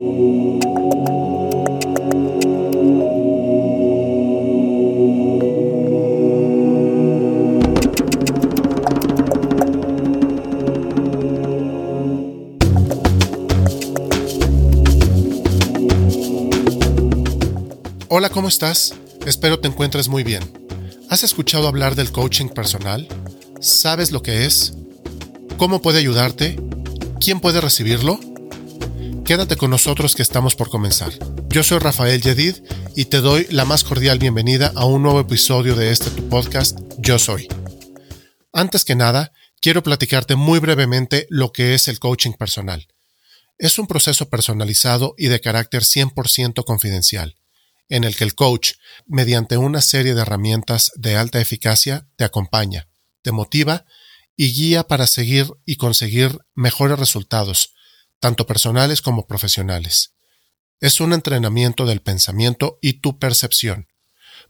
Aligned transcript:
Hola, 0.00 0.10
¿cómo 18.30 18.46
estás? 18.46 18.94
Espero 19.26 19.58
te 19.58 19.66
encuentres 19.66 20.06
muy 20.06 20.22
bien. 20.22 20.44
¿Has 21.10 21.24
escuchado 21.24 21.66
hablar 21.66 21.96
del 21.96 22.12
coaching 22.12 22.50
personal? 22.50 23.08
¿Sabes 23.60 24.12
lo 24.12 24.22
que 24.22 24.46
es? 24.46 24.74
¿Cómo 25.56 25.82
puede 25.82 25.98
ayudarte? 25.98 26.54
¿Quién 27.18 27.40
puede 27.40 27.60
recibirlo? 27.60 28.20
Quédate 29.28 29.56
con 29.56 29.68
nosotros 29.68 30.16
que 30.16 30.22
estamos 30.22 30.56
por 30.56 30.70
comenzar. 30.70 31.12
Yo 31.50 31.62
soy 31.62 31.80
Rafael 31.80 32.22
Yedid 32.22 32.56
y 32.96 33.04
te 33.04 33.20
doy 33.20 33.46
la 33.50 33.66
más 33.66 33.84
cordial 33.84 34.18
bienvenida 34.18 34.72
a 34.74 34.86
un 34.86 35.02
nuevo 35.02 35.20
episodio 35.20 35.76
de 35.76 35.90
este 35.90 36.08
tu 36.08 36.30
podcast 36.30 36.78
Yo 36.96 37.18
Soy. 37.18 37.46
Antes 38.54 38.86
que 38.86 38.94
nada, 38.94 39.34
quiero 39.60 39.82
platicarte 39.82 40.34
muy 40.34 40.60
brevemente 40.60 41.26
lo 41.28 41.52
que 41.52 41.74
es 41.74 41.88
el 41.88 41.98
coaching 41.98 42.32
personal. 42.38 42.88
Es 43.58 43.78
un 43.78 43.86
proceso 43.86 44.30
personalizado 44.30 45.14
y 45.18 45.26
de 45.26 45.42
carácter 45.42 45.82
100% 45.82 46.64
confidencial 46.64 47.36
en 47.90 48.04
el 48.04 48.16
que 48.16 48.24
el 48.24 48.34
coach, 48.34 48.76
mediante 49.04 49.58
una 49.58 49.82
serie 49.82 50.14
de 50.14 50.22
herramientas 50.22 50.90
de 50.94 51.16
alta 51.18 51.38
eficacia, 51.38 52.08
te 52.16 52.24
acompaña, 52.24 52.88
te 53.20 53.32
motiva 53.32 53.84
y 54.36 54.54
guía 54.54 54.84
para 54.84 55.06
seguir 55.06 55.52
y 55.66 55.76
conseguir 55.76 56.38
mejores 56.54 56.98
resultados, 56.98 57.74
tanto 58.20 58.46
personales 58.46 59.02
como 59.02 59.26
profesionales. 59.26 60.14
Es 60.80 61.00
un 61.00 61.12
entrenamiento 61.12 61.86
del 61.86 62.00
pensamiento 62.00 62.78
y 62.80 62.94
tu 62.94 63.18
percepción, 63.18 63.88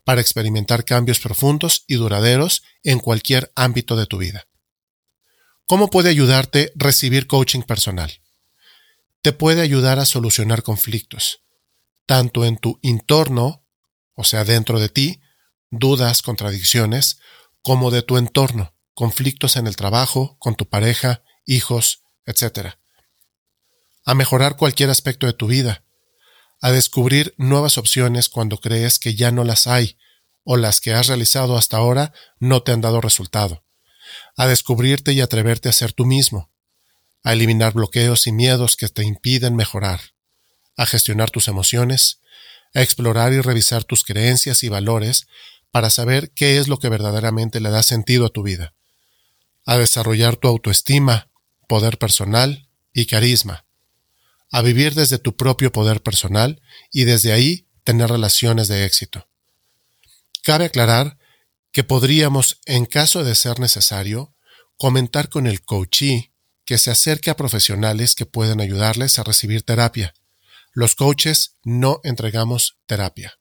para 0.04 0.20
experimentar 0.20 0.84
cambios 0.84 1.20
profundos 1.20 1.84
y 1.86 1.94
duraderos 1.94 2.62
en 2.82 2.98
cualquier 2.98 3.52
ámbito 3.54 3.96
de 3.96 4.06
tu 4.06 4.18
vida. 4.18 4.46
¿Cómo 5.66 5.90
puede 5.90 6.08
ayudarte 6.08 6.72
recibir 6.76 7.26
coaching 7.26 7.62
personal? 7.62 8.20
Te 9.20 9.32
puede 9.32 9.60
ayudar 9.60 9.98
a 9.98 10.06
solucionar 10.06 10.62
conflictos, 10.62 11.42
tanto 12.06 12.44
en 12.44 12.56
tu 12.56 12.78
entorno, 12.82 13.66
o 14.14 14.24
sea, 14.24 14.44
dentro 14.44 14.80
de 14.80 14.88
ti, 14.88 15.20
dudas, 15.70 16.22
contradicciones, 16.22 17.18
como 17.62 17.90
de 17.90 18.02
tu 18.02 18.16
entorno, 18.16 18.74
conflictos 18.94 19.56
en 19.56 19.66
el 19.66 19.76
trabajo, 19.76 20.38
con 20.38 20.54
tu 20.54 20.68
pareja, 20.68 21.22
hijos, 21.44 22.02
etc. 22.24 22.78
A 24.08 24.14
mejorar 24.14 24.56
cualquier 24.56 24.88
aspecto 24.88 25.26
de 25.26 25.34
tu 25.34 25.48
vida, 25.48 25.84
a 26.62 26.70
descubrir 26.70 27.34
nuevas 27.36 27.76
opciones 27.76 28.30
cuando 28.30 28.56
crees 28.56 28.98
que 28.98 29.14
ya 29.14 29.32
no 29.32 29.44
las 29.44 29.66
hay 29.66 29.98
o 30.44 30.56
las 30.56 30.80
que 30.80 30.94
has 30.94 31.08
realizado 31.08 31.58
hasta 31.58 31.76
ahora 31.76 32.14
no 32.38 32.62
te 32.62 32.72
han 32.72 32.80
dado 32.80 33.02
resultado, 33.02 33.66
a 34.34 34.46
descubrirte 34.46 35.12
y 35.12 35.20
atreverte 35.20 35.68
a 35.68 35.72
ser 35.72 35.92
tú 35.92 36.06
mismo, 36.06 36.50
a 37.22 37.34
eliminar 37.34 37.74
bloqueos 37.74 38.26
y 38.26 38.32
miedos 38.32 38.76
que 38.76 38.88
te 38.88 39.04
impiden 39.04 39.56
mejorar, 39.56 40.00
a 40.74 40.86
gestionar 40.86 41.28
tus 41.28 41.46
emociones, 41.46 42.22
a 42.72 42.80
explorar 42.80 43.34
y 43.34 43.42
revisar 43.42 43.84
tus 43.84 44.04
creencias 44.04 44.62
y 44.62 44.70
valores 44.70 45.26
para 45.70 45.90
saber 45.90 46.30
qué 46.30 46.56
es 46.56 46.66
lo 46.66 46.78
que 46.78 46.88
verdaderamente 46.88 47.60
le 47.60 47.68
da 47.68 47.82
sentido 47.82 48.24
a 48.24 48.30
tu 48.30 48.42
vida, 48.42 48.72
a 49.66 49.76
desarrollar 49.76 50.36
tu 50.36 50.48
autoestima, 50.48 51.30
poder 51.68 51.98
personal 51.98 52.70
y 52.94 53.04
carisma, 53.04 53.67
a 54.50 54.62
vivir 54.62 54.94
desde 54.94 55.18
tu 55.18 55.36
propio 55.36 55.72
poder 55.72 56.02
personal 56.02 56.62
y 56.92 57.04
desde 57.04 57.32
ahí 57.32 57.66
tener 57.84 58.10
relaciones 58.10 58.68
de 58.68 58.84
éxito. 58.84 59.28
Cabe 60.42 60.66
aclarar 60.66 61.18
que 61.72 61.84
podríamos, 61.84 62.60
en 62.64 62.86
caso 62.86 63.24
de 63.24 63.34
ser 63.34 63.60
necesario, 63.60 64.34
comentar 64.76 65.28
con 65.28 65.46
el 65.46 65.62
coachee 65.62 66.32
que 66.64 66.78
se 66.78 66.90
acerque 66.90 67.30
a 67.30 67.36
profesionales 67.36 68.14
que 68.14 68.26
pueden 68.26 68.60
ayudarles 68.60 69.18
a 69.18 69.24
recibir 69.24 69.62
terapia, 69.62 70.14
los 70.72 70.94
coaches 70.94 71.56
no 71.64 72.00
entregamos 72.04 72.78
terapia. 72.86 73.38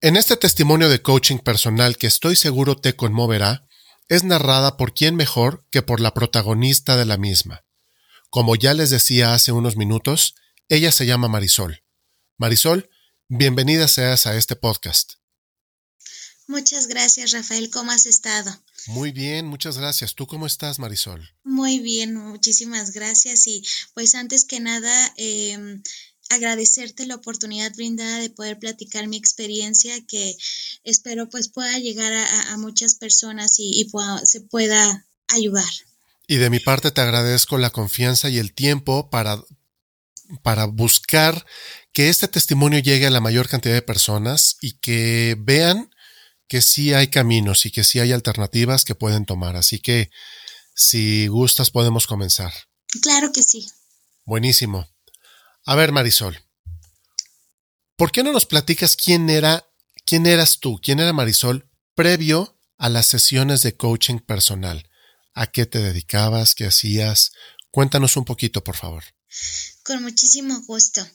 En 0.00 0.16
este 0.16 0.36
testimonio 0.36 0.88
de 0.88 1.00
coaching 1.00 1.38
personal 1.38 1.96
que 1.96 2.08
estoy 2.08 2.36
seguro 2.36 2.76
te 2.76 2.96
conmoverá, 2.96 3.66
es 4.08 4.24
narrada 4.24 4.76
por 4.76 4.92
quién 4.92 5.14
mejor 5.14 5.64
que 5.70 5.82
por 5.82 6.00
la 6.00 6.12
protagonista 6.12 6.96
de 6.96 7.06
la 7.06 7.16
misma. 7.16 7.64
Como 8.34 8.56
ya 8.56 8.72
les 8.72 8.88
decía 8.88 9.34
hace 9.34 9.52
unos 9.52 9.76
minutos, 9.76 10.34
ella 10.70 10.90
se 10.90 11.04
llama 11.04 11.28
Marisol. 11.28 11.84
Marisol, 12.38 12.88
bienvenida 13.28 13.88
seas 13.88 14.26
a 14.26 14.38
este 14.38 14.56
podcast. 14.56 15.16
Muchas 16.46 16.86
gracias, 16.86 17.32
Rafael. 17.32 17.68
¿Cómo 17.68 17.92
has 17.92 18.06
estado? 18.06 18.50
Muy 18.86 19.12
bien, 19.12 19.46
muchas 19.46 19.76
gracias. 19.76 20.14
¿Tú 20.14 20.26
cómo 20.26 20.46
estás, 20.46 20.78
Marisol? 20.78 21.28
Muy 21.44 21.80
bien, 21.80 22.14
muchísimas 22.14 22.92
gracias. 22.92 23.46
Y 23.48 23.66
pues 23.92 24.14
antes 24.14 24.46
que 24.46 24.60
nada, 24.60 25.12
eh, 25.18 25.82
agradecerte 26.30 27.04
la 27.04 27.16
oportunidad 27.16 27.74
brindada 27.74 28.20
de 28.20 28.30
poder 28.30 28.58
platicar 28.58 29.08
mi 29.08 29.18
experiencia 29.18 29.94
que 30.06 30.38
espero 30.84 31.28
pues 31.28 31.48
pueda 31.48 31.78
llegar 31.78 32.14
a, 32.14 32.56
muchas 32.56 32.94
personas 32.94 33.56
y, 33.58 33.90
se 34.24 34.40
pueda 34.40 35.06
ayudar. 35.28 35.68
Y 36.26 36.36
de 36.36 36.50
mi 36.50 36.60
parte 36.60 36.90
te 36.90 37.00
agradezco 37.00 37.58
la 37.58 37.70
confianza 37.70 38.28
y 38.28 38.38
el 38.38 38.54
tiempo 38.54 39.10
para, 39.10 39.42
para 40.42 40.66
buscar 40.66 41.44
que 41.92 42.08
este 42.08 42.28
testimonio 42.28 42.78
llegue 42.78 43.06
a 43.06 43.10
la 43.10 43.20
mayor 43.20 43.48
cantidad 43.48 43.74
de 43.74 43.82
personas 43.82 44.56
y 44.60 44.78
que 44.78 45.36
vean 45.38 45.90
que 46.48 46.62
sí 46.62 46.94
hay 46.94 47.08
caminos 47.08 47.66
y 47.66 47.70
que 47.70 47.84
sí 47.84 47.98
hay 47.98 48.12
alternativas 48.12 48.84
que 48.84 48.94
pueden 48.94 49.24
tomar. 49.24 49.56
Así 49.56 49.78
que 49.78 50.10
si 50.74 51.26
gustas 51.26 51.70
podemos 51.70 52.06
comenzar. 52.06 52.52
Claro 53.00 53.32
que 53.32 53.42
sí. 53.42 53.66
Buenísimo. 54.24 54.86
A 55.64 55.74
ver, 55.74 55.92
Marisol, 55.92 56.38
¿por 57.96 58.12
qué 58.12 58.22
no 58.22 58.32
nos 58.32 58.46
platicas 58.46 58.96
quién 58.96 59.30
era, 59.30 59.66
quién 60.04 60.26
eras 60.26 60.58
tú, 60.58 60.80
quién 60.82 61.00
era 61.00 61.12
Marisol 61.12 61.70
previo 61.94 62.58
a 62.78 62.88
las 62.88 63.06
sesiones 63.06 63.62
de 63.62 63.76
coaching 63.76 64.18
personal? 64.18 64.88
¿A 65.34 65.50
qué 65.50 65.66
te 65.66 65.78
dedicabas? 65.78 66.54
¿Qué 66.54 66.66
hacías? 66.66 67.32
Cuéntanos 67.70 68.16
un 68.16 68.24
poquito, 68.24 68.62
por 68.62 68.76
favor. 68.76 69.02
Con 69.84 70.02
muchísimo 70.02 70.60
gusto. 70.62 71.06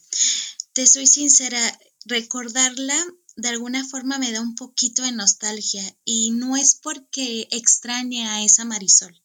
Te 0.73 0.87
soy 0.87 1.07
sincera, 1.07 1.79
recordarla 2.05 2.97
de 3.35 3.49
alguna 3.49 3.87
forma 3.87 4.17
me 4.17 4.31
da 4.31 4.41
un 4.41 4.55
poquito 4.55 5.03
de 5.03 5.11
nostalgia 5.11 5.83
y 6.03 6.31
no 6.31 6.57
es 6.57 6.79
porque 6.81 7.47
extrañe 7.51 8.27
a 8.27 8.43
esa 8.43 8.65
Marisol. 8.65 9.21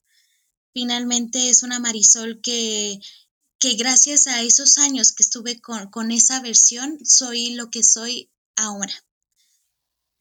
Finalmente 0.75 1.49
es 1.49 1.63
una 1.63 1.81
Marisol 1.81 2.41
que 2.43 3.01
que 3.63 3.75
gracias 3.75 4.27
a 4.27 4.43
esos 4.43 4.77
años 4.79 5.13
que 5.13 5.23
estuve 5.23 5.61
con, 5.61 6.11
esa 6.11 6.41
versión, 6.41 6.99
soy 7.05 7.55
lo 7.55 7.71
que 7.71 7.85
soy 7.85 8.29
ahora. 8.57 8.93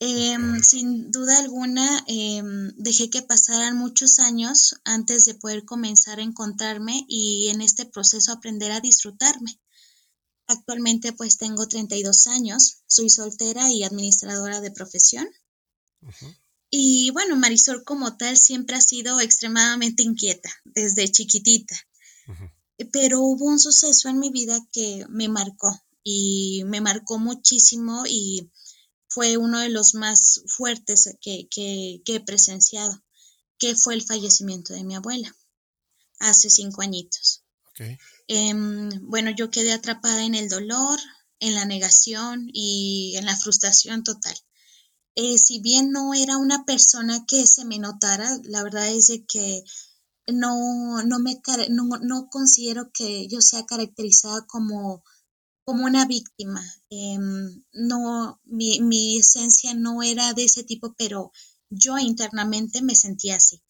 Em, 0.03 0.61
sin 0.63 1.11
duda 1.11 1.37
alguna, 1.37 1.87
em, 2.07 2.73
dejé 2.75 3.09
que 3.09 3.21
pasaran 3.21 3.77
muchos 3.77 4.19
años 4.19 4.75
antes 4.83 5.25
de 5.25 5.35
poder 5.35 5.63
comenzar 5.63 6.17
a 6.19 6.23
encontrarme 6.23 7.05
y 7.07 7.49
en 7.49 7.61
este 7.61 7.85
proceso 7.85 8.31
aprender 8.31 8.71
a 8.71 8.81
disfrutarme. 8.81 9.59
Actualmente 10.47 11.13
pues 11.13 11.37
tengo 11.37 11.67
32 11.67 12.27
años, 12.27 12.79
soy 12.87 13.09
soltera 13.09 13.71
y 13.71 13.83
administradora 13.83 14.59
de 14.59 14.71
profesión. 14.71 15.27
Y 16.69 17.11
bueno, 17.11 17.35
Marisol 17.35 17.83
como 17.83 18.17
tal 18.17 18.37
siempre 18.37 18.75
ha 18.75 18.81
sido 18.81 19.21
extremadamente 19.21 20.03
inquieta 20.03 20.49
desde 20.65 21.11
chiquitita 21.11 21.75
pero 22.91 23.21
hubo 23.21 23.45
un 23.45 23.59
suceso 23.59 24.09
en 24.09 24.19
mi 24.19 24.29
vida 24.29 24.57
que 24.71 25.05
me 25.09 25.27
marcó 25.27 25.81
y 26.03 26.63
me 26.65 26.81
marcó 26.81 27.19
muchísimo 27.19 28.03
y 28.07 28.49
fue 29.13 29.35
uno 29.35 29.59
de 29.59 29.67
los 29.67 29.93
más 29.93 30.41
fuertes 30.47 31.17
que, 31.19 31.49
he 32.05 32.19
presenciado, 32.21 33.03
que 33.57 33.75
fue 33.75 33.93
el 33.93 34.03
fallecimiento 34.03 34.73
de 34.73 34.85
mi 34.85 34.95
abuela 34.95 35.35
hace 36.19 36.49
cinco 36.49 36.81
añitos. 36.81 37.43
Em, 38.27 38.89
bueno, 39.01 39.31
yo 39.31 39.49
quedé 39.49 39.73
atrapada 39.73 40.23
en 40.23 40.33
el 40.33 40.47
dolor, 40.47 40.97
en 41.39 41.55
la 41.55 41.65
negación 41.65 42.49
y 42.53 43.15
en 43.17 43.25
la 43.25 43.35
frustración 43.35 44.03
total. 44.03 44.37
Eh, 45.15 45.37
si 45.37 45.59
bien 45.59 45.91
no 45.91 46.13
era 46.13 46.37
una 46.37 46.63
persona 46.63 47.25
que 47.27 47.47
se 47.47 47.65
me 47.65 47.79
notara, 47.79 48.39
la 48.43 48.63
verdad 48.63 48.87
es 48.87 49.07
de 49.07 49.25
que 49.25 49.63
no, 50.27 51.03
no, 51.03 51.19
me, 51.19 51.41
no, 51.69 51.89
no 52.01 52.29
considero 52.29 52.91
que 52.93 53.27
yo 53.27 53.41
sea 53.41 53.65
caracterizada 53.65 54.45
como, 54.47 55.03
como 55.71 55.85
una 55.85 56.05
víctima. 56.05 56.61
Em, 56.89 57.63
no, 57.71 58.41
mi, 58.43 58.81
mi, 58.81 59.17
esencia 59.17 59.73
no 59.73 60.03
era 60.03 60.33
de 60.33 60.43
ese 60.43 60.63
tipo, 60.65 60.93
pero 60.97 61.31
yo 61.69 61.97
internamente 61.97 62.81
me 62.81 62.93
sentía 62.93 63.37
así. 63.37 63.61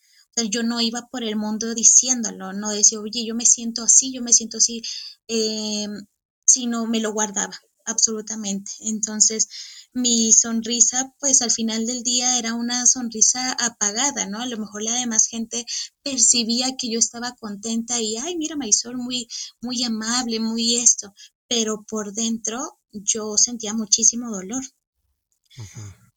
Yo 0.49 0.63
no 0.63 0.81
iba 0.81 1.07
por 1.11 1.23
el 1.23 1.35
mundo 1.35 1.75
diciéndolo, 1.75 2.53
no 2.53 2.71
decía, 2.71 2.99
oye, 2.99 3.23
yo 3.23 3.35
me 3.35 3.45
siento 3.45 3.83
así, 3.83 4.11
yo 4.11 4.23
me 4.23 4.33
siento 4.33 4.57
así. 4.57 4.81
Em, 5.27 6.07
sino 6.43 6.87
me 6.87 7.01
lo 7.01 7.13
guardaba 7.13 7.55
absolutamente. 7.85 8.71
Entonces, 8.79 9.47
mi 9.93 10.33
sonrisa, 10.33 11.13
pues 11.19 11.43
al 11.43 11.51
final 11.51 11.85
del 11.85 12.01
día 12.01 12.39
era 12.39 12.55
una 12.55 12.87
sonrisa 12.87 13.51
apagada, 13.59 14.25
¿no? 14.25 14.39
A 14.39 14.47
lo 14.47 14.57
mejor 14.57 14.81
la 14.81 14.95
demás 14.95 15.27
gente 15.27 15.65
percibía 16.01 16.75
que 16.77 16.89
yo 16.89 16.97
estaba 16.97 17.35
contenta 17.35 18.01
y, 18.01 18.17
ay, 18.17 18.37
mira, 18.37 18.55
Marisol, 18.55 18.97
muy, 18.97 19.27
muy 19.61 19.83
amable, 19.83 20.39
muy 20.39 20.77
esto, 20.77 21.13
pero 21.51 21.83
por 21.83 22.13
dentro 22.13 22.79
yo 22.93 23.35
sentía 23.37 23.73
muchísimo 23.73 24.31
dolor. 24.31 24.63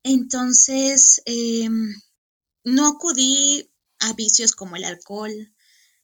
Entonces, 0.04 1.22
em, 1.24 1.92
no 2.62 2.86
acudí 2.86 3.68
a 3.98 4.12
vicios 4.12 4.52
como 4.52 4.76
el 4.76 4.84
alcohol, 4.84 5.32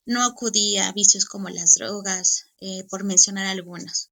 no 0.05 0.25
acudí 0.25 0.79
a 0.79 0.91
vicios 0.91 1.27
como 1.27 1.49
las 1.49 1.75
drogas, 1.75 2.47
eh, 2.61 2.82
por 2.91 3.05
mencionar 3.05 3.47
algunos, 3.47 4.11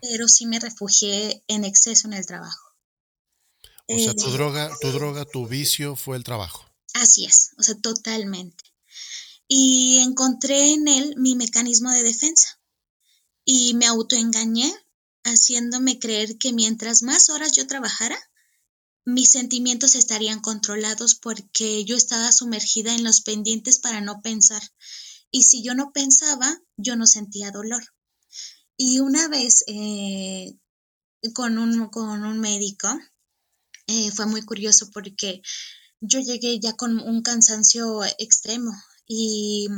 pero 0.00 0.26
sí 0.26 0.46
me 0.46 0.58
refugié 0.58 1.44
en 1.48 1.64
exceso 1.64 2.08
en 2.08 2.14
el 2.14 2.24
trabajo. 2.24 2.70
O 3.88 3.98
sea, 3.98 4.14
tu 4.14 4.28
eh, 4.28 4.32
droga, 4.32 4.70
tu 4.80 4.90
droga, 4.90 5.26
tu 5.26 5.46
vicio 5.46 5.96
fue 5.96 6.16
el 6.16 6.24
trabajo. 6.24 6.64
Así 6.94 7.26
es, 7.26 7.50
o 7.58 7.62
sea, 7.62 7.74
totalmente. 7.74 8.64
Y 9.48 9.98
encontré 9.98 10.72
en 10.72 10.88
él 10.88 11.14
mi 11.18 11.36
mecanismo 11.36 11.90
de 11.90 12.02
defensa 12.04 12.58
y 13.46 13.74
me 13.74 13.86
autoengañé 13.86 14.74
haciéndome 15.24 15.98
creer 15.98 16.36
que 16.36 16.52
mientras 16.52 17.02
más 17.02 17.30
horas 17.30 17.52
yo 17.52 17.66
trabajara, 17.66 18.18
mis 19.04 19.30
sentimientos 19.30 19.94
estarían 19.94 20.40
controlados 20.40 21.14
porque 21.14 21.84
yo 21.84 21.96
estaba 21.96 22.32
sumergida 22.32 22.92
en 22.94 23.04
los 23.04 23.20
pendientes 23.20 23.78
para 23.78 24.00
no 24.00 24.20
pensar. 24.20 24.62
Y 25.30 25.44
si 25.44 25.62
yo 25.62 25.74
no 25.74 25.92
pensaba, 25.92 26.60
yo 26.76 26.96
no 26.96 27.06
sentía 27.06 27.52
dolor. 27.52 27.82
Y 28.76 28.98
una 28.98 29.28
vez 29.28 29.62
eh, 29.68 30.58
con, 31.34 31.58
un, 31.58 31.88
con 31.88 32.24
un 32.24 32.40
médico, 32.40 32.88
eh, 33.86 34.10
fue 34.10 34.26
muy 34.26 34.42
curioso 34.42 34.90
porque 34.90 35.40
yo 36.00 36.18
llegué 36.18 36.58
ya 36.58 36.74
con 36.74 36.98
un 36.98 37.22
cansancio 37.22 38.04
extremo 38.18 38.72
y 39.06 39.68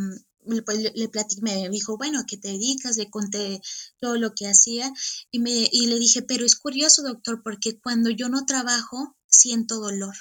pues, 0.65 0.79
le, 0.79 0.93
le 0.95 1.11
me 1.43 1.69
dijo, 1.69 1.97
bueno, 1.97 2.21
¿a 2.21 2.27
qué 2.27 2.37
te 2.37 2.49
dedicas? 2.49 2.97
Le 2.97 3.11
conté 3.11 3.61
todo 3.99 4.17
lo 4.17 4.35
que 4.35 4.47
hacía 4.49 4.93
y, 5.31 5.41
me, 5.41 5.69
y 5.71 5.87
le 5.87 5.99
dije, 5.99 6.23
pero 6.23 6.45
es 6.45 6.57
curioso, 6.57 7.03
doctor, 7.03 7.43
porque 7.43 7.79
cuando 7.81 8.11
yo 8.11 8.29
no 8.29 8.47
trabajo, 8.47 9.17
siento 9.27 9.81
dolor. 9.81 10.15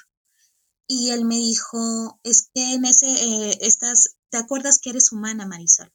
Y 0.86 1.10
él 1.10 1.24
me 1.24 1.36
dijo, 1.36 2.18
es 2.22 2.50
que 2.54 2.74
en 2.74 2.84
ese, 2.84 3.06
eh, 3.06 3.58
estás, 3.60 4.16
¿te 4.30 4.38
acuerdas 4.38 4.78
que 4.78 4.90
eres 4.90 5.12
humana, 5.12 5.46
Marisol? 5.46 5.92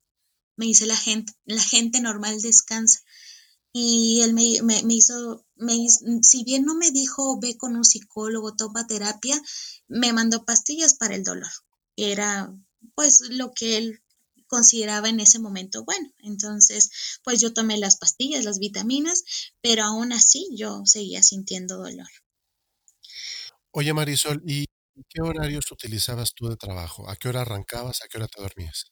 Me 0.55 0.65
dice 0.65 0.85
la 0.85 0.97
gente, 0.97 1.33
la 1.45 1.61
gente 1.61 1.99
normal 1.99 2.39
descansa 2.41 2.99
y 3.75 4.21
él 4.21 4.33
me, 4.33 4.43
hizo, 4.93 5.45
me, 5.55 5.87
si 6.21 6.43
bien 6.43 6.63
no 6.63 6.75
me 6.75 6.91
dijo 6.91 7.39
ve 7.39 7.57
con 7.57 7.75
un 7.75 7.83
psicólogo, 7.83 8.55
toma 8.55 8.85
terapia, 8.85 9.41
me 9.87 10.13
mandó 10.13 10.45
pastillas 10.45 10.93
para 10.93 11.15
el 11.15 11.23
dolor. 11.23 11.51
Era 11.95 12.55
pues 12.93 13.21
lo 13.31 13.51
que 13.51 13.77
él 13.77 14.02
consideraba 14.47 15.09
en 15.09 15.19
ese 15.19 15.39
momento 15.39 15.83
bueno. 15.83 16.11
Entonces, 16.19 17.19
pues 17.23 17.41
yo 17.41 17.53
tomé 17.53 17.77
las 17.77 17.97
pastillas, 17.97 18.45
las 18.45 18.59
vitaminas, 18.59 19.23
pero 19.61 19.83
aún 19.83 20.13
así 20.13 20.49
yo 20.55 20.81
seguía 20.85 21.23
sintiendo 21.23 21.77
dolor. 21.77 22.07
Oye 23.71 23.93
Marisol, 23.93 24.41
¿y 24.45 24.65
qué 25.09 25.21
horarios 25.21 25.71
utilizabas 25.71 26.33
tú 26.33 26.47
de 26.47 26.57
trabajo? 26.57 27.09
¿A 27.09 27.15
qué 27.15 27.29
hora 27.29 27.41
arrancabas? 27.41 28.03
¿A 28.03 28.07
qué 28.07 28.17
hora 28.17 28.27
te 28.27 28.41
dormías? 28.41 28.85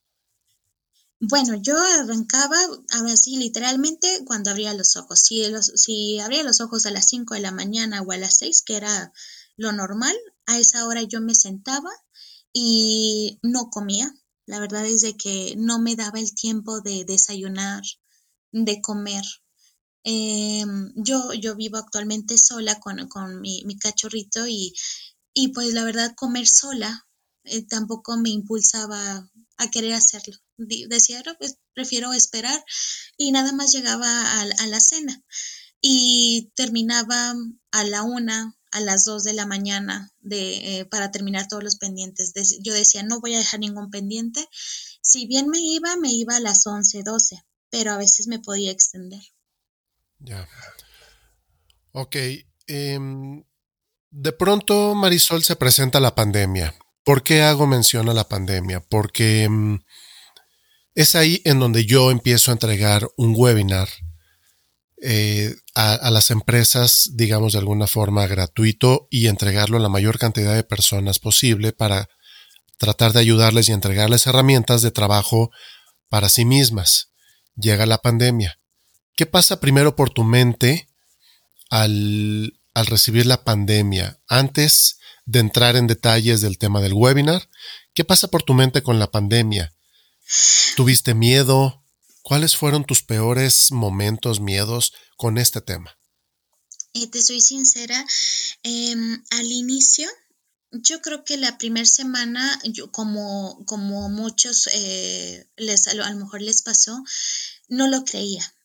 Bueno, 1.23 1.53
yo 1.61 1.77
arrancaba, 1.77 2.57
ahora 2.93 3.15
sí, 3.15 3.37
literalmente 3.37 4.07
cuando 4.25 4.49
abría 4.49 4.73
los 4.73 4.95
ojos. 4.95 5.21
Si, 5.21 5.45
si 5.75 6.19
abría 6.19 6.41
los 6.41 6.61
ojos 6.61 6.87
a 6.87 6.91
las 6.91 7.07
5 7.07 7.35
de 7.35 7.41
la 7.41 7.51
mañana 7.51 8.01
o 8.01 8.11
a 8.11 8.17
las 8.17 8.37
6, 8.37 8.63
que 8.63 8.75
era 8.75 9.13
lo 9.55 9.71
normal, 9.71 10.15
a 10.47 10.57
esa 10.57 10.87
hora 10.87 11.03
yo 11.03 11.21
me 11.21 11.35
sentaba 11.35 11.91
y 12.53 13.37
no 13.43 13.69
comía. 13.69 14.11
La 14.45 14.59
verdad 14.59 14.85
es 14.85 15.01
de 15.01 15.15
que 15.15 15.55
no 15.57 15.79
me 15.79 15.95
daba 15.95 16.19
el 16.19 16.33
tiempo 16.33 16.81
de 16.81 17.05
desayunar, 17.05 17.83
de 18.51 18.81
comer. 18.81 19.23
Em, 20.03 20.91
yo, 20.95 21.33
yo 21.33 21.55
vivo 21.55 21.77
actualmente 21.77 22.37
sola 22.37 22.79
con, 22.79 23.07
con 23.07 23.39
mi, 23.39 23.63
mi, 23.65 23.77
cachorrito 23.77 24.47
y, 24.47 24.73
y 25.33 25.49
pues 25.49 25.73
la 25.73 25.83
verdad 25.83 26.15
comer 26.15 26.47
sola 26.47 27.07
eh, 27.43 27.65
tampoco 27.67 28.17
me 28.17 28.29
impulsaba 28.29 29.29
a 29.57 29.69
querer 29.69 29.93
hacerlo 29.93 30.37
decía, 30.67 31.23
pues 31.37 31.57
prefiero 31.73 32.13
esperar 32.13 32.63
y 33.17 33.31
nada 33.31 33.51
más 33.53 33.71
llegaba 33.71 34.41
a, 34.41 34.67
la 34.67 34.79
cena 34.79 35.23
y 35.81 36.51
terminaba 36.55 37.35
a 37.71 37.83
la 37.83 38.03
una, 38.03 38.55
a 38.71 38.79
las 38.79 39.05
dos 39.05 39.23
de 39.23 39.33
la 39.33 39.45
mañana 39.45 40.11
de, 40.19 40.79
eh, 40.79 40.85
para 40.85 41.11
terminar 41.11 41.47
todos 41.47 41.63
los 41.63 41.75
pendientes. 41.75 42.33
yo 42.61 42.73
decía, 42.73 43.03
no 43.03 43.19
voy 43.19 43.35
a 43.35 43.39
dejar 43.39 43.59
ningún 43.59 43.89
pendiente. 43.89 44.47
Si 45.01 45.27
bien 45.27 45.49
me 45.49 45.59
iba, 45.59 45.95
me 45.97 46.11
iba 46.11 46.37
a 46.37 46.39
las 46.39 46.65
once, 46.65 47.03
doce, 47.03 47.43
pero 47.69 47.91
a 47.91 47.97
veces 47.97 48.27
me 48.27 48.39
podía 48.39 48.71
extender. 48.71 49.21
Ya. 50.19 50.47
Ok. 51.91 52.15
Em, 52.67 53.43
de 54.09 54.31
pronto, 54.31 54.95
Marisol, 54.95 55.43
se 55.43 55.55
presenta 55.55 55.99
la 55.99 56.15
pandemia. 56.15 56.73
¿Por 57.03 57.23
qué 57.23 57.41
hago 57.41 57.67
mención 57.67 58.07
a 58.09 58.13
la 58.13 58.29
pandemia? 58.29 58.79
Porque 58.79 59.43
em, 59.43 59.79
es 60.95 61.15
ahí 61.15 61.41
en 61.45 61.59
donde 61.59 61.85
yo 61.85 62.11
empiezo 62.11 62.51
a 62.51 62.53
entregar 62.53 63.09
un 63.17 63.33
webinar 63.35 63.89
eh, 65.03 65.55
a, 65.73 66.11
las 66.11 66.29
empresas, 66.29 67.09
digamos 67.13 67.53
de 67.53 67.59
alguna 67.59 67.87
forma 67.87 68.27
gratuito 68.27 69.07
y 69.09 69.27
entregarlo 69.27 69.77
a 69.77 69.79
la 69.79 69.89
mayor 69.89 70.19
cantidad 70.19 70.53
de 70.53 70.63
personas 70.63 71.17
posible 71.17 71.71
para 71.71 72.07
tratar 72.77 73.11
de 73.11 73.19
ayudarles 73.19 73.67
y 73.67 73.71
entregarles 73.71 74.27
herramientas 74.27 74.83
de 74.83 74.91
trabajo 74.91 75.49
para 76.07 76.29
sí 76.29 76.45
mismas. 76.45 77.13
Llega 77.55 77.87
la 77.87 77.97
pandemia. 77.97 78.59
¿Qué 79.15 79.25
pasa 79.25 79.59
primero 79.59 79.95
por 79.95 80.11
tu 80.11 80.23
mente 80.23 80.87
al, 81.71 82.59
al 82.75 82.85
recibir 82.85 83.25
la 83.25 83.43
pandemia? 83.43 84.19
Antes 84.27 84.99
de 85.25 85.39
entrar 85.39 85.77
en 85.77 85.87
detalles 85.87 86.41
del 86.41 86.59
tema 86.59 86.79
del 86.79 86.93
webinar, 86.93 87.49
¿qué 87.95 88.05
pasa 88.05 88.27
por 88.27 88.43
tu 88.43 88.53
mente 88.53 88.83
con 88.83 88.99
la 88.99 89.09
pandemia? 89.09 89.73
¿Tuviste 90.75 91.15
miedo? 91.15 91.80
¿Cuáles 92.31 92.55
fueron 92.55 92.85
tus 92.85 93.03
peores 93.03 93.73
momentos, 93.73 94.39
miedos 94.39 94.93
con 95.17 95.37
este 95.37 95.59
tema? 95.59 95.99
Eh, 96.93 97.07
te 97.07 97.21
soy 97.21 97.41
sincera, 97.41 98.07
em, 98.63 99.21
al 99.31 99.51
inicio, 99.51 100.07
yo 100.71 101.01
creo 101.01 101.25
que 101.25 101.35
la 101.35 101.57
primera 101.57 101.85
semana, 101.85 102.57
yo, 102.63 102.89
como, 102.89 103.65
como 103.65 104.07
muchos 104.07 104.69
eh, 104.71 105.45
les, 105.57 105.89
a 105.89 105.93
lo 105.93 106.05
mejor 106.15 106.41
les 106.41 106.61
pasó, 106.61 107.03
no 107.67 107.89
lo 107.89 108.05
creía. 108.05 108.55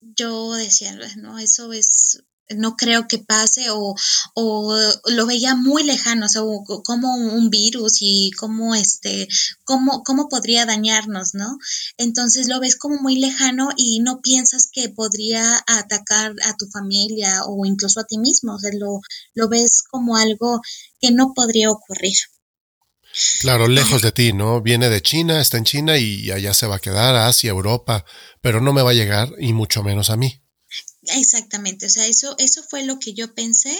Yo 0.00 0.52
decía, 0.52 0.96
no, 1.16 1.40
eso 1.40 1.72
es 1.72 2.22
no 2.50 2.76
creo 2.76 3.08
que 3.08 3.18
pase 3.18 3.70
o, 3.70 3.94
o 4.34 4.76
lo 5.06 5.26
veía 5.26 5.54
muy 5.54 5.82
lejano, 5.82 6.26
o 6.26 6.28
sea, 6.28 6.42
como 6.84 7.14
un 7.14 7.50
virus 7.50 7.98
y 8.00 8.30
cómo 8.32 8.74
este, 8.74 9.28
cómo, 9.64 10.02
cómo 10.04 10.28
podría 10.28 10.66
dañarnos, 10.66 11.34
¿no? 11.34 11.58
Entonces 11.96 12.48
lo 12.48 12.60
ves 12.60 12.76
como 12.76 12.98
muy 13.00 13.16
lejano 13.16 13.70
y 13.76 14.00
no 14.00 14.20
piensas 14.20 14.68
que 14.72 14.88
podría 14.88 15.62
atacar 15.66 16.34
a 16.44 16.56
tu 16.56 16.66
familia 16.66 17.44
o 17.46 17.64
incluso 17.66 18.00
a 18.00 18.04
ti 18.04 18.18
mismo, 18.18 18.54
o 18.54 18.58
sea, 18.58 18.70
lo, 18.74 19.00
lo 19.34 19.48
ves 19.48 19.82
como 19.90 20.16
algo 20.16 20.60
que 21.00 21.10
no 21.10 21.32
podría 21.34 21.70
ocurrir. 21.70 22.16
Claro, 23.40 23.66
lejos 23.66 24.02
de 24.02 24.12
ti, 24.12 24.34
¿no? 24.34 24.60
Viene 24.60 24.90
de 24.90 25.00
China, 25.00 25.40
está 25.40 25.56
en 25.56 25.64
China 25.64 25.96
y 25.96 26.30
allá 26.30 26.52
se 26.52 26.66
va 26.66 26.76
a 26.76 26.80
quedar, 26.80 27.16
Asia, 27.16 27.50
Europa, 27.50 28.04
pero 28.42 28.60
no 28.60 28.74
me 28.74 28.82
va 28.82 28.90
a 28.90 28.94
llegar 28.94 29.32
y 29.38 29.54
mucho 29.54 29.82
menos 29.82 30.10
a 30.10 30.16
mí. 30.16 30.42
Exactamente, 31.14 31.86
o 31.86 31.90
sea, 31.90 32.06
eso, 32.06 32.34
eso 32.38 32.62
fue 32.62 32.84
lo 32.84 32.98
que 32.98 33.14
yo 33.14 33.34
pensé. 33.34 33.76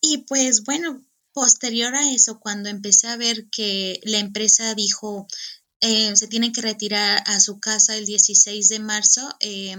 Y 0.00 0.18
pues 0.18 0.64
bueno, 0.64 1.04
posterior 1.32 1.94
a 1.94 2.12
eso, 2.12 2.40
cuando 2.40 2.68
empecé 2.68 3.08
a 3.08 3.16
ver 3.16 3.48
que 3.50 4.00
la 4.04 4.18
empresa 4.18 4.74
dijo 4.74 5.26
eh, 5.80 6.16
se 6.16 6.26
tiene 6.28 6.52
que 6.52 6.60
retirar 6.62 7.22
a 7.26 7.40
su 7.40 7.60
casa 7.60 7.96
el 7.96 8.06
16 8.06 8.68
de 8.68 8.80
marzo, 8.80 9.36
eh, 9.40 9.76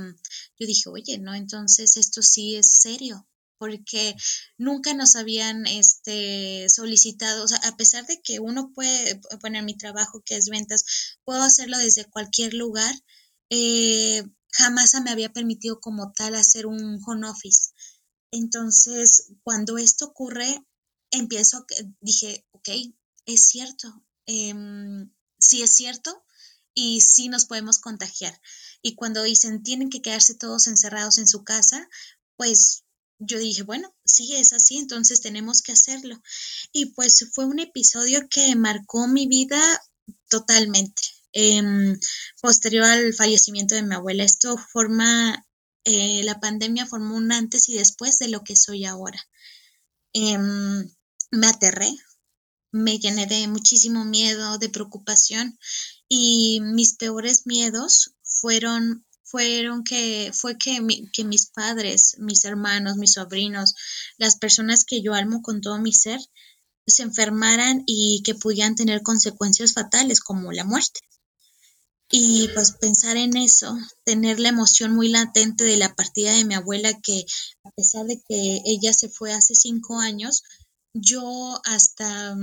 yo 0.60 0.68
dije, 0.68 0.90
oye, 0.90 1.18
no, 1.18 1.36
entonces 1.36 1.98
esto 1.98 2.22
sí 2.22 2.56
es 2.56 2.74
serio, 2.74 3.28
porque 3.58 4.16
nunca 4.58 4.94
nos 4.94 5.16
habían 5.18 5.68
este, 5.68 6.68
solicitado, 6.70 7.44
o 7.44 7.48
sea, 7.48 7.58
a 7.66 7.76
pesar 7.76 8.06
de 8.08 8.22
que 8.22 8.40
uno 8.40 8.72
puede 8.74 9.20
poner 9.42 9.64
mi 9.64 9.76
trabajo 9.76 10.22
que 10.26 10.38
es 10.38 10.48
ventas, 10.50 10.86
puedo 11.26 11.42
hacerlo 11.44 11.78
desde 11.78 12.06
cualquier 12.06 12.54
lugar, 12.54 12.96
eh, 13.50 14.24
jamás 14.52 14.92
se 14.92 15.02
me 15.02 15.12
había 15.12 15.32
permitido 15.32 15.80
como 15.80 16.12
tal 16.14 16.36
hacer 16.36 16.66
un 16.66 17.00
home 17.06 17.28
office. 17.28 17.72
Entonces, 18.32 19.32
cuando 19.44 19.78
esto 19.78 20.06
ocurre, 20.06 20.64
empiezo, 21.12 21.66
dije, 22.02 22.46
ok, 22.52 22.70
es 23.26 23.48
cierto. 23.48 24.04
Eh, 24.26 24.54
si 25.40 25.64
es 25.64 25.72
cierto, 25.76 26.24
y 26.74 27.02
sí 27.02 27.30
nos 27.30 27.46
podemos 27.46 27.80
contagiar. 27.80 28.40
Y 28.82 28.96
cuando 28.96 29.24
dicen 29.24 29.64
tienen 29.64 29.90
que 29.90 30.02
quedarse 30.02 30.36
todos 30.36 30.68
encerrados 30.68 31.18
en 31.18 31.28
su 31.28 31.44
casa, 31.44 31.90
pues 32.38 32.84
yo 33.20 33.38
dije, 33.38 33.64
bueno, 33.64 33.94
sí, 34.06 34.36
es 34.36 34.54
así, 34.54 34.78
entonces 34.78 35.22
tenemos 35.22 35.62
que 35.62 35.74
hacerlo. 35.74 36.22
Y 36.72 36.88
pues 36.94 37.30
fue 37.34 37.46
un 37.46 37.60
episodio 37.60 38.28
que 38.30 38.56
marcó 38.56 39.08
mi 39.08 39.28
vida 39.28 39.60
totalmente. 40.30 41.02
Em, 41.34 42.00
posterior 42.42 42.86
al 42.86 43.14
fallecimiento 43.14 43.76
de 43.76 43.84
mi 43.84 43.96
abuela, 43.96 44.24
esto 44.24 44.58
forma, 44.58 45.46
eh, 45.86 46.24
la 46.24 46.40
pandemia 46.40 46.88
formó 46.88 47.16
un 47.16 47.32
antes 47.32 47.70
y 47.70 47.76
después 47.76 48.20
de 48.20 48.30
lo 48.30 48.44
que 48.44 48.56
soy 48.56 48.86
ahora. 48.86 49.20
Em, 50.14 50.90
me 51.32 51.48
aterré, 51.48 51.92
me 52.72 52.98
llené 52.98 53.28
de 53.28 53.48
muchísimo 53.48 54.06
miedo, 54.06 54.58
de 54.58 54.70
preocupación 54.70 55.60
y 56.08 56.60
mis 56.62 56.96
peores 56.96 57.46
miedos 57.46 58.16
fueron 58.24 59.06
fueron 59.24 59.84
que 59.84 60.32
fue 60.34 60.58
que, 60.58 60.80
que 61.14 61.24
mis 61.24 61.48
padres, 61.52 62.16
mis 62.18 62.46
hermanos, 62.46 62.98
mis 62.98 63.14
sobrinos, 63.14 63.76
las 64.18 64.38
personas 64.38 64.86
que 64.86 65.04
yo 65.04 65.14
amo 65.14 65.44
con 65.44 65.62
todo 65.62 65.78
mi 65.80 65.94
ser, 65.94 66.20
se 66.88 67.04
enfermaran 67.04 67.84
y 67.86 68.24
que 68.24 68.34
pudieran 68.34 68.74
tener 68.74 69.04
consecuencias 69.04 69.74
fatales 69.74 70.20
como 70.20 70.52
la 70.52 70.64
muerte. 70.64 71.02
Y 72.12 72.48
pues 72.56 72.72
pensar 72.72 73.18
en 73.18 73.38
eso, 73.38 73.78
tener 74.04 74.40
la 74.40 74.50
emoción 74.50 74.96
muy 74.96 75.10
latente 75.10 75.64
de 75.64 75.78
la 75.78 75.94
partida 75.94 76.34
de 76.34 76.44
mi 76.44 76.56
abuela, 76.56 77.00
que 77.02 77.24
a 77.64 77.72
pesar 77.72 78.08
de 78.08 78.20
que 78.28 78.62
ella 78.66 78.94
se 78.94 79.10
fue 79.10 79.32
hace 79.32 79.54
cinco 79.54 80.00
años, 80.00 80.44
yo 80.94 81.62
hasta 81.66 82.36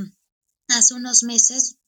hace 0.68 0.94
unos 0.94 1.24
meses 1.24 1.78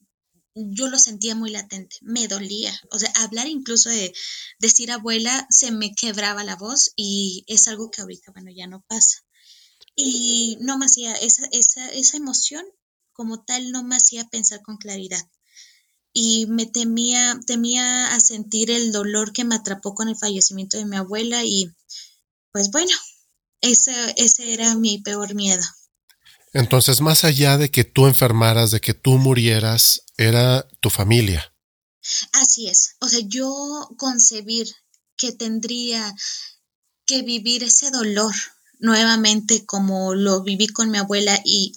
yo 0.55 0.87
lo 0.89 0.99
sentía 0.99 1.35
muy 1.35 1.51
latente, 1.51 1.95
me 2.01 2.27
dolía. 2.27 2.77
O 2.91 2.99
sea, 2.99 3.11
hablar 3.15 3.47
incluso 3.47 3.89
de 3.89 4.13
decir 4.59 4.91
abuela 4.91 5.47
se 5.49 5.71
me 5.71 5.93
quebraba 5.93 6.43
la 6.43 6.55
voz 6.55 6.91
y 6.95 7.43
es 7.47 7.67
algo 7.67 7.89
que 7.91 8.01
ahorita, 8.01 8.31
bueno, 8.31 8.51
ya 8.53 8.67
no 8.67 8.83
pasa. 8.87 9.19
Y 9.95 10.57
no 10.61 10.77
me 10.77 10.85
hacía, 10.85 11.15
esa, 11.15 11.47
esa, 11.51 11.89
esa 11.91 12.17
emoción 12.17 12.65
como 13.13 13.43
tal 13.43 13.71
no 13.71 13.83
me 13.83 13.95
hacía 13.95 14.27
pensar 14.27 14.61
con 14.61 14.77
claridad. 14.77 15.25
Y 16.11 16.47
me 16.47 16.65
temía, 16.65 17.39
temía 17.45 18.13
a 18.13 18.19
sentir 18.19 18.71
el 18.71 18.91
dolor 18.91 19.31
que 19.31 19.43
me 19.43 19.55
atrapó 19.55 19.93
con 19.93 20.09
el 20.09 20.17
fallecimiento 20.17 20.77
de 20.77 20.85
mi 20.85 20.97
abuela 20.97 21.43
y 21.43 21.71
pues 22.51 22.71
bueno, 22.71 22.91
ese, 23.61 23.93
ese 24.17 24.53
era 24.53 24.75
mi 24.75 24.97
peor 24.99 25.35
miedo. 25.35 25.63
Entonces, 26.53 27.01
más 27.01 27.23
allá 27.23 27.57
de 27.57 27.69
que 27.69 27.83
tú 27.83 28.07
enfermaras, 28.07 28.71
de 28.71 28.81
que 28.81 28.95
tú 28.95 29.17
murieras, 29.17 30.03
era 30.17 30.67
tu 30.79 30.89
familia. 30.89 31.53
Así 32.33 32.67
es. 32.67 32.95
O 32.99 33.07
sea, 33.07 33.19
yo 33.19 33.89
concebir 33.97 34.67
que 35.15 35.31
tendría 35.31 36.15
que 37.05 37.21
vivir 37.21 37.63
ese 37.63 37.91
dolor 37.91 38.33
nuevamente 38.79 39.65
como 39.65 40.15
lo 40.15 40.41
viví 40.41 40.67
con 40.67 40.89
mi 40.89 40.97
abuela 40.97 41.39
y, 41.43 41.73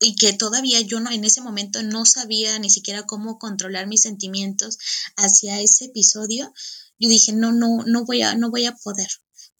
y 0.00 0.16
que 0.16 0.32
todavía 0.32 0.80
yo 0.80 1.00
no 1.00 1.10
en 1.10 1.24
ese 1.24 1.40
momento 1.40 1.82
no 1.82 2.06
sabía 2.06 2.58
ni 2.58 2.70
siquiera 2.70 3.06
cómo 3.06 3.38
controlar 3.38 3.86
mis 3.86 4.02
sentimientos 4.02 4.78
hacia 5.16 5.60
ese 5.60 5.86
episodio, 5.86 6.52
yo 6.98 7.08
dije, 7.08 7.32
no, 7.32 7.52
no, 7.52 7.84
no 7.86 8.04
voy 8.04 8.22
a, 8.22 8.34
no 8.34 8.50
voy 8.50 8.66
a 8.66 8.74
poder 8.74 9.08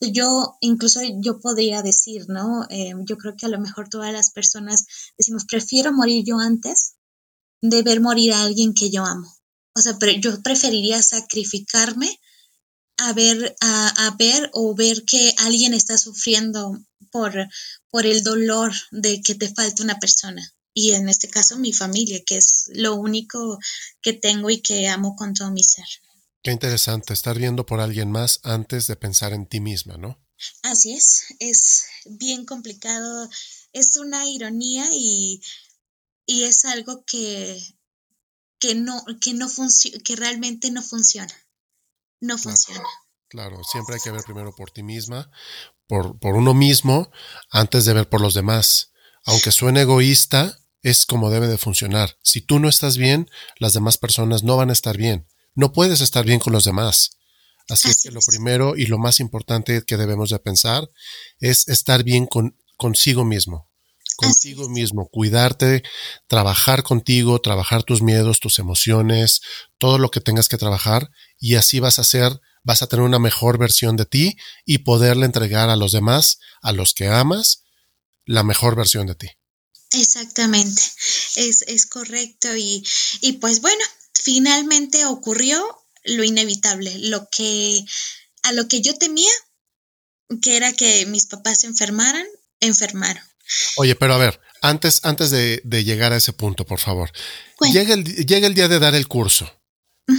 yo 0.09 0.57
incluso 0.61 1.01
yo 1.21 1.39
podría 1.39 1.81
decir, 1.83 2.25
¿no? 2.27 2.65
Eh, 2.69 2.93
yo 3.05 3.17
creo 3.17 3.35
que 3.37 3.45
a 3.45 3.49
lo 3.49 3.59
mejor 3.59 3.89
todas 3.89 4.11
las 4.11 4.31
personas 4.31 4.85
decimos, 5.17 5.45
prefiero 5.45 5.93
morir 5.93 6.23
yo 6.25 6.39
antes 6.39 6.95
de 7.61 7.83
ver 7.83 8.01
morir 8.01 8.33
a 8.33 8.41
alguien 8.41 8.73
que 8.73 8.89
yo 8.89 9.05
amo. 9.05 9.31
O 9.75 9.81
sea, 9.81 9.99
pero 9.99 10.13
yo 10.13 10.41
preferiría 10.41 11.01
sacrificarme 11.03 12.19
a 12.97 13.13
ver, 13.13 13.55
a, 13.61 14.15
ver 14.17 14.49
o 14.53 14.75
ver 14.75 15.05
que 15.05 15.33
alguien 15.39 15.73
está 15.73 15.97
sufriendo 15.97 16.77
por, 17.11 17.33
por 17.91 18.05
el 18.05 18.23
dolor 18.23 18.73
de 18.91 19.21
que 19.21 19.35
te 19.35 19.53
falta 19.53 19.83
una 19.83 19.99
persona. 19.99 20.41
Y 20.73 20.93
en 20.93 21.09
este 21.09 21.29
caso 21.29 21.59
mi 21.59 21.73
familia, 21.73 22.23
que 22.25 22.37
es 22.37 22.69
lo 22.73 22.95
único 22.95 23.59
que 24.01 24.13
tengo 24.13 24.49
y 24.49 24.61
que 24.61 24.87
amo 24.87 25.15
con 25.15 25.33
todo 25.33 25.51
mi 25.51 25.63
ser. 25.63 25.85
Qué 26.41 26.51
interesante, 26.51 27.13
estar 27.13 27.37
viendo 27.37 27.65
por 27.65 27.81
alguien 27.81 28.09
más 28.09 28.39
antes 28.43 28.87
de 28.87 28.95
pensar 28.95 29.33
en 29.33 29.45
ti 29.45 29.59
misma, 29.59 29.97
¿no? 29.97 30.19
Así 30.63 30.93
es, 30.93 31.25
es 31.39 31.85
bien 32.05 32.45
complicado, 32.45 33.29
es 33.73 33.97
una 33.97 34.27
ironía 34.27 34.87
y, 34.91 35.41
y 36.25 36.45
es 36.45 36.65
algo 36.65 37.03
que, 37.05 37.61
que 38.59 38.73
no, 38.73 39.03
que 39.19 39.33
no 39.33 39.47
que 40.03 40.15
realmente 40.15 40.71
no 40.71 40.81
funciona. 40.81 41.35
No 42.21 42.37
funciona. 42.37 42.87
Claro, 43.27 43.63
siempre 43.63 43.95
hay 43.95 44.01
que 44.01 44.11
ver 44.11 44.23
primero 44.23 44.53
por 44.55 44.71
ti 44.71 44.83
misma, 44.83 45.31
por, 45.91 46.17
por 46.19 46.35
uno 46.35 46.53
mismo, 46.53 47.11
antes 47.49 47.83
de 47.83 47.91
ver 47.93 48.07
por 48.07 48.21
los 48.21 48.33
demás. 48.33 48.91
Aunque 49.25 49.51
suene 49.51 49.81
egoísta, 49.81 50.57
es 50.81 51.05
como 51.05 51.29
debe 51.29 51.47
de 51.47 51.57
funcionar. 51.57 52.17
Si 52.23 52.39
tú 52.39 52.59
no 52.59 52.69
estás 52.69 52.95
bien, 52.95 53.29
las 53.59 53.73
demás 53.73 53.97
personas 53.97 54.43
no 54.43 54.55
van 54.55 54.69
a 54.69 54.73
estar 54.73 54.95
bien 54.95 55.27
no 55.55 55.73
puedes 55.73 56.01
estar 56.01 56.25
bien 56.25 56.39
con 56.39 56.53
los 56.53 56.63
demás. 56.63 57.17
Así, 57.69 57.89
es 57.89 58.01
que 58.01 58.11
lo 58.11 58.19
primero 58.25 58.75
y 58.75 58.85
lo 58.87 58.97
más 58.97 59.19
importante 59.19 59.83
que 59.83 59.97
debemos 59.97 60.29
de 60.29 60.39
pensar 60.39 60.89
es 61.39 61.67
estar 61.67 62.03
bien 62.03 62.25
con, 62.25 62.57
consigo 62.75 63.23
mismo, 63.23 63.69
contigo 64.17 64.67
mismo, 64.67 65.07
cuidarte, 65.07 65.83
trabajar 66.27 66.83
contigo, 66.83 67.39
trabajar 67.39 67.83
tus 67.83 68.01
miedos, 68.01 68.39
tus 68.39 68.59
emociones, 68.59 69.41
todo 69.77 69.99
lo 69.99 70.09
que 70.09 70.21
tengas 70.21 70.49
que 70.49 70.57
trabajar 70.57 71.11
y 71.39 71.55
así 71.55 71.79
vas 71.79 71.99
a 71.99 72.03
ser, 72.03 72.41
vas 72.63 72.81
a 72.81 72.87
tener 72.87 73.03
una 73.03 73.19
mejor 73.19 73.57
versión 73.57 73.97
de 73.97 74.05
ti 74.05 74.37
y 74.65 74.79
poderle 74.79 75.25
entregar 75.25 75.69
a 75.69 75.75
los 75.75 75.91
demás, 75.91 76.39
a 76.61 76.71
los 76.71 76.93
que 76.93 77.07
amas, 77.07 77.63
la 78.25 78.43
mejor 78.43 78.75
versión 78.75 79.07
de 79.07 79.15
ti. 79.15 79.27
Exactamente, 79.93 80.81
es, 81.35 81.63
es 81.63 81.85
correcto 81.85 82.55
y, 82.55 82.83
y 83.21 83.33
pues 83.33 83.61
bueno, 83.61 83.83
finalmente 84.13 85.05
ocurrió 85.05 85.61
lo 86.03 86.23
inevitable, 86.23 86.97
lo 86.99 87.27
que 87.29 87.83
a 88.43 88.53
lo 88.53 88.67
que 88.67 88.81
yo 88.81 88.97
temía, 88.97 89.31
que 90.41 90.55
era 90.55 90.73
que 90.73 91.05
mis 91.07 91.27
papás 91.27 91.61
se 91.61 91.67
enfermaran, 91.67 92.25
enfermaron. 92.59 93.23
Oye, 93.75 93.95
pero 93.95 94.13
a 94.13 94.17
ver, 94.17 94.39
antes, 94.61 95.01
antes 95.03 95.29
de, 95.31 95.61
llegar 95.83 96.13
a 96.13 96.17
ese 96.17 96.33
punto, 96.33 96.65
por 96.65 96.79
favor. 96.79 97.11
Llega, 97.73 97.93
el, 97.93 98.03
llega, 98.25 98.47
el, 98.47 98.53
día 98.53 98.67
de 98.67 98.79
dar 98.79 98.95
el 98.95 99.07
curso. 99.07 99.60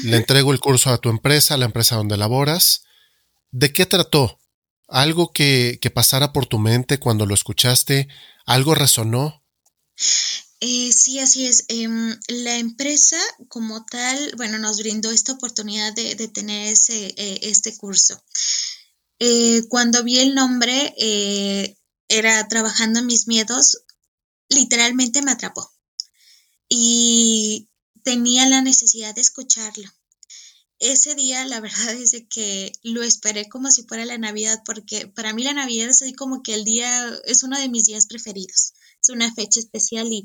Le 0.04 0.16
entrego 0.16 0.52
el 0.52 0.60
curso 0.60 0.90
a 0.90 0.98
tu 0.98 1.08
empresa, 1.08 1.54
a 1.54 1.58
la 1.58 1.66
empresa 1.66 1.96
donde 1.96 2.16
laboras. 2.16 2.84
¿De 3.50 3.72
qué 3.72 3.86
trató? 3.86 4.40
¿Algo 4.88 5.32
que, 5.32 5.78
que 5.80 5.90
pasara 5.90 6.32
por 6.32 6.46
tu 6.46 6.58
mente 6.58 6.98
cuando 6.98 7.26
lo 7.26 7.34
escuchaste? 7.34 8.08
¿Algo 8.46 8.74
resonó? 8.74 9.42
Eh, 10.64 10.92
sí, 10.92 11.18
así 11.18 11.44
es. 11.44 11.64
Em, 11.66 12.16
la 12.28 12.56
empresa 12.56 13.18
como 13.48 13.84
tal, 13.84 14.32
bueno, 14.36 14.58
nos 14.58 14.78
brindó 14.78 15.10
esta 15.10 15.32
oportunidad 15.32 15.92
de, 15.92 16.28
tener 16.28 16.72
ese, 16.72 17.14
eh, 17.16 17.40
este 17.42 17.76
curso. 17.76 18.22
Eh, 19.18 19.62
cuando 19.68 20.04
vi 20.04 20.20
el 20.20 20.36
nombre, 20.36 20.94
era 22.08 22.46
trabajando 22.46 23.00
en 23.00 23.06
mis 23.06 23.26
miedos, 23.26 23.82
literalmente 24.48 25.20
me 25.22 25.32
atrapó. 25.32 25.68
Y 26.68 27.68
tenía 28.02 28.46
la 28.46 28.62
necesidad 28.62 29.14
de 29.14 29.20
escucharlo. 29.20 29.88
Ese 30.78 31.14
día, 31.14 31.44
la 31.44 31.60
verdad 31.66 31.94
es 31.94 32.14
que 32.28 32.72
lo 32.82 33.02
esperé 33.02 33.48
como 33.48 33.70
si 33.70 33.84
fuera 33.84 34.04
la 34.04 34.18
Navidad, 34.18 34.62
porque 34.64 35.06
para 35.06 35.32
mí 35.32 35.42
la 35.44 35.54
Navidad 35.54 35.88
es 35.88 36.02
así 36.02 36.12
como 36.12 36.42
que 36.42 36.54
el 36.54 36.64
día, 36.64 37.08
es 37.24 37.42
uno 37.42 37.58
de 37.58 37.68
mis 37.68 37.84
días 37.84 38.06
preferidos 38.06 38.74
es 39.02 39.08
una 39.08 39.32
fecha 39.34 39.60
especial 39.60 40.06
y, 40.12 40.24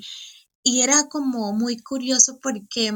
y 0.64 0.82
era 0.82 1.08
como 1.10 1.54
muy 1.54 1.78
curioso 1.78 2.40
porque 2.42 2.94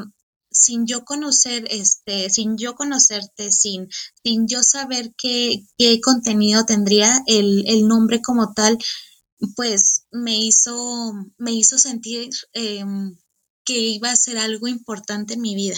sin 0.52 0.86
yo 0.86 1.06
conocer, 1.06 1.66
este, 1.72 2.30
sin 2.30 2.58
yo 2.58 2.76
conocerte, 2.76 3.52
sin, 3.52 3.88
sin 4.24 4.48
yo 4.48 4.64
saber 4.64 5.14
qué, 5.18 5.64
qué 5.78 6.02
contenido 6.02 6.66
tendría 6.66 7.24
el, 7.26 7.64
el, 7.68 7.88
nombre 7.88 8.22
como 8.22 8.54
tal, 8.54 8.78
pues 9.56 10.04
me 10.12 10.38
hizo, 10.38 11.14
me 11.38 11.54
hizo 11.54 11.78
sentir 11.78 12.30
em, 12.52 13.18
que 13.64 13.80
iba 13.80 14.12
a 14.12 14.16
ser 14.16 14.38
algo 14.38 14.68
importante 14.68 15.36
en 15.36 15.42
mi 15.42 15.56
vida. 15.56 15.78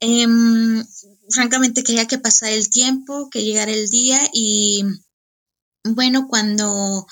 Em, 0.00 0.84
francamente 1.30 1.82
quería 1.82 2.06
que 2.06 2.18
pasara 2.18 2.52
el 2.52 2.68
tiempo, 2.68 3.30
que 3.30 3.44
llegara 3.44 3.72
el 3.72 3.88
día 3.88 4.20
y 4.32 4.84
bueno, 5.84 6.28
cuando 6.28 7.06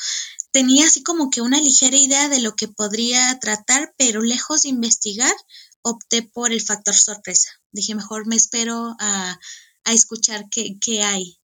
tenía 0.51 0.87
así 0.87 1.03
como 1.03 1.31
que 1.31 1.41
una 1.41 1.61
ligera 1.61 1.97
idea 1.97 2.29
de 2.29 2.41
lo 2.41 2.55
que 2.55 2.69
podría 2.69 3.39
tratar, 3.41 3.95
pero 3.99 4.23
lejos 4.23 4.63
de 4.63 4.71
investigar, 4.71 5.35
opté 5.83 6.23
por 6.23 6.53
el 6.53 6.61
factor 6.61 6.95
sorpresa. 6.95 7.51
Dije, 7.71 7.95
mejor 7.95 8.27
me 8.27 8.37
espero 8.37 8.97
a, 8.99 9.39
escuchar 9.87 10.47
qué, 10.51 10.79
qué, 10.81 11.03
hay. 11.03 11.39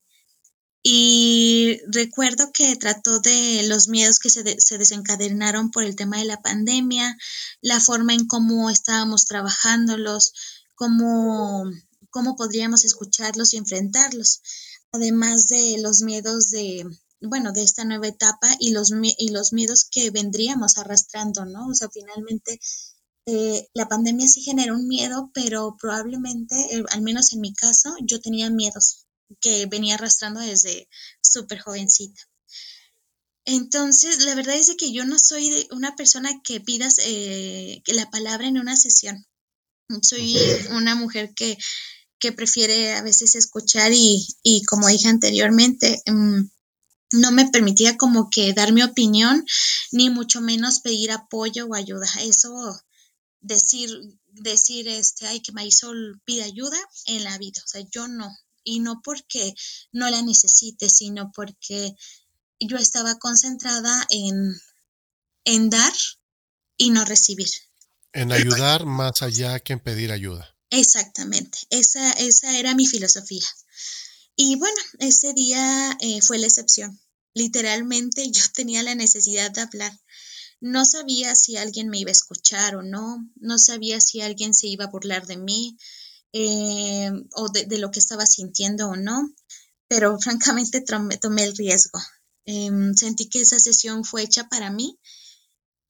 Y 0.81 1.81
recuerdo 1.91 2.51
que 2.53 2.75
trató 2.77 3.19
de 3.19 3.63
los 3.67 3.89
miedos 3.89 4.19
que 4.19 4.29
se, 4.29 4.59
se, 4.59 4.77
desencadenaron 4.77 5.71
por 5.71 5.83
el 5.83 5.95
tema 5.95 6.17
de 6.17 6.25
la 6.25 6.41
pandemia, 6.41 7.17
la 7.61 7.81
forma 7.81 8.13
en 8.13 8.27
cómo 8.27 8.69
estábamos 8.69 9.25
trabajándolos, 9.25 10.33
cómo, 10.75 11.65
cómo 12.09 12.37
podríamos 12.37 12.85
escucharlos 12.85 13.53
y 13.53 13.57
enfrentarlos, 13.57 14.41
además 14.93 15.47
de 15.47 15.77
los 15.81 16.01
miedos 16.01 16.49
de, 16.49 16.85
bueno, 17.21 17.51
de 17.51 17.63
esta 17.63 17.83
nueva 17.83 18.07
etapa 18.07 18.47
y 18.59 18.71
los, 18.71 18.91
y 19.17 19.29
los 19.29 19.51
miedos 19.51 19.85
que 19.91 20.09
vendríamos 20.11 20.77
arrastrando, 20.77 21.45
¿no? 21.45 21.67
O 21.67 21.73
sea, 21.73 21.89
finalmente 21.89 22.59
eh, 23.25 23.67
la 23.73 23.89
pandemia 23.89 24.27
sí 24.27 24.41
generó 24.41 24.75
un 24.75 24.87
miedo, 24.87 25.29
pero 25.33 25.75
probablemente, 25.79 26.55
eh, 26.71 26.83
al 26.91 27.01
menos 27.01 27.33
en 27.33 27.41
mi 27.41 27.53
caso, 27.53 27.93
yo 28.01 28.21
tenía 28.21 28.49
miedos 28.49 29.05
que 29.41 29.65
venía 29.65 29.95
arrastrando 29.95 30.39
desde 30.39 30.89
súper 31.21 31.59
jovencita. 31.59 32.21
Entonces, 33.45 34.25
la 34.25 34.35
verdad 34.35 34.55
es 34.55 34.75
que 34.77 34.91
yo 34.91 35.05
no 35.05 35.17
soy 35.17 35.67
una 35.71 35.95
persona 35.95 36.29
que 36.43 36.59
pidas 36.59 36.97
eh, 37.03 37.81
la 37.87 38.09
palabra 38.09 38.47
en 38.47 38.59
una 38.59 38.75
sesión. 38.75 39.25
Soy 40.03 40.37
una 40.71 40.93
mujer 40.95 41.33
que, 41.33 41.57
que 42.19 42.31
prefiere 42.31 42.93
a 42.93 43.01
veces 43.01 43.35
escuchar 43.35 43.91
y, 43.91 44.27
y 44.43 44.63
como 44.65 44.87
dije 44.87 45.07
anteriormente, 45.07 46.03
mm, 46.05 46.41
no 47.13 47.31
me 47.31 47.49
permitía 47.49 47.97
como 47.97 48.29
que 48.29 48.53
dar 48.53 48.71
mi 48.71 48.83
opinión, 48.83 49.43
ni 49.91 50.09
mucho 50.09 50.41
menos 50.41 50.81
pedir 50.81 51.11
apoyo 51.11 51.65
o 51.65 51.75
ayuda. 51.75 52.07
Eso 52.21 52.79
decir, 53.41 53.89
decir 54.27 54.87
este, 54.87 55.27
ay, 55.27 55.41
que 55.41 55.51
Marisol 55.51 56.21
pide 56.25 56.43
ayuda 56.43 56.77
en 57.05 57.23
la 57.23 57.37
vida. 57.37 57.61
O 57.63 57.67
sea, 57.67 57.81
yo 57.91 58.07
no. 58.07 58.29
Y 58.69 58.79
no 58.79 59.01
porque 59.03 59.55
no 59.91 60.09
la 60.09 60.21
necesite, 60.21 60.89
sino 60.89 61.31
porque 61.31 61.95
yo 62.59 62.77
estaba 62.77 63.17
concentrada 63.17 64.05
en, 64.11 64.55
en 65.43 65.69
dar 65.71 65.93
y 66.77 66.91
no 66.91 67.03
recibir. 67.03 67.49
En 68.13 68.31
ayudar 68.31 68.85
más 68.85 69.23
allá 69.23 69.59
que 69.59 69.73
en 69.73 69.79
pedir 69.79 70.11
ayuda. 70.11 70.55
Exactamente, 70.69 71.57
esa, 71.71 72.11
esa 72.13 72.57
era 72.59 72.75
mi 72.75 72.85
filosofía. 72.85 73.45
Y 74.35 74.55
bueno, 74.55 74.81
ese 74.99 75.33
día 75.33 75.97
eh, 75.99 76.21
fue 76.21 76.37
la 76.37 76.45
excepción. 76.45 76.99
Literalmente 77.33 78.29
yo 78.31 78.43
tenía 78.53 78.83
la 78.83 78.93
necesidad 78.93 79.49
de 79.49 79.61
hablar. 79.61 79.99
No 80.61 80.85
sabía 80.85 81.35
si 81.35 81.57
alguien 81.57 81.89
me 81.89 81.97
iba 81.97 82.09
a 82.09 82.11
escuchar 82.11 82.75
o 82.75 82.83
no, 82.83 83.27
no 83.35 83.57
sabía 83.57 83.99
si 83.99 84.21
alguien 84.21 84.53
se 84.53 84.67
iba 84.67 84.85
a 84.85 84.89
burlar 84.89 85.25
de 85.25 85.37
mí 85.37 85.77
eh, 86.33 87.11
o 87.33 87.49
de, 87.49 87.77
lo 87.77 87.91
que 87.91 87.99
estaba 87.99 88.25
sintiendo 88.25 88.89
o 88.89 88.95
no, 88.95 89.33
pero 89.87 90.17
francamente 90.19 90.81
tomé, 90.81 91.43
el 91.43 91.55
riesgo. 91.57 91.99
Em, 92.45 92.93
sentí 92.95 93.29
que 93.29 93.41
esa 93.41 93.59
sesión 93.59 94.03
fue 94.03 94.23
hecha 94.23 94.47
para 94.49 94.69
mí. 94.71 94.99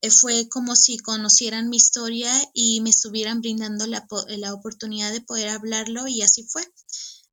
Eh, 0.01 0.11
fue 0.11 0.47
como 0.49 0.75
si 0.75 0.97
conocieran 0.97 1.69
mi 1.69 1.77
historia 1.77 2.31
y 2.53 2.81
me 2.81 2.89
estuvieran 2.89 3.41
brindando 3.41 3.85
la, 3.87 4.07
la 4.27 4.53
oportunidad 4.53 5.11
de 5.11 5.21
poder 5.21 5.49
hablarlo 5.49 6.07
y 6.07 6.21
así 6.21 6.43
fue. 6.43 6.63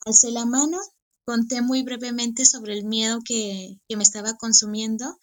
Alcé 0.05 0.31
la 0.31 0.47
mano, 0.47 0.81
conté 1.25 1.63
muy 1.63 1.83
brevemente 1.83 2.45
sobre 2.45 2.75
el 2.79 2.85
miedo 2.85 3.21
que, 3.25 3.79
que 3.89 3.97
me 3.97 4.03
estaba 4.03 4.37
consumiendo 4.37 5.19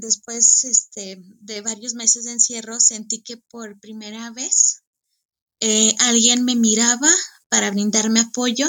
Después 0.00 0.64
este, 0.64 1.22
de 1.40 1.60
varios 1.60 1.94
meses 1.94 2.24
de 2.24 2.32
encierro 2.32 2.80
sentí 2.80 3.22
que 3.22 3.36
por 3.36 3.78
primera 3.80 4.30
vez 4.30 4.82
eh, 5.60 5.94
alguien 5.98 6.44
me 6.44 6.56
miraba 6.56 7.08
para 7.48 7.70
brindarme 7.70 8.20
apoyo, 8.20 8.68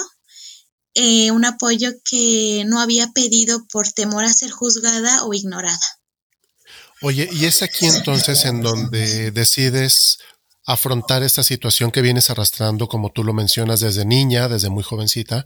eh, 0.93 1.31
un 1.31 1.45
apoyo 1.45 1.91
que 2.03 2.63
no 2.67 2.79
había 2.79 3.11
pedido 3.11 3.65
por 3.71 3.89
temor 3.91 4.25
a 4.25 4.33
ser 4.33 4.51
juzgada 4.51 5.23
o 5.23 5.33
ignorada. 5.33 5.79
Oye, 7.01 7.29
y 7.31 7.45
es 7.45 7.63
aquí 7.63 7.87
entonces 7.87 8.45
en 8.45 8.61
donde 8.61 9.31
decides 9.31 10.19
afrontar 10.65 11.23
esta 11.23 11.43
situación 11.43 11.91
que 11.91 12.01
vienes 12.01 12.29
arrastrando, 12.29 12.87
como 12.87 13.11
tú 13.11 13.23
lo 13.23 13.33
mencionas, 13.33 13.79
desde 13.79 14.05
niña, 14.05 14.47
desde 14.47 14.69
muy 14.69 14.83
jovencita, 14.83 15.45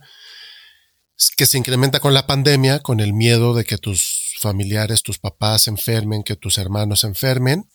que 1.38 1.46
se 1.46 1.58
incrementa 1.58 2.00
con 2.00 2.14
la 2.14 2.28
pandemia, 2.28 2.80
con 2.80 3.00
el 3.00 3.14
miedo 3.14 3.54
de 3.54 3.64
que 3.64 3.78
tus 3.78 4.34
familiares, 4.42 5.02
tus 5.02 5.18
papás 5.18 5.64
se 5.64 5.70
enfermen, 5.70 6.24
que 6.24 6.36
tus 6.36 6.58
hermanos 6.58 7.02
se 7.02 7.08
enfermen. 7.08 7.70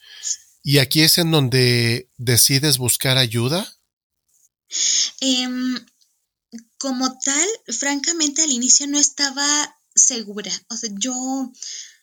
Y 0.63 0.79
aquí 0.79 1.03
es 1.03 1.19
en 1.19 1.31
donde 1.31 2.11
decides 2.19 2.79
buscar 2.79 3.17
ayuda. 3.17 3.67
Em, 5.21 5.79
como 6.79 7.19
tal, 7.19 7.49
francamente 7.69 8.43
al 8.43 8.53
inicio 8.53 8.87
no 8.87 8.99
estaba 8.99 9.47
segura. 9.95 10.53
O 10.69 10.77
sea, 10.77 10.91
yo, 10.99 11.53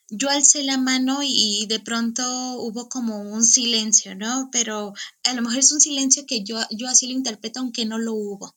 yo 0.10 0.30
alcé 0.30 0.64
la 0.64 0.78
mano 0.78 1.20
y 1.24 1.66
de 1.68 1.80
pronto 1.80 2.24
hubo 2.62 2.90
como 2.90 3.22
un 3.22 3.46
silencio, 3.46 4.16
¿no? 4.16 4.50
Pero 4.52 4.94
a 5.24 5.34
lo 5.34 5.42
mejor 5.42 5.60
es 5.60 5.72
un 5.72 5.82
silencio 5.82 6.26
que 6.26 6.44
yo, 6.44 6.60
yo 6.72 6.88
así 6.88 7.08
lo 7.08 7.14
interpreto, 7.14 7.60
aunque 7.60 7.86
no 7.86 7.98
lo 7.98 8.14
hubo. 8.14 8.56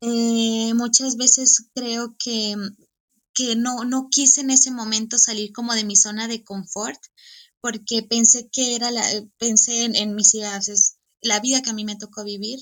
Eh, 0.00 0.72
muchas 0.74 1.16
veces 1.16 1.66
creo 1.74 2.16
que 2.18 2.56
que 3.34 3.56
no, 3.56 3.84
no 3.84 4.08
quise 4.10 4.40
en 4.40 4.50
ese 4.50 4.70
momento 4.70 5.18
salir 5.18 5.52
como 5.52 5.74
de 5.74 5.84
mi 5.84 5.96
zona 5.96 6.28
de 6.28 6.44
confort, 6.44 7.00
porque 7.60 8.02
pensé 8.02 8.48
que 8.50 8.74
era 8.74 8.90
la, 8.90 9.04
pensé 9.38 9.84
en, 9.84 10.14
mis 10.14 10.34
ideas, 10.34 10.96
la 11.20 11.40
vida 11.40 11.62
que 11.62 11.70
a 11.70 11.74
mí 11.74 11.84
me 11.84 11.96
tocó 11.96 12.24
vivir, 12.24 12.58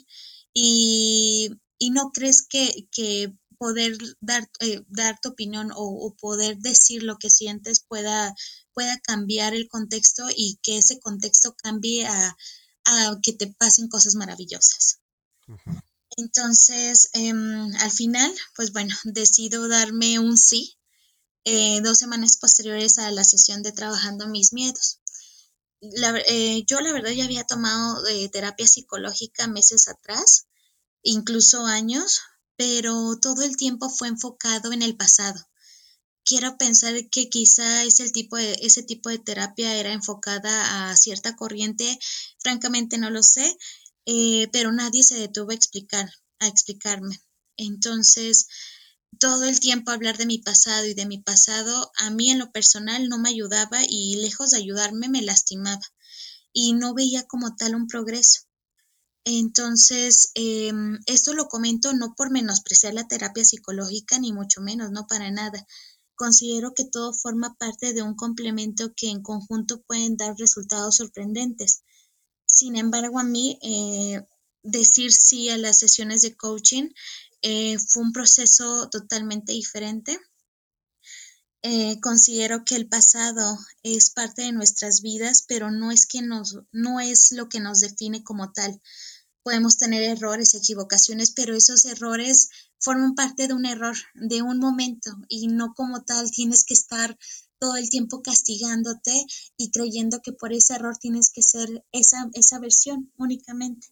y, 0.52 1.50
no 1.90 2.11
crees 2.12 2.42
que, 2.42 2.88
que 2.90 3.32
poder 3.58 3.96
dar, 4.20 4.48
eh, 4.61 4.82
dar 4.88 5.18
tu 5.20 5.30
opinión 5.30 5.70
o, 5.74 6.14
poder 6.20 6.58
decir 6.58 7.02
lo 7.02 7.16
que 7.18 7.30
sientes 7.30 7.84
pueda, 7.87 8.34
pueda 8.72 8.98
cambiar 9.00 9.54
el 9.54 9.68
contexto 9.68 10.24
y 10.34 10.58
que 10.62 10.78
ese 10.78 10.98
contexto 11.00 11.54
cambie 11.56 12.06
a, 12.06 12.37
que 13.22 13.34
te 13.34 13.48
pasen 13.48 13.88
cosas 13.88 14.14
maravillosas. 14.14 15.00
Entonces, 16.16 17.11
em, 17.12 17.74
al 17.76 17.90
final, 17.90 18.34
pues 18.56 18.72
bueno, 18.72 18.94
decido 19.04 19.68
darme 19.68 20.18
un 20.18 20.38
sí 20.38 20.78
eh, 21.50 21.80
dos 21.80 21.96
semanas 21.96 22.37
posteriores 22.37 22.98
a 22.98 23.11
la 23.11 23.24
sesión 23.24 23.62
de 23.62 23.72
Trabajando 23.72 24.28
mis 24.28 24.52
miedos. 24.52 25.00
Eh, 25.80 26.62
yo 26.66 26.78
la 26.82 26.92
verdad 26.92 27.12
ya 27.12 27.24
había 27.24 27.44
tomado 27.44 28.06
eh, 28.06 28.28
terapia 28.28 28.66
psicológica 28.66 29.46
meses 29.46 29.88
atrás, 29.88 30.46
incluso 31.02 31.64
años, 31.64 32.20
pero 32.56 33.18
todo 33.22 33.44
el 33.44 33.56
tiempo 33.56 33.88
fue 33.88 34.08
enfocado 34.08 34.74
en 34.74 34.82
el 34.82 34.94
pasado. 34.98 35.40
Quiero 36.22 36.58
pensar 36.58 37.08
que 37.08 37.30
quizá 37.30 37.82
ese 37.84 38.11
tipo 38.11 38.37
de, 38.37 38.52
ese 38.61 38.82
tipo 38.82 39.08
de 39.08 39.18
terapia 39.18 39.74
era 39.74 39.94
enfocada 39.94 40.90
a 40.90 40.96
cierta 40.96 41.34
corriente, 41.34 41.98
francamente 42.40 42.98
no 42.98 43.08
lo 43.08 43.22
sé, 43.22 43.56
pero 44.52 44.70
nadie 44.70 45.02
se 45.02 45.18
detuvo 45.18 45.52
a 45.52 45.54
explicar, 45.54 46.11
a 46.40 46.46
explicarme. 46.46 47.22
Entonces, 47.56 48.48
todo 49.18 49.44
el 49.44 49.59
tiempo 49.61 49.90
hablar 49.90 50.16
de 50.16 50.27
mi 50.27 50.38
pasado 50.38 50.87
y 50.87 50.94
de 50.94 51.07
mi 51.07 51.18
pasado, 51.18 51.90
a 51.97 52.11
mí 52.11 52.31
en 52.31 52.38
lo 52.38 52.53
personal 52.53 53.09
no 53.09 53.18
me 53.18 53.31
ayudaba 53.31 53.81
y 53.88 54.16
lejos 54.16 54.51
de 54.51 54.59
ayudarme 54.59 55.09
me 55.09 55.23
lastimaba 55.23 55.83
y 56.53 56.73
no 56.73 56.94
veía 56.94 57.27
como 57.27 57.57
tal 57.57 57.75
un 57.75 57.87
progreso. 57.88 58.42
Entonces, 59.25 60.31
em, 60.35 60.99
esto 61.07 61.35
lo 61.35 61.49
comento 61.49 61.92
no 61.92 62.14
por 62.16 62.31
menospreciar 62.31 62.94
la 62.94 63.07
terapia 63.07 63.44
psicológica, 63.44 64.18
ni 64.18 64.33
mucho 64.33 64.61
menos, 64.61 64.90
no 64.90 65.07
para 65.07 65.31
nada. 65.31 65.66
Considero 66.14 66.73
que 66.75 66.85
todo 66.85 67.12
forma 67.12 67.55
parte 67.59 67.92
de 67.92 68.03
un 68.03 68.14
complemento 68.14 68.92
que 68.97 69.11
en 69.11 69.23
conjunto 69.23 69.83
pueden 69.83 70.16
dar 70.16 70.37
resultados 70.38 70.97
sorprendentes. 70.97 71.83
Sin 72.47 72.77
embargo, 72.77 73.18
a 73.18 73.25
mí 73.25 73.59
eh, 73.62 74.23
decir 74.62 75.12
sí 75.12 75.51
a 75.51 75.59
las 75.59 75.79
sesiones 75.79 76.23
de 76.23 76.35
coaching 76.35 76.88
eh, 77.42 77.79
fue 77.79 78.03
un 78.03 78.12
proceso 78.12 78.88
totalmente 78.90 79.53
diferente. 79.53 80.18
Eh, 81.62 81.98
considero 82.01 82.64
que 82.64 82.77
el 82.77 82.88
pasado 82.88 83.59
es 83.83 84.11
parte 84.11 84.42
de 84.42 84.53
nuestras 84.53 85.03
vidas, 85.03 85.44
pero 85.46 85.70
no 85.70 85.90
es 85.90 86.07
que 86.07 86.22
nos, 86.22 86.59
no 86.72 87.01
es 87.01 87.33
lo 87.33 87.48
que 87.48 87.61
nos 87.61 87.81
define 87.81 88.22
como 88.22 88.53
tal. 88.53 88.81
Podemos 89.42 89.77
tener 89.77 90.03
errores, 90.03 90.55
equivocaciones, 90.55 91.33
pero 91.33 91.57
esos 91.57 91.85
errores 91.85 92.51
forman 92.79 93.14
parte 93.14 93.48
de 93.48 93.55
un 93.55 93.66
error, 93.66 93.96
de 94.14 94.42
un 94.42 94.59
momento, 94.59 95.11
y 95.29 95.48
no 95.48 95.74
como 95.74 96.05
tal 96.05 96.31
tienes 96.31 96.64
que 96.64 96.74
estar 96.74 97.18
todo 97.59 97.77
el 97.77 97.90
tiempo 97.90 98.22
castigándote 98.22 99.24
y 99.57 99.70
creyendo 99.70 100.20
que 100.22 100.33
por 100.33 100.53
ese 100.53 100.74
error 100.74 100.96
tienes 100.96 101.31
que 101.33 101.42
ser 101.42 101.85
esa, 101.92 102.31
esa 102.35 102.59
versión 102.61 103.12
únicamente. 103.16 103.88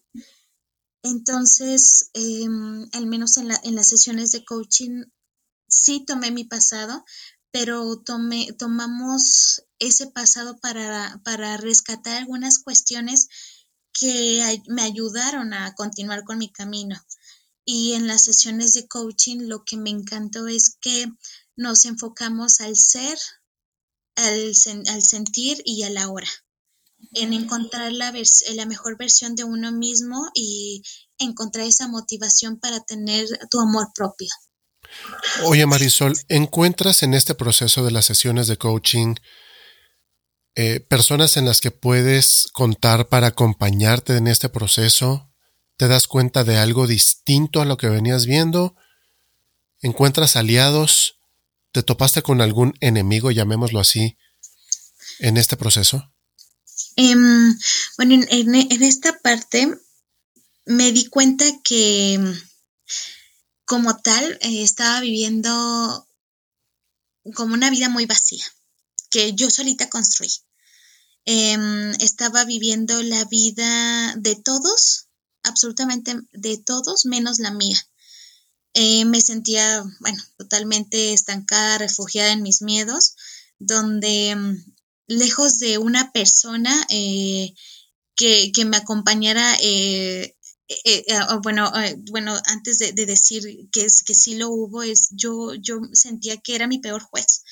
Entonces, 1.03 2.09
em, 2.13 2.87
al 2.93 3.05
menos 3.05 3.37
en, 3.37 3.47
las 3.47 3.87
sesiones 3.87 4.31
de 4.31 4.43
coaching, 4.43 5.03
sí 5.67 6.03
tomé 6.05 6.31
mi 6.31 6.43
pasado, 6.43 7.03
pero 7.51 8.01
tomé, 8.01 8.53
tomamos 8.53 9.63
ese 9.79 10.07
pasado 10.07 10.59
para, 10.59 11.21
para 11.23 11.57
rescatar 11.57 12.17
algunas 12.17 12.59
cuestiones 12.59 13.29
que 13.93 14.61
me 14.67 14.83
ayudaron 14.83 15.53
a 15.53 15.73
continuar 15.75 16.23
con 16.23 16.37
mi 16.37 16.51
camino. 16.51 16.95
Y 17.65 17.93
en 17.93 18.07
las 18.07 18.23
sesiones 18.23 18.73
de 18.73 18.87
coaching 18.87 19.47
lo 19.47 19.63
que 19.65 19.77
me 19.77 19.89
encantó 19.89 20.47
es 20.47 20.77
que 20.79 21.07
nos 21.55 21.85
enfocamos 21.85 22.61
al 22.61 22.75
ser, 22.75 23.17
al, 24.15 24.53
al 24.87 25.01
sentir 25.01 25.61
y 25.65 25.83
a 25.83 25.89
la 25.89 26.09
hora. 26.09 26.29
En 27.13 27.33
encontrar 27.33 27.91
la, 27.91 28.13
la 28.53 28.65
mejor 28.65 28.97
versión 28.97 29.35
de 29.35 29.43
uno 29.43 29.71
mismo 29.71 30.29
y 30.33 30.83
encontrar 31.17 31.65
esa 31.65 31.87
motivación 31.87 32.59
para 32.59 32.79
tener 32.81 33.27
tu 33.49 33.59
amor 33.59 33.87
propio. 33.95 34.29
Oye 35.43 35.65
Marisol, 35.65 36.15
¿encuentras 36.29 37.03
en 37.03 37.13
este 37.13 37.35
proceso 37.35 37.83
de 37.83 37.91
las 37.91 38.05
sesiones 38.05 38.47
de 38.47 38.57
coaching 38.57 39.15
eh, 40.55 40.79
personas 40.79 41.37
en 41.37 41.45
las 41.45 41.61
que 41.61 41.71
puedes 41.71 42.47
contar 42.53 43.09
para 43.09 43.27
acompañarte 43.27 44.17
en 44.17 44.27
este 44.27 44.49
proceso? 44.49 45.29
¿Te 45.77 45.87
das 45.87 46.07
cuenta 46.07 46.43
de 46.43 46.57
algo 46.57 46.87
distinto 46.87 47.61
a 47.61 47.65
lo 47.65 47.77
que 47.77 47.89
venías 47.89 48.25
viendo? 48.25 48.75
¿Encuentras 49.81 50.35
aliados? 50.35 51.19
¿Te 51.71 51.83
topaste 51.83 52.23
con 52.23 52.41
algún 52.41 52.73
enemigo, 52.79 53.29
llamémoslo 53.29 53.79
así, 53.79 54.17
en 55.19 55.37
este 55.37 55.57
proceso? 55.57 56.11
Em, 56.99 57.55
bueno, 57.97 58.25
en, 58.27 58.55
esta 58.83 59.19
parte 59.19 59.71
me 60.65 60.91
di 60.91 61.05
cuenta 61.05 61.45
que 61.63 62.19
como 63.65 63.95
tal 63.97 64.23
eh, 64.41 64.63
estaba 64.63 64.99
viviendo 65.01 66.09
como 67.35 67.53
una 67.53 67.69
vida 67.69 67.87
muy 67.87 68.07
vacía, 68.07 68.43
que 69.11 69.33
yo 69.33 69.51
solita 69.51 69.91
construí. 69.91 70.31
Em, 71.25 71.91
estaba 71.99 72.45
viviendo 72.45 73.03
la 73.03 73.25
vida 73.25 74.15
de 74.15 74.35
todos, 74.35 75.07
absolutamente 75.43 76.19
de 76.31 76.57
todos, 76.57 77.05
menos 77.05 77.37
la 77.37 77.51
mía. 77.51 77.77
Eh, 78.73 79.05
me 79.05 79.21
sentía, 79.21 79.83
bueno, 79.99 80.23
totalmente 80.37 81.13
estancada, 81.13 81.77
refugiada 81.77 82.31
en 82.31 82.41
mis 82.41 82.63
miedos, 82.63 83.15
donde 83.59 84.29
em, 84.29 84.65
lejos 85.07 85.59
de 85.59 85.77
una 85.77 86.11
persona 86.11 86.85
eh, 86.89 87.53
que, 88.15 88.51
me 88.65 88.77
acompañara, 88.77 89.57
eh, 89.61 90.35
bueno, 91.43 91.71
bueno, 92.11 92.37
antes 92.45 92.79
de, 92.79 92.93
decir 92.93 93.69
que, 93.71 93.87
que 94.05 94.13
sí 94.15 94.35
lo 94.35 94.49
hubo, 94.49 94.83
es 94.83 95.09
yo, 95.11 95.53
yo 95.55 95.79
sentía 95.93 96.37
que 96.37 96.55
era 96.55 96.67
mi 96.67 96.79
peor 96.79 97.01
juez. 97.01 97.43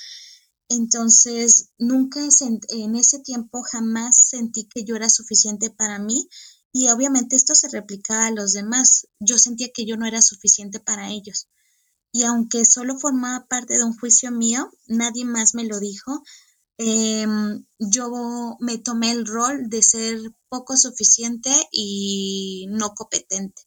Entonces, 0.67 1.69
nunca 1.77 2.21
en 2.69 2.95
ese 2.95 3.19
tiempo 3.19 3.61
jamás 3.61 4.17
sentí 4.29 4.67
que 4.67 4.83
yo 4.83 4.95
era 4.95 5.09
suficiente 5.09 5.69
para 5.69 5.99
mí 5.99 6.27
y 6.77 6.89
obviamente 6.89 7.37
esto 7.37 7.55
se 7.55 7.69
replicaba 7.69 8.27
a 8.27 8.31
los 8.31 8.51
demás. 8.51 9.07
Yo 9.19 9.37
sentía 9.37 9.69
que 9.73 9.85
yo 9.85 9.95
no 9.95 10.05
era 10.05 10.21
suficiente 10.21 10.81
para 10.81 11.09
ellos. 11.09 11.47
Y 12.11 12.23
aunque 12.23 12.65
solo 12.65 12.97
formaba 12.99 13.45
parte 13.47 13.77
de 13.77 13.83
un 13.83 13.97
juicio 13.97 14.31
mío, 14.31 14.69
nadie 14.87 15.23
más 15.23 15.53
me 15.53 15.63
lo 15.63 15.79
dijo. 15.79 16.23
Em, 16.77 17.65
yo 17.79 18.57
me 18.59 18.77
tomé 18.77 19.11
el 19.11 19.25
rol 19.25 19.69
de 19.69 19.81
ser 19.81 20.19
poco 20.49 20.75
suficiente 20.75 21.51
y 21.71 22.67
no 22.69 22.93
competente. 22.93 23.61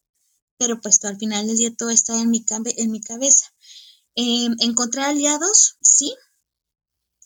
Pero 0.57 0.79
pues 0.81 1.03
al 1.05 1.17
final 1.17 1.47
del 1.47 1.57
día 1.57 1.75
todo 1.75 1.89
estaba 1.89 2.21
en 2.21 2.29
mi, 2.29 2.45
en 2.77 2.91
mi 2.91 3.01
cabeza. 3.01 3.45
Eh, 4.15 4.47
¿Encontrar 4.59 5.09
aliados? 5.09 5.77
Sí, 5.81 6.13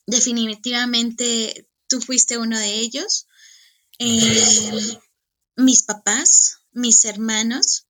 definitivamente 0.06 1.67
tú 1.88 2.00
fuiste 2.02 2.38
uno 2.38 2.58
de 2.58 2.80
ellos. 2.80 3.28
Eh, 4.00 5.00
mis 5.56 5.84
papás, 5.84 6.60
mis 6.72 7.06
hermanos, 7.06 7.88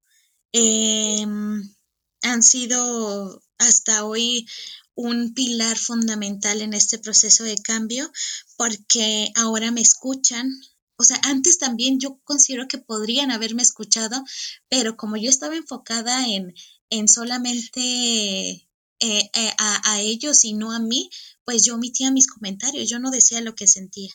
han 0.53 2.43
sido 2.43 3.41
hasta 3.57 4.05
hoy 4.05 4.47
un 4.95 5.33
pilar 5.33 5.77
fundamental 5.77 6.61
en 6.61 6.73
este 6.73 6.99
proceso 6.99 7.43
de 7.43 7.57
cambio 7.57 8.11
porque 8.57 9.31
ahora 9.35 9.71
me 9.71 9.81
escuchan. 9.81 10.51
O 10.97 11.03
sea, 11.03 11.19
antes 11.23 11.57
también 11.57 11.99
yo 11.99 12.19
considero 12.23 12.67
que 12.67 12.77
podrían 12.77 13.31
haberme 13.31 13.63
escuchado, 13.63 14.23
pero 14.69 14.95
como 14.95 15.17
yo 15.17 15.29
estaba 15.29 15.55
enfocada 15.55 16.27
en, 16.27 16.53
en 16.89 17.07
solamente 17.07 18.69
eh, 18.99 19.29
a, 19.57 19.93
a, 19.93 20.01
ellos 20.01 20.45
y 20.45 20.53
no 20.53 20.71
a 20.71 20.79
mí, 20.79 21.09
pues 21.43 21.65
yo 21.65 21.75
omitía 21.75 22.11
mis 22.11 22.27
comentarios, 22.27 22.89
yo 22.89 22.99
no 22.99 23.11
decía 23.11 23.41
lo 23.41 23.55
que 23.55 23.67
sentía. 23.67 24.13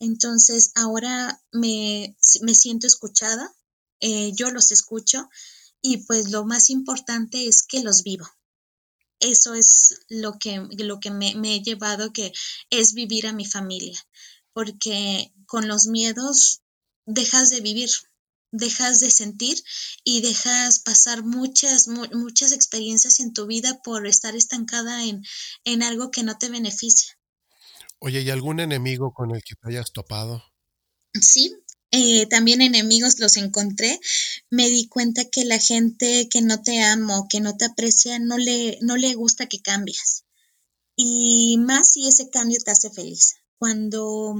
Entonces 0.00 0.70
ahora 0.74 1.42
me, 1.52 2.16
siento 2.20 2.86
escuchada, 2.86 3.54
eh, 4.00 4.32
yo 4.34 4.50
los 4.50 4.70
escucho 4.70 5.28
y 5.80 5.98
pues 5.98 6.30
lo 6.30 6.44
más 6.44 6.70
importante 6.70 7.48
es 7.48 7.62
que 7.62 7.82
los 7.82 8.02
vivo. 8.02 8.26
Eso 9.20 9.54
es 9.54 10.00
lo 10.08 10.38
que, 10.38 10.66
lo 10.78 11.00
que 11.00 11.10
me, 11.10 11.34
me 11.34 11.56
he 11.56 11.62
llevado, 11.62 12.12
que 12.12 12.32
es 12.70 12.94
vivir 12.94 13.26
a 13.26 13.32
mi 13.32 13.44
familia, 13.44 13.98
porque 14.52 15.32
con 15.46 15.66
los 15.66 15.86
miedos 15.86 16.62
dejas 17.06 17.50
de 17.50 17.60
vivir, 17.60 17.90
dejas 18.52 19.00
de 19.00 19.10
sentir 19.10 19.62
y 20.04 20.20
dejas 20.20 20.80
pasar 20.80 21.22
muchas, 21.24 21.88
muchas 21.88 22.52
experiencias 22.52 23.20
en 23.20 23.32
tu 23.32 23.46
vida 23.46 23.80
por 23.82 24.06
estar 24.06 24.36
estancada 24.36 25.04
en, 25.04 25.24
en 25.64 25.82
algo 25.82 26.10
que 26.10 26.22
no 26.22 26.38
te 26.38 26.48
beneficia. 26.48 27.18
Oye, 27.98 28.22
¿y 28.22 28.30
algún 28.30 28.60
enemigo 28.60 29.12
con 29.12 29.34
el 29.34 29.42
que 29.42 29.56
te 29.56 29.68
hayas 29.68 29.92
topado? 29.92 30.44
Sí, 31.20 31.56
eh, 31.90 32.26
también 32.26 32.62
enemigos 32.62 33.18
los 33.18 33.36
encontré. 33.36 34.00
Me 34.50 34.68
di 34.68 34.86
cuenta 34.88 35.24
que 35.24 35.44
la 35.44 35.58
gente 35.58 36.28
que 36.28 36.42
no 36.42 36.62
te 36.62 36.80
amo, 36.82 37.26
que 37.28 37.40
no 37.40 37.56
te 37.56 37.66
aprecia, 37.66 38.18
no 38.18 38.38
le, 38.38 38.78
no 38.82 38.96
le 38.96 39.14
gusta 39.14 39.46
que 39.46 39.60
cambies. 39.60 40.24
Y 40.96 41.56
más 41.58 41.92
si 41.92 42.08
ese 42.08 42.30
cambio 42.30 42.58
te 42.64 42.70
hace 42.70 42.90
feliz. 42.90 43.36
Cuando, 43.58 44.34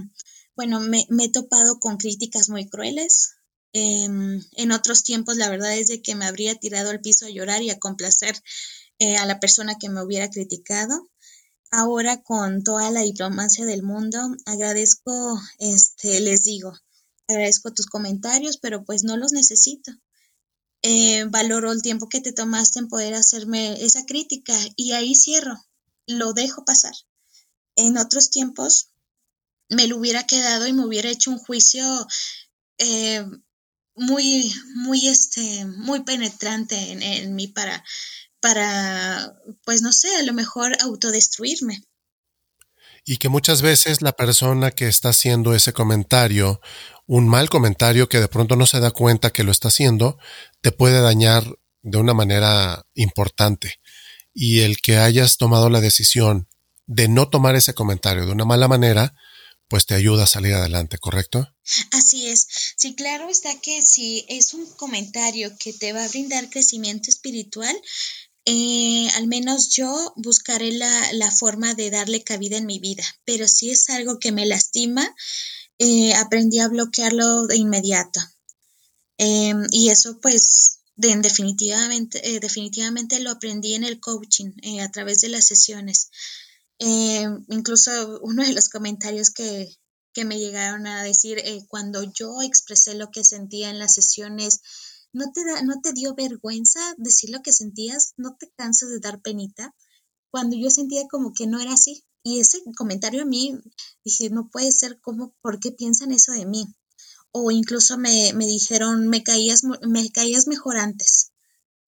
bueno, 0.57 0.81
me, 0.81 1.07
me 1.09 1.25
he 1.25 1.29
topado 1.31 1.81
con 1.81 1.97
críticas 1.97 2.49
muy 2.49 2.69
crueles, 2.69 3.39
Em, 3.73 4.43
en 4.57 4.73
otros 4.73 5.05
tiempos, 5.05 5.37
la 5.37 5.51
verdad 5.51 5.77
es 5.77 5.89
de 5.89 6.01
que 6.01 6.15
me 6.15 6.25
habría 6.25 6.55
tirado 6.55 6.91
al 6.91 7.01
piso 7.01 7.27
a 7.27 7.31
llorar 7.31 7.63
y 7.63 7.71
a 7.71 7.79
complacer 7.79 8.43
eh, 8.99 9.17
a 9.19 9.27
la 9.27 9.41
persona 9.41 9.77
que 9.79 9.91
me 9.91 10.03
hubiera 10.03 10.31
criticado. 10.31 11.09
Ahora, 11.71 12.23
con 12.23 12.63
toda 12.63 12.91
la 12.91 13.03
diplomacia 13.03 13.67
del 13.67 13.83
mundo, 13.83 14.19
agradezco, 14.47 15.39
este, 15.59 16.21
les 16.21 16.45
digo, 16.45 16.73
agradezco 17.29 17.73
tus 17.73 17.87
comentarios, 17.87 18.57
pero 18.57 18.85
pues 18.85 19.05
no 19.05 19.17
los 19.17 19.33
necesito. 19.33 19.93
Eh, 20.83 21.25
valoro 21.25 21.73
el 21.73 21.83
tiempo 21.83 22.09
que 22.09 22.21
te 22.21 22.33
tomaste 22.33 22.79
en 22.79 22.89
poder 22.89 23.15
hacerme 23.15 23.85
esa 23.85 24.05
crítica 24.07 24.57
y 24.77 24.93
ahí 24.93 25.15
cierro, 25.15 25.57
lo 26.07 26.33
dejo 26.33 26.65
pasar. 26.65 26.95
En 27.77 27.99
otros 27.99 28.31
tiempos 28.31 28.91
me 29.69 29.87
lo 29.87 29.99
hubiera 29.99 30.25
quedado 30.25 30.67
y 30.67 30.73
me 30.73 30.87
hubiera 30.87 31.11
hecho 31.11 31.31
un 31.31 31.39
juicio 31.39 31.85
eh, 32.79 33.25
muy, 33.95 34.55
muy, 34.77 35.09
este, 35.09 35.67
muy 35.67 36.05
penetrante 36.05 36.77
en, 36.77 37.35
mí 37.35 37.49
para, 37.49 37.85
para, 38.41 39.37
pues 39.65 39.83
no 39.83 39.93
sé, 39.93 40.15
a 40.17 40.23
lo 40.23 40.33
mejor 40.33 40.77
autodestruirme. 40.81 41.83
Y 43.05 43.17
que 43.17 43.29
muchas 43.29 43.63
veces 43.63 44.03
la 44.03 44.13
persona 44.13 44.71
que 44.71 44.87
está 44.87 45.09
haciendo 45.11 45.55
ese 45.55 45.73
comentario, 45.73 46.61
un 47.09 47.27
mal 47.27 47.49
comentario 47.49 48.09
que 48.09 48.21
de 48.21 48.29
pronto 48.29 48.55
no 48.55 48.67
se 48.67 48.81
da 48.81 48.91
cuenta 48.91 49.31
que 49.31 49.43
lo 49.43 49.51
está 49.51 49.69
haciendo, 49.69 50.19
te 50.61 50.71
puede 50.73 51.01
dañar 51.01 51.59
de 51.83 51.99
una 51.99 52.13
manera 52.13 52.87
importante. 52.95 53.81
Y 54.35 54.61
el 54.61 54.77
que 54.77 54.99
hayas 54.99 55.39
tomado 55.39 55.71
la 55.71 55.81
decisión 55.81 56.49
de 56.87 57.09
no 57.09 57.31
tomar 57.31 57.57
ese 57.57 57.73
comentario 57.73 58.27
de 58.27 58.33
una 58.33 58.45
mala 58.45 58.69
manera, 58.69 59.15
pues 59.69 59.87
te 59.87 59.95
ayuda 59.95 60.25
a 60.25 60.29
salir 60.29 60.53
adelante, 60.53 60.99
¿correcto? 60.99 61.49
Así 61.93 62.27
es. 62.27 62.47
Sí, 62.77 62.95
claro 62.95 63.29
está 63.31 63.59
que 63.59 63.81
si 63.83 64.27
es 64.29 64.53
un 64.53 64.67
comentario 64.77 65.57
que 65.59 65.73
te 65.73 65.95
va 65.95 66.05
a 66.05 66.09
brindar 66.09 66.51
crecimiento 66.51 67.11
espiritual, 67.11 67.75
eh, 68.45 69.09
al 69.17 69.29
menos 69.29 69.71
yo 69.71 70.13
buscaré 70.17 70.73
la, 70.73 71.31
forma 71.31 71.75
de 71.75 71.91
darle 71.91 72.23
cabida 72.23 72.59
en 72.59 72.67
mi 72.67 72.79
vida. 72.79 73.05
Pero 73.25 73.49
si 73.49 73.71
es 73.71 73.89
algo 73.89 74.19
que 74.19 74.33
me 74.33 74.47
lastima, 74.47 75.15
eh, 75.79 76.15
aprendí 76.15 76.59
a 76.61 76.69
bloquearlo 76.69 77.47
de 77.47 77.57
inmediato. 77.57 78.21
Em, 79.19 79.67
y 79.71 79.91
eso 79.91 80.19
pues 80.21 80.81
definitivamente, 80.97 82.35
eh, 82.35 82.41
definitivamente 82.41 83.21
lo 83.21 83.31
aprendí 83.31 83.75
en 83.75 83.85
el 83.85 84.01
coaching, 84.01 84.53
a 84.81 84.91
través 84.91 85.21
de 85.21 85.29
las 85.29 85.47
sesiones. 85.47 86.11
incluso 87.49 88.21
uno 88.23 88.45
de 88.45 88.53
los 88.53 88.69
comentarios 88.69 89.31
que, 89.31 89.69
que 90.19 90.25
me 90.25 90.41
llegaron 90.41 90.85
a 90.89 91.05
decir 91.05 91.39
eh, 91.39 91.65
cuando 91.69 92.03
yo 92.03 92.43
expresé 92.43 92.95
lo 92.95 93.11
que 93.13 93.23
sentía 93.23 93.71
en 93.71 93.79
las 93.79 93.95
sesiones, 93.95 94.61
¿no 95.13 95.31
te, 95.33 95.45
da, 95.45 95.63
¿no 95.63 95.81
te 95.81 95.93
dio 95.93 96.17
vergüenza 96.17 96.81
decir 96.97 97.31
lo 97.31 97.41
que 97.41 97.53
sentías? 97.53 98.15
¿No 98.17 98.37
te 98.37 98.51
cansas 98.57 98.91
de 98.91 98.99
dar 98.99 99.21
penita? 99.21 99.77
Cuando 100.33 100.57
yo 100.57 100.71
sentía 100.71 101.07
como 101.09 101.33
que 101.33 101.47
no 101.47 101.61
era 101.61 101.75
así. 101.75 102.05
Y 102.29 102.41
ese 102.41 102.59
comentario 102.77 103.23
a 103.23 103.25
mí, 103.25 103.59
dije, 104.05 104.29
no 104.29 104.51
puede 104.51 104.71
ser 104.71 105.01
como, 105.01 105.35
¿por 105.41 105.61
qué 105.61 105.73
piensan 105.73 106.13
eso 106.13 106.33
de 106.33 106.45
mí? 106.45 106.67
O 107.33 107.51
incluso 107.51 107.97
me, 107.97 108.35
me 108.35 108.45
dijeron, 108.45 109.09
me 109.09 109.23
caías, 109.23 109.63
me 109.65 110.11
caías 110.11 110.47
mejor 110.47 110.77
antes. 110.77 111.33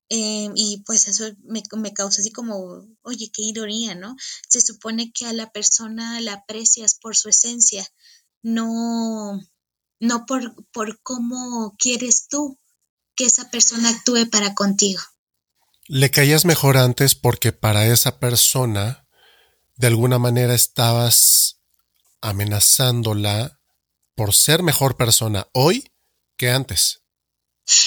Eh, 0.09 0.49
y 0.55 0.83
pues 0.87 1.09
eso 1.09 1.25
me, 1.45 1.63
me 1.77 1.93
causa 1.93 2.23
así 2.23 2.33
como, 2.33 2.87
oye, 3.03 3.31
qué 3.31 3.43
ironía, 3.43 3.95
¿no? 3.95 4.17
Se 4.49 4.63
supone 4.63 5.13
que 5.13 5.27
a 5.27 5.35
la 5.35 5.53
persona 5.53 6.19
la 6.23 6.33
aprecias 6.33 6.95
por 6.95 7.15
su 7.17 7.29
esencia, 7.29 7.87
no, 8.43 9.39
no 10.01 10.25
por, 10.25 10.55
por 10.73 11.03
cómo 11.03 11.77
quieres 11.79 12.29
tú 12.29 12.59
que 13.15 13.27
esa 13.27 13.51
persona 13.51 13.91
actúe 13.91 14.31
para 14.31 14.55
contigo. 14.55 15.03
Le 15.87 16.11
caías 16.11 16.47
mejor 16.47 16.79
antes 16.79 17.15
porque 17.15 17.53
para 17.53 17.87
esa 17.87 18.19
persona 18.19 19.07
de 19.81 19.87
alguna 19.87 20.19
manera 20.19 20.55
estabas 20.55 21.59
amenazándola 22.21 23.59
por 24.15 24.35
ser 24.35 24.63
mejor 24.63 24.99
persona 24.99 25.49
hoy 25.55 25.91
que 26.37 26.51
antes. 26.51 27.01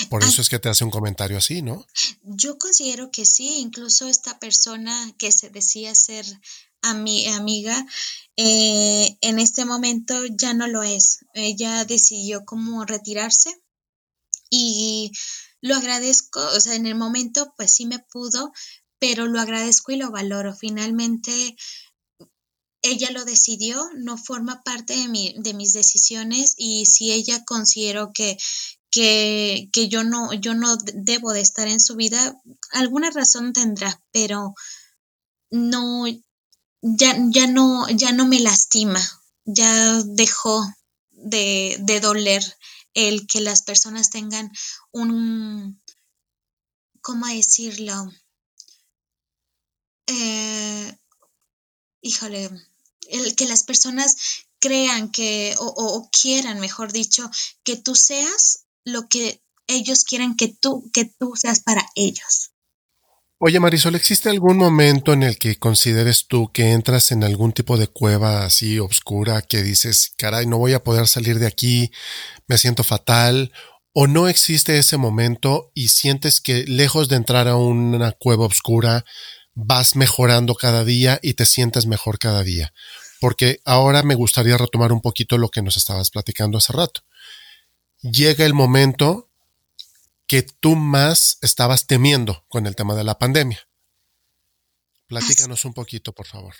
Por 0.09 0.23
eso 0.23 0.41
es 0.41 0.49
que 0.49 0.57
te 0.57 0.69
hace 0.69 0.83
un 0.83 0.89
comentario 0.89 1.37
así, 1.37 1.61
¿no? 1.61 1.85
Yo 2.23 2.57
considero 2.57 3.11
que 3.11 3.27
sí, 3.27 3.59
incluso 3.59 4.07
esta 4.07 4.39
persona 4.39 5.13
que 5.19 5.31
se 5.31 5.51
decía 5.51 5.93
ser 5.93 6.25
mi 6.95 7.27
amiga, 7.27 7.85
eh, 8.37 9.15
en 9.21 9.37
este 9.37 9.63
momento 9.63 10.15
ya 10.31 10.55
no 10.55 10.65
lo 10.65 10.81
es. 10.81 11.19
Ella 11.35 11.85
decidió 11.85 12.43
como 12.43 12.85
retirarse 12.85 13.61
y 14.49 15.11
lo 15.61 15.75
agradezco, 15.75 16.39
o 16.39 16.59
sea, 16.59 16.73
en 16.73 16.87
el 16.87 16.95
momento 16.95 17.53
pues 17.55 17.71
sí 17.71 17.85
me 17.85 17.99
pudo, 17.99 18.51
pero 19.03 19.27
lo 19.27 19.41
agradezco 19.41 19.91
y 19.91 19.97
lo 19.97 20.11
valoro. 20.11 20.55
Finalmente 20.55 21.57
ella 22.81 23.11
lo 23.11 23.25
decidió, 23.25 23.85
no 23.97 24.17
forma 24.17 24.63
parte 24.63 24.95
de, 24.95 25.09
mi, 25.09 25.35
de 25.39 25.53
mis 25.53 25.73
decisiones 25.73 26.53
y 26.55 26.85
si 26.85 27.11
ella 27.11 27.43
considero 27.43 28.13
que, 28.13 28.37
que, 28.89 29.67
que, 29.73 29.89
yo, 29.89 30.05
no, 30.05 30.31
yo 30.31 30.53
no 30.53 30.77
debo 30.93 31.33
de 31.33 31.41
estar 31.41 31.67
en 31.67 31.81
su 31.81 31.97
vida, 31.97 32.41
alguna 32.71 33.11
razón 33.11 33.51
tendrá, 33.51 34.01
pero 34.13 34.53
no, 35.51 36.05
ya, 36.81 37.17
ya, 37.29 37.45
no, 37.47 37.89
ya 37.89 38.13
no 38.13 38.25
me 38.25 38.39
lastima, 38.39 39.01
ya 39.43 40.01
dejó 40.05 40.65
de, 41.11 41.75
de 41.81 41.99
doler 41.99 42.41
el 42.93 43.27
que 43.27 43.41
las 43.41 43.63
personas 43.63 44.11
tengan 44.11 44.49
un, 44.93 45.81
¿cómo 47.01 47.27
decirlo? 47.27 48.09
Eh, 50.07 50.97
híjole, 52.01 52.49
el 53.09 53.35
que 53.35 53.45
las 53.45 53.63
personas 53.63 54.15
crean 54.59 55.11
que, 55.11 55.55
o, 55.59 55.65
o, 55.65 56.09
quieran, 56.09 56.59
mejor 56.59 56.91
dicho, 56.91 57.29
que 57.63 57.75
tú 57.75 57.95
seas 57.95 58.65
lo 58.85 59.07
que 59.07 59.41
ellos 59.67 60.03
quieren 60.03 60.35
que 60.35 60.47
tú, 60.47 60.89
que 60.93 61.05
tú 61.05 61.33
seas 61.35 61.61
para 61.61 61.85
ellos. 61.95 62.53
Oye 63.45 63.59
Marisol, 63.59 63.95
¿existe 63.95 64.29
algún 64.29 64.55
momento 64.55 65.11
en 65.11 65.21
el 65.21 65.37
que 65.37 65.57
consideres 65.57 66.27
tú 66.27 66.49
que 66.53 66.71
entras 66.71 67.11
en 67.11 67.25
algún 67.25 67.51
tipo 67.51 67.75
de 67.77 67.87
cueva 67.87 68.45
así 68.45 68.79
oscura 68.79 69.41
que 69.41 69.61
dices, 69.63 70.13
caray, 70.17 70.45
no 70.45 70.59
voy 70.59 70.71
a 70.71 70.83
poder 70.83 71.09
salir 71.09 71.39
de 71.39 71.47
aquí, 71.47 71.91
me 72.47 72.57
siento 72.57 72.85
fatal? 72.85 73.51
¿O 73.91 74.07
no 74.07 74.29
existe 74.29 74.77
ese 74.77 74.95
momento 74.95 75.71
y 75.73 75.89
sientes 75.89 76.39
que 76.39 76.63
lejos 76.63 77.09
de 77.09 77.17
entrar 77.17 77.49
a 77.49 77.57
una 77.57 78.13
cueva 78.13 78.45
oscura, 78.45 79.03
vas 79.55 79.95
mejorando 79.95 80.55
cada 80.55 80.83
día 80.83 81.19
y 81.21 81.33
te 81.35 81.45
sientes 81.45 81.85
mejor 81.85 82.19
cada 82.19 82.43
día? 82.43 82.73
Porque 83.19 83.61
ahora 83.65 84.03
me 84.03 84.15
gustaría 84.15 84.57
retomar 84.57 84.91
un 84.91 85.01
poquito 85.01 85.37
lo 85.37 85.49
que 85.49 85.61
nos 85.61 85.77
estabas 85.77 86.09
platicando 86.09 86.57
hace 86.57 86.73
rato. 86.73 87.01
Llega 88.01 88.45
el 88.45 88.53
momento 88.53 89.29
que 90.27 90.41
tú 90.41 90.75
más 90.75 91.37
estabas 91.41 91.87
temiendo 91.87 92.45
con 92.49 92.65
el 92.65 92.75
tema 92.75 92.95
de 92.95 93.03
la 93.03 93.17
pandemia. 93.17 93.67
Platícanos 95.07 95.63
un 95.65 95.73
poquito, 95.73 96.13
por 96.13 96.25
favor. 96.25 96.55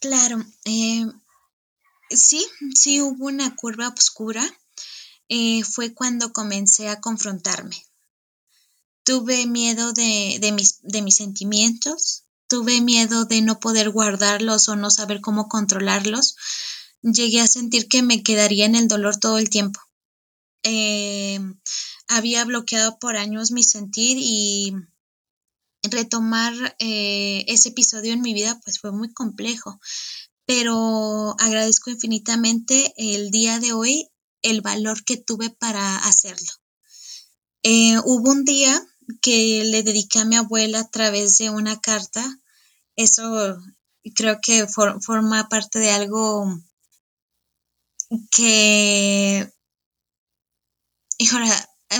Claro, 0.00 0.44
eh, 0.64 1.06
sí, 2.10 2.44
sí 2.74 3.00
hubo 3.00 3.26
una 3.26 3.54
curva 3.54 3.88
oscura. 3.88 4.44
Eh, 5.28 5.62
fue 5.62 5.94
cuando 5.94 6.32
comencé 6.32 6.88
a 6.88 7.00
confrontarme. 7.00 7.76
Tuve 9.04 9.46
miedo 9.46 9.92
de, 9.92 10.38
de, 10.40 10.52
mis, 10.52 10.80
de 10.82 11.02
mis 11.02 11.16
sentimientos, 11.16 12.24
tuve 12.52 12.82
miedo 12.82 13.24
de 13.24 13.40
no 13.40 13.60
poder 13.60 13.88
guardarlos 13.88 14.68
o 14.68 14.76
no 14.76 14.90
saber 14.90 15.22
cómo 15.22 15.48
controlarlos. 15.48 16.36
Llegué 17.00 17.40
a 17.40 17.46
sentir 17.46 17.88
que 17.88 18.02
me 18.02 18.22
quedaría 18.22 18.66
en 18.66 18.74
el 18.74 18.88
dolor 18.88 19.16
todo 19.16 19.38
el 19.38 19.48
tiempo. 19.48 19.80
Eh, 20.62 21.40
había 22.08 22.44
bloqueado 22.44 22.98
por 22.98 23.16
años 23.16 23.52
mi 23.52 23.62
sentir 23.62 24.18
y 24.20 24.74
retomar 25.84 26.52
eh, 26.78 27.46
ese 27.48 27.70
episodio 27.70 28.12
en 28.12 28.20
mi 28.20 28.34
vida 28.34 28.60
pues 28.62 28.78
fue 28.78 28.92
muy 28.92 29.10
complejo, 29.14 29.80
pero 30.44 31.34
agradezco 31.38 31.88
infinitamente 31.88 32.92
el 32.98 33.30
día 33.30 33.60
de 33.60 33.72
hoy 33.72 34.10
el 34.42 34.60
valor 34.60 35.04
que 35.04 35.16
tuve 35.16 35.48
para 35.48 35.96
hacerlo. 36.04 36.52
Eh, 37.62 37.96
hubo 38.04 38.30
un 38.30 38.44
día 38.44 38.78
que 39.22 39.64
le 39.64 39.82
dediqué 39.82 40.18
a 40.18 40.24
mi 40.26 40.36
abuela 40.36 40.80
a 40.80 40.90
través 40.90 41.38
de 41.38 41.50
una 41.50 41.80
carta. 41.80 42.41
Eso 42.96 43.58
creo 44.14 44.38
que 44.42 44.66
forma 44.66 45.48
parte 45.48 45.78
de 45.78 45.90
algo 45.90 46.46
que, 48.30 49.50
híjole, 51.18 51.50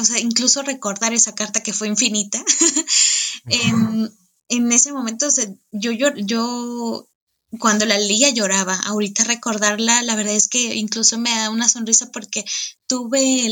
o 0.00 0.04
sea, 0.04 0.18
incluso 0.18 0.62
recordar 0.62 1.12
esa 1.12 1.34
carta 1.34 1.62
que 1.62 1.72
fue 1.72 1.88
infinita. 1.88 2.42
en, 3.46 4.72
ese 4.72 4.92
momento, 4.92 5.28
yo, 5.70 5.92
yo, 5.92 6.14
yo, 6.16 7.08
cuando 7.58 7.84
la 7.86 7.98
leía 7.98 8.30
lloraba. 8.30 8.74
Ahorita 8.76 9.24
recordarla, 9.24 10.02
la 10.02 10.16
verdad 10.16 10.34
es 10.34 10.48
que 10.48 10.74
incluso 10.74 11.18
me 11.18 11.30
da 11.30 11.50
una 11.50 11.68
sonrisa 11.68 12.10
porque 12.10 12.44
tuve 12.86 13.46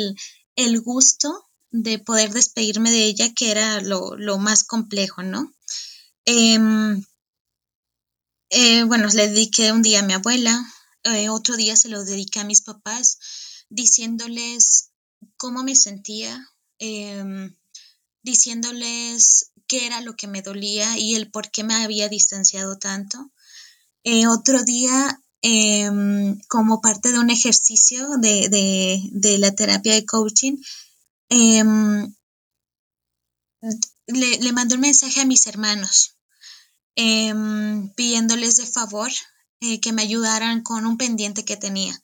el, 0.57 0.81
gusto 0.81 1.47
de 1.71 1.99
poder 1.99 2.33
despedirme 2.33 2.91
de 2.91 3.05
ella, 3.05 3.33
que 3.35 3.51
era 3.51 3.81
lo, 3.81 4.39
más 4.39 4.65
complejo, 4.65 5.23
¿no? 5.23 5.53
Em, 6.25 7.03
eh, 8.51 8.83
bueno, 8.85 9.07
le 9.09 9.29
dediqué 9.29 9.73
un 9.73 9.83
día 9.83 10.01
a 10.01 10.03
mi 10.03 10.13
abuela, 10.13 10.61
eh, 11.05 11.29
otro 11.29 11.57
día 11.57 11.77
se 11.77 11.89
lo 11.89 12.05
dediqué 12.05 12.41
a 12.41 12.45
mis 12.45 12.63
papás, 12.63 13.19
diciéndoles 13.71 14.91
cómo 15.37 15.63
me 15.63 15.77
sentía, 15.77 16.49
em, 16.79 17.55
diciéndoles 18.23 19.53
qué 19.69 19.87
era 19.87 20.01
lo 20.01 20.17
que 20.17 20.27
me 20.27 20.43
dolía 20.43 20.99
y 20.99 21.15
el 21.15 21.31
por 21.31 21.51
qué 21.51 21.63
me 21.65 21.75
había 21.75 22.09
distanciado 22.09 22.77
tanto. 22.79 23.31
Eh, 24.05 24.27
otro 24.27 24.65
día, 24.65 25.23
em, 25.43 26.41
como 26.49 26.81
parte 26.81 27.13
de 27.13 27.21
un 27.21 27.31
ejercicio 27.31 28.09
de, 28.19 29.39
la 29.39 29.55
terapia 29.55 29.95
de 29.95 30.05
coaching, 30.07 30.57
em, 31.29 32.15
le, 34.07 34.39
le 34.39 34.53
mandé 34.53 34.75
un 34.75 34.81
mensaje 34.81 35.21
a 35.21 35.25
mis 35.25 35.47
hermanos 35.47 36.17
pidiéndoles 36.95 38.57
de 38.57 38.67
favor 38.67 39.11
eh, 39.61 39.81
que 39.81 39.93
me 39.93 40.03
ayudaran 40.03 40.63
con 40.63 40.87
un 40.87 40.97
pendiente 40.97 41.45
que 41.45 41.57
tenía. 41.57 42.01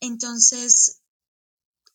Entonces, 0.00 1.00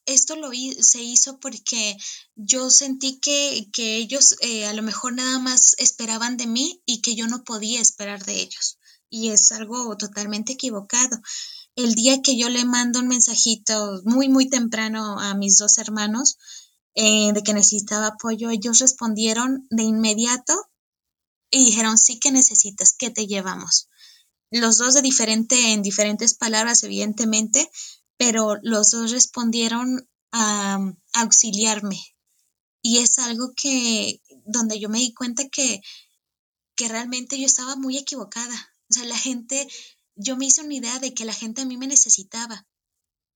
esto 0.06 0.38
lo 0.38 0.50
se 0.80 1.04
hizo 1.04 1.40
porque 1.40 1.98
yo 2.36 2.70
sentí 2.70 3.20
que, 3.20 3.68
ellos 3.78 4.36
eh, 4.40 4.66
a 4.66 4.74
lo 4.74 4.82
mejor 4.82 5.14
nada 5.14 5.40
más 5.40 5.76
esperaban 5.78 6.38
de 6.38 6.48
mí 6.48 6.82
y 6.86 7.02
que 7.02 7.16
yo 7.16 7.28
no 7.28 7.44
podía 7.44 7.82
esperar 7.82 8.24
de 8.24 8.40
ellos. 8.40 8.80
Y 9.10 9.30
es 9.30 9.52
algo 9.52 9.96
totalmente 9.98 10.54
equivocado. 10.54 11.20
El 11.76 11.94
día 11.94 12.22
que 12.22 12.38
yo 12.38 12.48
le 12.48 12.64
mando 12.64 13.00
un 13.00 13.10
mensajito 13.10 14.02
muy, 14.06 14.30
muy 14.30 14.50
temprano 14.50 15.20
a 15.20 15.36
mis 15.36 15.58
dos 15.58 15.78
hermanos 15.78 16.38
eh, 16.96 17.34
de 17.34 17.44
que 17.44 17.54
necesitaba 17.54 18.08
apoyo, 18.08 18.50
ellos 18.50 18.80
respondieron 18.80 19.68
de 19.70 19.84
inmediato 19.84 20.54
y 21.50 21.66
dijeron, 21.66 21.98
sí 21.98 22.20
que 22.20 22.32
necesitas, 22.32 22.94
que 22.94 23.10
te 23.10 23.28
llevamos. 23.28 23.90
Los 24.52 24.78
dos 24.78 24.94
de 24.94 25.02
diferente, 25.02 25.74
en 25.74 25.82
diferentes 25.82 26.34
palabras, 26.34 26.84
evidentemente, 26.84 27.70
pero 28.18 28.58
los 28.62 28.92
dos 28.92 29.12
respondieron 29.12 30.10
a, 30.32 30.80
auxiliarme. 31.14 32.00
Y 32.82 33.00
es 33.00 33.20
algo 33.20 33.54
que, 33.56 34.22
donde 34.46 34.80
yo 34.80 34.90
me 34.90 35.00
di 35.00 35.14
cuenta 35.14 35.48
que, 35.50 35.82
que 36.76 36.88
realmente 36.88 37.40
yo 37.40 37.46
estaba 37.46 37.76
muy 37.76 37.98
equivocada. 37.98 38.56
O 38.90 38.94
sea, 38.94 39.06
la 39.06 39.18
gente, 39.18 39.68
yo 40.16 40.38
me 40.38 40.46
hice 40.46 40.62
una 40.62 40.76
idea 40.76 41.00
de 41.00 41.14
que 41.14 41.26
la 41.26 41.34
gente 41.34 41.62
a 41.62 41.66
mí 41.66 41.76
me 41.78 41.88
necesitaba. 41.88 42.66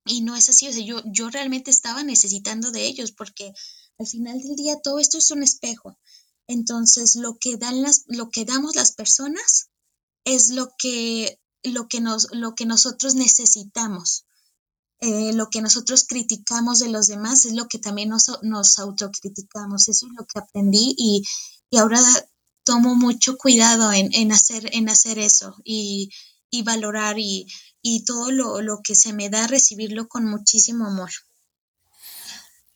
Y 0.05 0.21
no 0.21 0.35
es 0.35 0.49
así, 0.49 0.67
o 0.67 0.73
sea, 0.73 0.83
yo, 0.83 1.01
yo 1.05 1.29
realmente 1.29 1.69
estaba 1.69 2.03
necesitando 2.03 2.71
de 2.71 2.85
ellos 2.87 3.11
porque 3.11 3.53
al 3.99 4.07
final 4.07 4.39
del 4.39 4.55
día 4.55 4.79
todo 4.81 4.99
esto 4.99 5.17
es 5.17 5.29
un 5.31 5.43
espejo. 5.43 5.97
Entonces, 6.51 7.15
lo 7.15 7.37
que 7.39 7.55
dan 7.55 7.81
las, 7.81 8.03
lo 8.07 8.29
que 8.29 8.43
damos 8.43 8.75
las 8.75 8.91
personas 8.91 9.69
es 10.25 10.49
lo 10.49 10.73
que, 10.77 11.39
lo 11.63 11.87
que 11.87 12.01
nos, 12.01 12.27
lo 12.33 12.55
que 12.55 12.65
nosotros 12.65 13.15
necesitamos. 13.15 14.25
Eh, 14.99 15.33
lo 15.33 15.49
que 15.49 15.61
nosotros 15.61 16.05
criticamos 16.07 16.79
de 16.79 16.89
los 16.89 17.07
demás 17.07 17.45
es 17.45 17.53
lo 17.53 17.67
que 17.67 17.79
también 17.79 18.09
nos, 18.09 18.25
nos 18.43 18.77
autocriticamos. 18.79 19.87
Eso 19.87 20.07
es 20.07 20.13
lo 20.13 20.25
que 20.25 20.39
aprendí 20.39 20.93
y, 20.97 21.23
y 21.69 21.77
ahora 21.77 22.01
tomo 22.63 22.95
mucho 22.95 23.37
cuidado 23.37 23.91
en, 23.93 24.13
en, 24.13 24.31
hacer, 24.31 24.69
en 24.73 24.89
hacer 24.89 25.19
eso. 25.19 25.55
Y, 25.63 26.09
y 26.49 26.63
valorar 26.63 27.17
y, 27.17 27.47
y 27.81 28.03
todo 28.03 28.29
lo, 28.29 28.61
lo 28.61 28.81
que 28.83 28.93
se 28.93 29.13
me 29.13 29.29
da, 29.29 29.47
recibirlo 29.47 30.09
con 30.09 30.25
muchísimo 30.25 30.85
amor. 30.85 31.11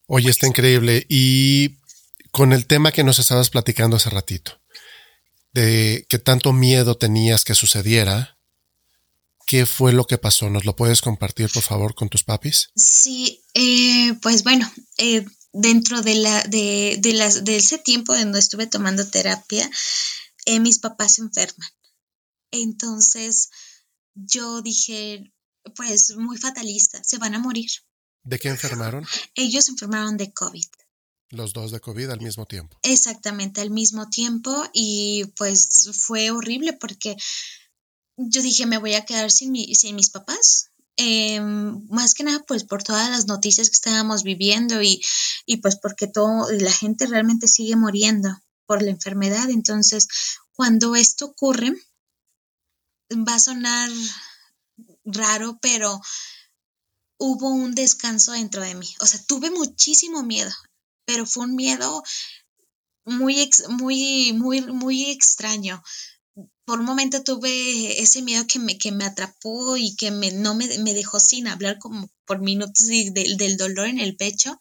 Oye, 0.07 0.29
está 0.29 0.47
increíble. 0.47 1.05
Y 1.09 1.77
con 2.35 2.51
el 2.51 2.67
tema 2.67 2.91
que 2.91 3.05
nos 3.05 3.17
estabas 3.19 3.49
platicando 3.49 3.95
hace 3.95 4.09
ratito, 4.09 4.59
de 5.53 6.05
que 6.09 6.19
tanto 6.19 6.51
miedo 6.51 6.97
tenías 6.97 7.45
que 7.45 7.55
sucediera, 7.55 8.37
¿qué 9.47 9.65
fue 9.65 9.93
lo 9.93 10.05
que 10.05 10.17
pasó? 10.17 10.49
¿Nos 10.49 10.65
lo 10.65 10.75
puedes 10.75 11.01
compartir, 11.01 11.49
por 11.49 11.63
favor, 11.63 11.95
con 11.95 12.09
tus 12.09 12.25
papis? 12.25 12.71
Sí, 12.75 13.41
eh, 13.53 14.15
pues 14.21 14.43
bueno, 14.43 14.69
eh, 14.97 15.25
dentro 15.53 16.01
de, 16.01 16.15
la, 16.15 16.43
de, 16.43 16.97
de, 16.99 17.13
las, 17.13 17.45
de 17.45 17.55
ese 17.55 17.77
tiempo 17.77 18.13
en 18.13 18.23
donde 18.23 18.39
estuve 18.39 18.67
tomando 18.67 19.07
terapia, 19.07 19.71
eh, 20.45 20.59
mis 20.59 20.79
papás 20.79 21.13
se 21.13 21.21
enferman. 21.21 21.69
Entonces, 22.51 23.49
yo 24.13 24.61
dije, 24.61 25.31
pues 25.73 26.13
muy 26.17 26.37
fatalista, 26.37 27.01
se 27.01 27.17
van 27.17 27.33
a 27.33 27.39
morir. 27.39 27.71
¿De 28.23 28.39
qué 28.39 28.49
enfermaron? 28.49 29.07
Ellos 29.35 29.69
enfermaron 29.69 30.17
de 30.17 30.33
COVID. 30.33 30.65
Los 31.29 31.53
dos 31.53 31.71
de 31.71 31.79
COVID 31.79 32.09
al 32.09 32.21
mismo 32.21 32.45
tiempo. 32.45 32.77
Exactamente, 32.83 33.61
al 33.61 33.71
mismo 33.71 34.09
tiempo 34.09 34.51
y 34.73 35.25
pues 35.37 35.89
fue 35.93 36.31
horrible 36.31 36.73
porque 36.73 37.15
yo 38.17 38.41
dije, 38.41 38.65
me 38.65 38.77
voy 38.77 38.93
a 38.93 39.05
quedar 39.05 39.31
sin, 39.31 39.51
mi, 39.51 39.75
sin 39.75 39.95
mis 39.95 40.09
papás. 40.09 40.71
Eh, 40.97 41.41
más 41.41 42.13
que 42.13 42.23
nada 42.23 42.41
pues 42.47 42.63
por 42.63 42.81
todas 42.83 43.09
las 43.09 43.25
noticias 43.25 43.69
que 43.69 43.75
estábamos 43.75 44.23
viviendo 44.23 44.81
y, 44.81 45.01
y 45.45 45.57
pues 45.57 45.75
porque 45.75 46.07
todo, 46.07 46.49
la 46.51 46.71
gente 46.71 47.05
realmente 47.07 47.47
sigue 47.47 47.75
muriendo 47.75 48.29
por 48.65 48.81
la 48.81 48.91
enfermedad. 48.91 49.49
Entonces, 49.49 50.07
cuando 50.53 50.95
esto 50.95 51.25
ocurre, 51.25 51.73
va 53.11 53.35
a 53.35 53.39
sonar 53.39 53.91
raro, 55.03 55.59
pero 55.61 56.01
hubo 57.17 57.49
un 57.49 57.75
descanso 57.75 58.31
dentro 58.31 58.61
de 58.61 58.75
mí. 58.75 58.93
O 58.99 59.05
sea, 59.05 59.21
tuve 59.27 59.49
muchísimo 59.49 60.23
miedo, 60.23 60.51
pero 61.05 61.25
fue 61.25 61.45
un 61.45 61.55
miedo 61.55 62.03
muy, 63.05 63.49
muy, 63.69 64.33
muy, 64.33 64.61
muy 64.61 65.11
extraño. 65.11 65.81
Por 66.65 66.79
un 66.79 66.85
momento 66.85 67.23
tuve 67.23 68.01
ese 68.01 68.21
miedo 68.23 68.45
que 68.47 68.59
me, 68.59 68.77
que 68.77 68.91
me 68.91 69.05
atrapó 69.05 69.77
y 69.77 69.95
que 69.95 70.11
me, 70.11 70.31
no 70.31 70.55
me, 70.55 70.67
me 70.79 70.93
dejó 70.93 71.19
sin 71.19 71.47
hablar 71.47 71.77
como 71.79 72.09
por 72.25 72.41
minutos 72.41 72.87
del 72.87 73.57
dolor 73.57 73.87
en 73.87 73.99
el 73.99 74.15
pecho. 74.15 74.57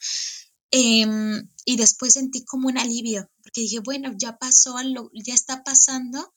Em, 0.70 1.48
y 1.64 1.76
después 1.76 2.14
sentí 2.14 2.44
como 2.44 2.68
un 2.68 2.78
alivio, 2.78 3.30
porque 3.42 3.62
dije, 3.62 3.78
bueno, 3.78 4.12
ya 4.18 4.36
pasó, 4.38 4.74
ya 5.14 5.34
está 5.34 5.62
pasando 5.62 6.32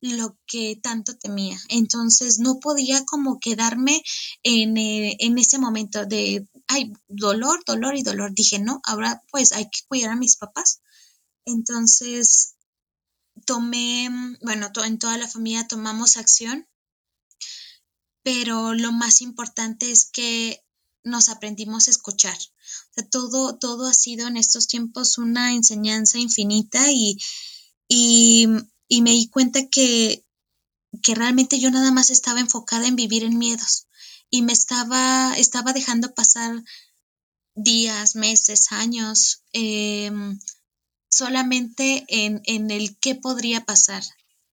lo 0.00 0.38
que 0.46 0.76
tanto 0.82 1.16
temía. 1.16 1.58
Entonces 1.68 2.38
no 2.38 2.60
podía 2.60 3.04
como 3.04 3.38
quedarme 3.38 4.02
en, 4.42 4.76
eh, 4.76 5.16
en 5.20 5.38
ese 5.38 5.58
momento 5.58 6.06
de, 6.06 6.46
ay, 6.66 6.92
dolor, 7.08 7.62
dolor 7.66 7.96
y 7.96 8.02
dolor. 8.02 8.32
Dije, 8.34 8.58
no, 8.58 8.80
ahora 8.84 9.22
pues 9.30 9.52
hay 9.52 9.64
que 9.64 9.80
cuidar 9.88 10.10
a 10.10 10.16
mis 10.16 10.36
papás. 10.36 10.80
Entonces 11.44 12.56
tomé, 13.46 14.08
bueno, 14.42 14.70
en 14.84 14.98
toda 14.98 15.18
la 15.18 15.28
familia 15.28 15.68
tomamos 15.68 16.16
acción, 16.16 16.66
pero 18.22 18.74
lo 18.74 18.92
más 18.92 19.20
importante 19.20 19.90
es 19.90 20.06
que 20.06 20.64
nos 21.02 21.28
aprendimos 21.28 21.88
a 21.88 21.90
escuchar. 21.90 22.38
todo, 23.10 23.58
todo 23.58 23.86
ha 23.86 23.94
sido 23.94 24.26
en 24.26 24.36
estos 24.36 24.68
tiempos 24.68 25.18
una 25.18 25.52
enseñanza 25.52 26.18
infinita 26.18 26.90
y, 26.90 27.18
y 27.88 28.46
y 28.88 29.02
me 29.02 29.10
di 29.10 29.28
cuenta 29.28 29.68
que, 29.68 30.24
que 31.02 31.14
realmente 31.14 31.58
yo 31.58 31.70
nada 31.70 31.90
más 31.90 32.10
estaba 32.10 32.40
enfocada 32.40 32.86
en 32.86 32.96
vivir 32.96 33.24
en 33.24 33.38
miedos 33.38 33.86
y 34.34 34.42
me 34.42 34.52
estaba, 34.52 35.32
estaba 35.36 35.72
dejando 35.72 36.12
pasar 36.12 36.60
días, 37.54 38.16
meses, 38.16 38.72
años, 38.72 39.44
em, 39.52 40.40
solamente 41.08 42.04
en, 42.08 42.40
en 42.42 42.72
el 42.72 42.98
qué 42.98 43.14
podría 43.14 43.64
pasar, 43.64 44.02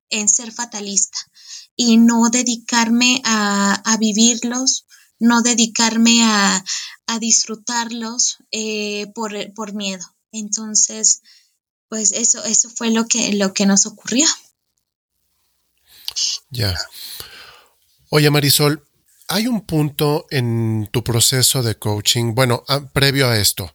en 0.10 0.30
ser 0.30 0.52
fatalista 0.52 1.18
y 1.76 1.98
no 1.98 2.30
dedicarme 2.30 3.24
a, 3.26 3.74
a 3.74 3.98
vivirlos, 3.98 4.86
no 5.18 5.42
dedicarme 5.42 6.26
a, 6.26 6.64
a 7.08 7.18
disfrutarlos 7.18 8.38
eh, 8.52 9.08
por, 9.16 9.32
por 9.56 9.74
miedo. 9.74 10.06
Entonces, 10.32 11.24
pues 11.90 12.12
eso, 12.12 12.44
eso 12.44 12.70
fue 12.70 12.92
lo 12.92 13.08
que, 13.08 13.34
lo 13.34 13.56
que 13.56 13.66
nos 13.66 13.88
ocurrió. 13.88 14.28
Ya. 16.52 16.78
Oye, 18.12 18.30
Marisol, 18.30 18.86
hay 19.32 19.48
un 19.48 19.62
punto 19.62 20.26
en 20.30 20.90
tu 20.92 21.04
proceso 21.04 21.64
de 21.64 21.80
coaching, 21.80 22.36
bueno, 22.36 22.64
previo 22.94 23.30
a 23.30 23.38
esto. 23.38 23.74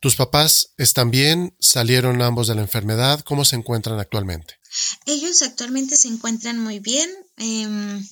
¿Tus 0.00 0.16
papás 0.16 0.74
están 0.78 1.10
bien? 1.10 1.54
¿Salieron 1.60 2.22
ambos 2.22 2.48
de 2.48 2.54
la 2.54 2.62
enfermedad? 2.62 3.20
¿Cómo 3.20 3.44
se 3.44 3.56
encuentran 3.56 4.00
actualmente? 4.00 4.58
Ellos 5.04 5.42
actualmente 5.42 5.96
se 5.96 6.08
encuentran 6.08 6.58
muy 6.58 6.78
bien. 6.78 7.10
Em, 7.36 8.06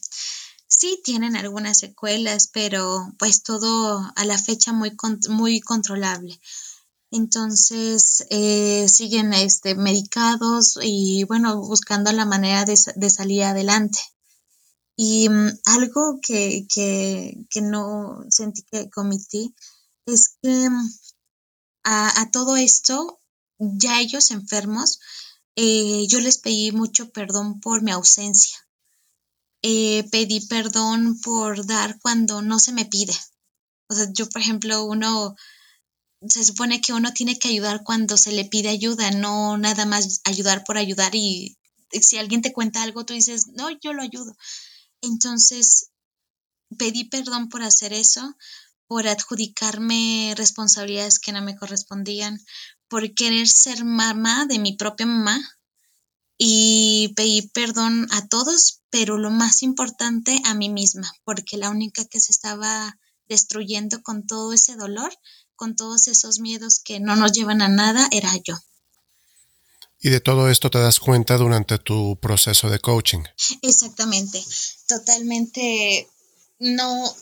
sí 0.67 1.01
tienen 1.05 1.37
algunas 1.37 1.79
secuelas, 1.79 2.51
pero 2.53 3.09
pues 3.19 3.43
todo 3.43 4.13
a 4.15 4.25
la 4.27 4.37
fecha 4.37 4.73
muy, 4.73 4.93
muy 5.31 5.61
controlable. 5.61 6.39
Entonces 7.11 8.27
eh, 8.29 8.87
siguen 8.89 9.33
este, 9.33 9.75
medicados 9.75 10.79
y 10.83 11.25
bueno, 11.25 11.57
buscando 11.61 12.13
la 12.13 12.27
manera 12.27 12.65
de, 12.65 12.77
salir 13.11 13.45
adelante. 13.45 14.01
Y 14.97 15.29
mm, 15.29 15.59
algo 15.65 16.21
que, 16.21 16.67
que, 16.73 17.47
que, 17.51 17.61
no 17.61 18.25
sentí 18.29 18.63
que 18.71 18.89
cometí 18.91 19.55
es 20.07 20.37
que 20.41 20.71
mm, 20.71 20.91
a, 21.85 22.31
todo 22.33 22.57
esto, 22.57 23.21
ya 23.59 24.01
ellos 24.01 24.31
enfermos, 24.31 25.01
eh, 25.57 26.07
yo 26.09 26.21
les 26.21 26.39
pedí 26.39 26.73
mucho 26.73 27.11
perdón 27.11 27.61
por 27.61 27.83
mi 27.83 27.91
ausencia. 27.91 28.57
Eh, 29.63 30.05
pedí 30.11 30.47
perdón 30.47 31.21
por 31.21 31.67
dar 31.67 31.99
cuando 32.01 32.43
no 32.43 32.59
se 32.59 32.73
me 32.73 32.85
pide. 32.85 33.15
O 33.89 33.95
sea, 33.95 34.07
yo, 34.13 34.29
por 34.29 34.43
ejemplo, 34.43 34.85
uno 34.85 35.37
se 36.27 36.45
supone 36.45 36.81
que 36.81 36.93
uno 36.93 37.13
tiene 37.13 37.39
que 37.39 37.49
ayudar 37.49 37.83
cuando 37.85 38.17
se 38.17 38.33
le 38.33 38.45
pide 38.47 38.71
ayuda, 38.71 39.11
no 39.11 39.59
nada 39.59 39.85
más 39.85 40.21
ayudar 40.25 40.65
por 40.65 40.79
ayudar 40.79 41.15
y 41.15 41.59
si 42.01 42.19
alguien 42.19 42.43
te 42.43 42.53
cuenta 42.53 42.83
algo, 42.83 43.05
tú 43.05 43.15
dices, 43.15 43.49
no, 43.49 43.71
yo 43.71 43.93
lo 43.93 44.03
ayudo. 44.03 44.37
Entonces, 45.05 45.91
pedí 46.79 47.05
perdón 47.05 47.49
por 47.49 47.63
hacer 47.63 47.93
eso, 47.93 48.37
por 48.87 49.07
adjudicarme 49.07 50.35
responsabilidades 50.37 51.19
que 51.19 51.33
no 51.33 51.43
me 51.43 51.57
correspondían, 51.57 52.39
por 52.89 53.15
querer 53.15 53.49
ser 53.49 53.85
mamá 53.85 54.47
de 54.47 54.59
mi 54.59 54.77
propia 54.77 55.07
mamá 55.07 55.41
y 56.37 57.13
pedí 57.17 57.49
perdón 57.49 58.09
a 58.11 58.27
todos, 58.29 58.83
pero 58.91 59.19
lo 59.19 59.31
más 59.31 59.63
importante 59.63 60.41
a 60.45 60.55
mí 60.55 60.69
misma, 60.69 61.11
porque 61.25 61.57
la 61.57 61.71
única 61.71 62.05
que 62.05 62.21
se 62.21 62.33
estaba 62.33 62.99
destruyendo 63.29 64.03
con 64.03 64.27
todo 64.27 64.53
ese 64.53 64.77
dolor 64.77 65.13
con 65.57 65.77
todos 65.77 66.09
esos 66.09 66.41
miedos 66.41 66.81
que 66.85 67.01
no 67.01 67.17
nos 67.17 67.33
llevan 67.33 67.63
a 67.63 67.69
nada, 67.69 68.09
era 68.11 68.33
yo. 68.45 68.57
Y 70.05 70.11
de 70.11 70.21
todo 70.21 70.51
esto 70.51 70.69
te 70.69 70.79
das 70.79 71.01
cuenta 71.01 71.39
durante 71.39 71.79
tu 71.79 72.19
proceso 72.21 72.69
de 72.69 72.79
coaching. 72.79 73.23
Exactamente, 73.63 74.45
totalmente 74.87 76.07
no, 76.59 77.17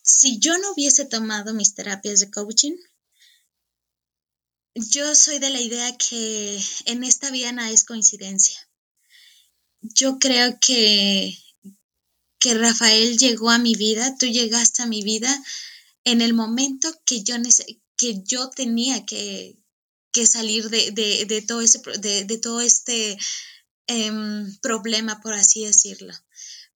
si 0.00 0.38
yo 0.38 0.56
no 0.56 0.72
hubiese 0.72 1.04
tomado 1.04 1.52
mis 1.52 1.74
terapias 1.74 2.20
de 2.20 2.30
coaching, 2.30 2.76
yo 4.76 5.16
soy 5.16 5.40
de 5.40 5.50
la 5.50 5.60
idea 5.60 5.96
que 5.96 6.62
en 6.84 7.02
esta 7.02 7.32
vida 7.32 7.50
nada 7.50 7.72
es 7.72 7.82
coincidencia. 7.82 8.60
Yo 9.80 10.20
creo 10.20 10.60
que, 10.60 11.36
que 12.38 12.54
Rafael 12.54 13.18
llegó 13.18 13.50
a 13.50 13.58
mi 13.58 13.74
vida, 13.74 14.16
tú 14.16 14.26
llegaste 14.26 14.84
a 14.84 14.86
mi 14.86 15.02
vida 15.02 15.36
en 16.04 16.20
el 16.20 16.34
momento 16.34 16.88
que 17.04 17.24
yo, 17.24 17.34
que 17.96 18.22
yo 18.22 18.48
tenía 18.50 19.04
que, 19.04 19.59
salir 20.26 20.68
de, 20.70 21.44
todo 21.46 21.60
ese, 21.60 21.80
de, 21.98 22.38
todo 22.38 22.60
este 22.60 23.16
em, 23.86 24.56
problema, 24.60 25.20
por 25.20 25.34
así 25.34 25.64
decirlo. 25.64 26.12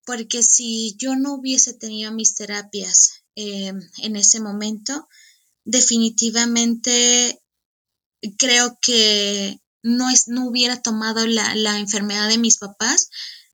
Porque 0.05 0.43
si 0.43 0.97
yo 0.99 1.17
no 1.17 1.35
hubiese 1.35 1.75
tenido 1.75 2.13
mis 2.13 2.35
terapias 2.35 3.25
em, 3.35 3.81
en 3.99 4.17
ese 4.17 4.41
momento, 4.41 5.09
definitivamente 5.65 7.41
creo 8.39 8.79
que 8.81 9.61
no, 9.83 10.11
es, 10.11 10.29
no 10.29 10.47
hubiera 10.47 10.81
tomado 10.81 11.27
la, 11.27 11.55
la 11.55 11.79
enfermedad 11.79 12.29
de 12.29 12.39
mis 12.39 12.59
papás 12.59 13.11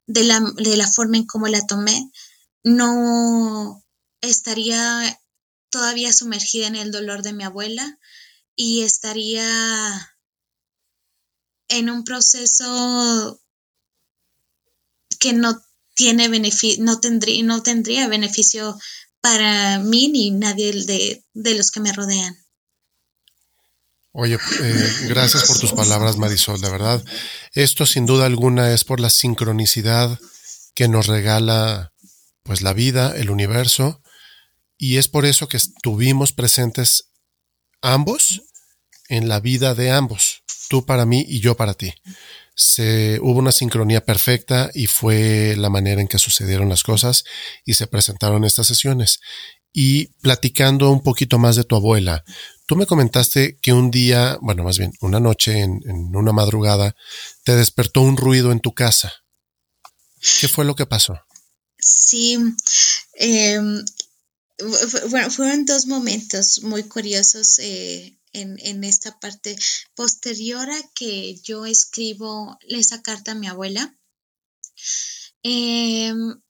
de 0.06 0.24
la, 0.24 0.40
de 0.56 0.76
la 0.76 0.90
forma 0.90 1.18
en 1.18 1.26
como 1.26 1.46
la 1.46 1.64
tomé, 1.66 2.10
no 2.64 3.82
estaría 4.20 5.20
todavía 5.70 6.12
sumergida 6.12 6.66
en 6.66 6.76
el 6.76 6.90
dolor 6.90 7.22
de 7.22 7.32
mi 7.32 7.44
abuela 7.44 7.98
y 8.62 8.82
estaría 8.82 10.14
en 11.68 11.88
un 11.88 12.04
proceso 12.04 13.40
que 15.18 15.32
no 15.32 15.58
tiene 15.94 16.28
beneficio, 16.28 16.84
no 16.84 17.00
tendría, 17.00 17.42
no 17.42 17.62
tendría 17.62 18.06
beneficio 18.06 18.78
para 19.22 19.78
mí 19.78 20.08
ni 20.08 20.30
nadie 20.32 20.72
de, 20.84 21.24
de 21.32 21.54
los 21.54 21.70
que 21.70 21.80
me 21.80 21.94
rodean. 21.94 22.36
Oye, 24.12 24.34
eh, 24.34 24.90
gracias 25.08 25.46
por 25.46 25.58
tus 25.58 25.72
palabras, 25.72 26.18
Marisol. 26.18 26.60
De 26.60 26.68
verdad, 26.68 27.02
esto 27.54 27.86
sin 27.86 28.04
duda 28.04 28.26
alguna 28.26 28.74
es 28.74 28.84
por 28.84 29.00
la 29.00 29.08
sincronicidad 29.08 30.20
que 30.74 30.86
nos 30.86 31.06
regala, 31.06 31.94
pues, 32.42 32.60
la 32.60 32.74
vida, 32.74 33.16
el 33.16 33.30
universo, 33.30 34.02
y 34.76 34.98
es 34.98 35.08
por 35.08 35.24
eso 35.24 35.48
que 35.48 35.56
estuvimos 35.56 36.34
presentes 36.34 37.10
ambos 37.80 38.42
en 39.10 39.28
la 39.28 39.40
vida 39.40 39.74
de 39.74 39.90
ambos, 39.90 40.42
tú 40.70 40.86
para 40.86 41.04
mí 41.04 41.24
y 41.28 41.40
yo 41.40 41.56
para 41.56 41.74
ti. 41.74 41.92
Se, 42.54 43.18
hubo 43.22 43.38
una 43.38 43.52
sincronía 43.52 44.04
perfecta 44.04 44.70
y 44.74 44.86
fue 44.86 45.54
la 45.56 45.68
manera 45.70 46.00
en 46.00 46.08
que 46.08 46.18
sucedieron 46.18 46.68
las 46.68 46.82
cosas 46.82 47.24
y 47.64 47.74
se 47.74 47.86
presentaron 47.86 48.44
estas 48.44 48.66
sesiones. 48.66 49.20
Y 49.72 50.06
platicando 50.20 50.90
un 50.90 51.02
poquito 51.02 51.38
más 51.38 51.56
de 51.56 51.64
tu 51.64 51.76
abuela, 51.76 52.24
Tú 52.70 52.76
me 52.76 52.86
comentaste 52.86 53.58
que 53.60 53.72
un 53.72 53.90
día, 53.90 54.38
bueno, 54.42 54.62
más 54.62 54.78
bien, 54.78 54.92
una 55.00 55.18
noche 55.18 55.58
en, 55.58 55.82
una 56.14 56.30
madrugada, 56.30 56.94
te 57.42 57.56
despertó 57.56 58.00
un 58.00 58.16
ruido 58.16 58.52
en 58.52 58.60
tu 58.60 58.74
casa. 58.74 59.12
¿Qué 60.40 60.46
fue 60.46 60.64
lo 60.64 60.76
que 60.76 60.86
pasó? 60.86 61.18
Sí, 61.76 62.38
em, 63.14 63.84
bueno, 65.08 65.30
fueron 65.32 65.64
dos 65.64 65.86
momentos 65.86 66.62
muy 66.62 66.84
curiosos 66.84 67.58
eh, 67.58 68.16
en, 68.32 68.84
esta 68.84 69.18
parte. 69.18 69.56
Posterior 69.94 70.70
a 70.70 70.82
que 70.94 71.36
yo 71.42 71.66
escribo 71.66 72.58
esa 72.68 73.02
carta 73.02 73.32
a 73.32 73.34
mi 73.34 73.46
abuela, 73.48 73.96
em, 75.42 76.40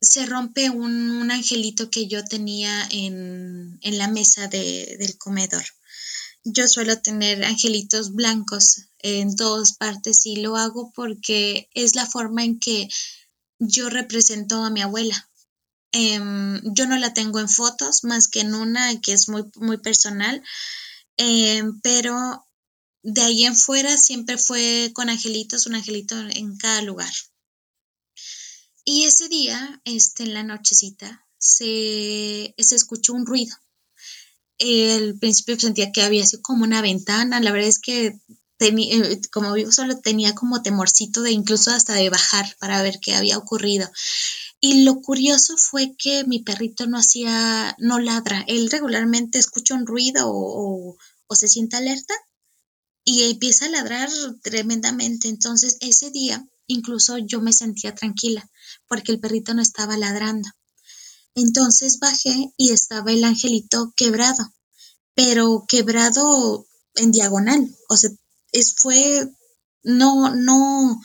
se 0.00 0.26
rompe 0.26 0.70
un, 0.70 1.30
angelito 1.30 1.90
que 1.90 2.06
yo 2.06 2.24
tenía 2.24 2.88
en, 2.90 3.78
la 3.82 4.08
mesa 4.08 4.48
del 4.48 5.18
comedor. 5.18 5.64
Yo 6.42 6.66
suelo 6.68 7.00
tener 7.02 7.44
angelitos 7.44 8.14
blancos 8.14 8.86
en 8.98 9.36
todas 9.36 9.74
partes 9.74 10.24
y 10.24 10.36
lo 10.36 10.56
hago 10.56 10.90
porque 10.94 11.68
es 11.74 11.94
la 11.94 12.06
forma 12.06 12.44
en 12.44 12.58
que 12.58 12.88
yo 13.58 13.90
represento 13.90 14.64
a 14.64 14.70
mi 14.70 14.80
abuela. 14.80 15.29
Em, 15.92 16.60
yo 16.74 16.86
no 16.86 16.96
la 16.98 17.12
tengo 17.14 17.40
en 17.40 17.48
fotos 17.48 18.04
más 18.04 18.28
que 18.28 18.40
en 18.40 18.54
una 18.54 19.00
que 19.00 19.12
es 19.12 19.28
muy, 19.28 19.44
muy 19.56 19.78
personal, 19.78 20.42
em, 21.16 21.80
pero 21.80 22.46
de 23.02 23.22
ahí 23.22 23.44
en 23.44 23.56
fuera 23.56 23.96
siempre 23.96 24.38
fue 24.38 24.92
con 24.94 25.08
angelitos, 25.08 25.66
un 25.66 25.74
angelito 25.74 26.18
en 26.18 26.56
cada 26.56 26.82
lugar. 26.82 27.12
Y 28.84 29.04
ese 29.04 29.28
día, 29.28 29.80
este, 29.84 30.24
en 30.24 30.34
la 30.34 30.42
nochecita, 30.42 31.26
se, 31.38 32.54
se 32.56 32.76
escuchó 32.76 33.14
un 33.14 33.26
ruido. 33.26 33.54
Al 34.60 35.18
principio 35.18 35.58
sentía 35.58 35.90
que 35.90 36.02
había 36.02 36.26
sido 36.26 36.42
como 36.42 36.64
una 36.64 36.82
ventana, 36.82 37.40
la 37.40 37.50
verdad 37.50 37.68
es 37.68 37.78
que 37.78 38.20
eh, 38.60 39.20
como 39.32 39.54
vivo 39.54 39.72
solo 39.72 39.98
tenía 40.00 40.34
como 40.34 40.62
temorcito 40.62 41.22
de 41.22 41.30
incluso 41.30 41.70
hasta 41.70 41.94
de 41.94 42.10
bajar 42.10 42.56
para 42.58 42.82
ver 42.82 43.00
qué 43.00 43.14
había 43.14 43.38
ocurrido. 43.38 43.90
Y 44.60 44.84
lo 44.84 45.00
curioso 45.00 45.56
fue 45.56 45.94
que 45.96 46.24
mi 46.24 46.42
perrito 46.42 46.86
no 46.86 46.98
hacía, 46.98 47.74
no 47.78 47.98
ladra. 47.98 48.44
Él 48.46 48.70
regularmente 48.70 49.38
escucha 49.38 49.74
un 49.74 49.86
ruido 49.86 50.30
o, 50.30 50.96
o 51.26 51.34
se 51.34 51.48
siente 51.48 51.76
alerta 51.76 52.14
y 53.04 53.22
empieza 53.30 53.66
a 53.66 53.70
ladrar 53.70 54.10
tremendamente. 54.42 55.28
Entonces 55.28 55.78
ese 55.80 56.10
día 56.10 56.46
incluso 56.66 57.18
yo 57.18 57.40
me 57.40 57.52
sentía 57.52 57.94
tranquila 57.94 58.48
porque 58.86 59.12
el 59.12 59.20
perrito 59.20 59.54
no 59.54 59.62
estaba 59.62 59.96
ladrando. 59.96 60.48
Entonces 61.34 61.98
bajé 61.98 62.52
y 62.56 62.72
estaba 62.72 63.12
el 63.12 63.24
angelito 63.24 63.92
quebrado, 63.96 64.52
pero 65.14 65.64
quebrado 65.68 66.66
en 66.96 67.12
diagonal. 67.12 67.68
O 67.88 67.96
sea, 67.96 68.10
es, 68.52 68.74
fue, 68.76 69.28
no, 69.82 70.34
no, 70.34 71.00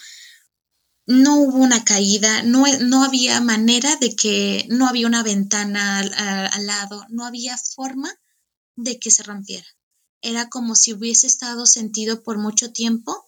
no 1.05 1.37
hubo 1.37 1.57
una 1.57 1.83
caída, 1.83 2.43
no, 2.43 2.65
no 2.81 3.03
había 3.03 3.39
manera 3.41 3.95
de 3.97 4.15
que, 4.15 4.65
no 4.69 4.87
había 4.87 5.07
una 5.07 5.23
ventana 5.23 5.99
al, 5.99 6.13
al 6.13 6.65
lado, 6.65 7.05
no 7.09 7.25
había 7.25 7.57
forma 7.57 8.11
de 8.75 8.99
que 8.99 9.11
se 9.11 9.23
rompiera. 9.23 9.67
Era 10.21 10.49
como 10.49 10.75
si 10.75 10.93
hubiese 10.93 11.27
estado 11.27 11.65
sentido 11.65 12.23
por 12.23 12.37
mucho 12.37 12.71
tiempo 12.71 13.25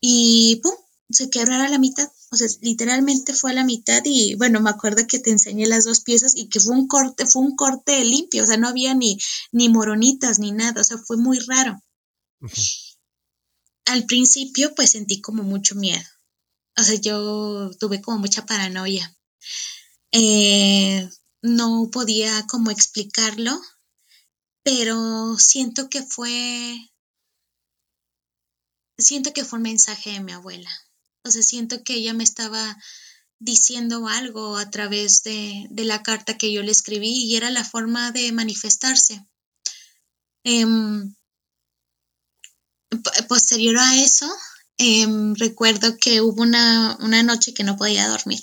y 0.00 0.60
¡pum! 0.62 0.74
se 1.10 1.30
quebrara 1.30 1.68
la 1.68 1.78
mitad. 1.78 2.08
O 2.30 2.36
sea, 2.36 2.48
literalmente 2.60 3.32
fue 3.32 3.52
a 3.52 3.54
la 3.54 3.64
mitad 3.64 4.02
y 4.04 4.34
bueno, 4.34 4.60
me 4.60 4.70
acuerdo 4.70 5.06
que 5.06 5.18
te 5.18 5.30
enseñé 5.30 5.66
las 5.66 5.84
dos 5.84 6.00
piezas 6.00 6.34
y 6.36 6.48
que 6.48 6.60
fue 6.60 6.74
un 6.74 6.88
corte, 6.88 7.26
fue 7.26 7.42
un 7.42 7.54
corte 7.54 8.04
limpio, 8.04 8.42
o 8.42 8.46
sea, 8.46 8.56
no 8.56 8.68
había 8.68 8.94
ni, 8.94 9.18
ni 9.52 9.68
moronitas 9.68 10.38
ni 10.38 10.52
nada, 10.52 10.80
o 10.80 10.84
sea, 10.84 10.98
fue 10.98 11.16
muy 11.16 11.38
raro. 11.38 11.80
Al 13.86 14.04
principio 14.06 14.74
pues 14.74 14.90
sentí 14.90 15.20
como 15.20 15.42
mucho 15.42 15.74
miedo, 15.76 16.04
o 16.76 16.82
sea, 16.82 16.96
yo 16.96 17.70
tuve 17.78 18.00
como 18.00 18.18
mucha 18.18 18.46
paranoia. 18.46 19.16
Eh, 20.12 21.08
no 21.42 21.88
podía 21.92 22.46
como 22.46 22.70
explicarlo, 22.70 23.60
pero 24.62 25.36
siento 25.38 25.90
que 25.90 26.02
fue, 26.02 26.78
siento 28.98 29.32
que 29.32 29.44
fue 29.44 29.58
un 29.58 29.64
mensaje 29.64 30.12
de 30.12 30.20
mi 30.20 30.32
abuela. 30.32 30.70
O 31.24 31.30
sea, 31.30 31.42
siento 31.42 31.84
que 31.84 31.94
ella 31.94 32.14
me 32.14 32.24
estaba 32.24 32.76
diciendo 33.38 34.08
algo 34.08 34.56
a 34.56 34.70
través 34.70 35.22
de, 35.22 35.68
la 35.70 36.02
carta 36.02 36.38
que 36.38 36.52
yo 36.52 36.62
le 36.62 36.70
escribí 36.70 37.24
y 37.24 37.36
era 37.36 37.50
la 37.50 37.64
forma 37.64 38.10
de 38.12 38.32
manifestarse. 38.32 39.26
Em, 40.44 41.14
posterior 43.28 43.76
a 43.78 43.96
eso, 44.02 44.30
em, 44.78 45.34
recuerdo 45.34 45.96
que 45.98 46.20
hubo 46.20 46.42
una, 46.42 46.96
noche 47.22 47.54
que 47.54 47.64
no 47.64 47.76
podía 47.76 48.08
dormir. 48.08 48.40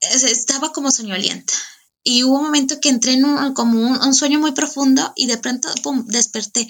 Estaba 0.00 0.72
como 0.72 0.90
soñolienta. 0.90 1.54
Y 2.02 2.24
hubo 2.24 2.36
un 2.36 2.44
momento 2.44 2.80
que 2.80 2.90
entré 2.90 3.14
en 3.14 3.54
como 3.54 3.80
un, 3.80 4.14
sueño 4.14 4.38
muy 4.38 4.52
profundo 4.52 5.12
y 5.16 5.26
de 5.26 5.38
pronto, 5.38 5.72
desperté. 6.06 6.68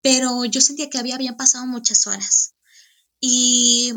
Pero 0.00 0.44
yo 0.44 0.60
sentía 0.60 0.90
que 0.90 0.98
había, 0.98 1.14
habían 1.14 1.36
pasado 1.36 1.66
muchas 1.66 2.06
horas. 2.08 2.54
Y 3.20 3.94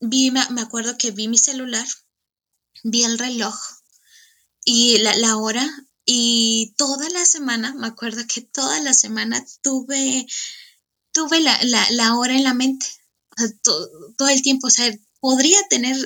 vi, 0.00 0.30
me 0.30 0.60
acuerdo 0.60 0.96
que 0.96 1.10
vi 1.10 1.26
mi 1.26 1.38
celular, 1.38 1.86
vi 2.84 3.02
el 3.04 3.18
reloj 3.18 3.56
y 4.64 4.98
la, 4.98 5.36
hora 5.36 5.68
y 6.04 6.74
toda 6.76 7.08
la 7.10 7.24
semana, 7.24 7.74
me 7.74 7.86
acuerdo 7.86 8.22
que 8.32 8.40
toda 8.40 8.80
la 8.80 8.94
semana 8.94 9.44
tuve, 9.62 10.26
tuve 11.12 11.40
la, 11.40 11.58
la, 11.90 12.16
hora 12.16 12.34
en 12.34 12.44
la 12.44 12.54
mente, 12.54 12.86
todo, 13.62 13.88
todo, 14.16 14.28
el 14.28 14.42
tiempo, 14.42 14.68
o 14.68 14.70
sea, 14.70 14.92
podría 15.20 15.58
tener 15.68 15.96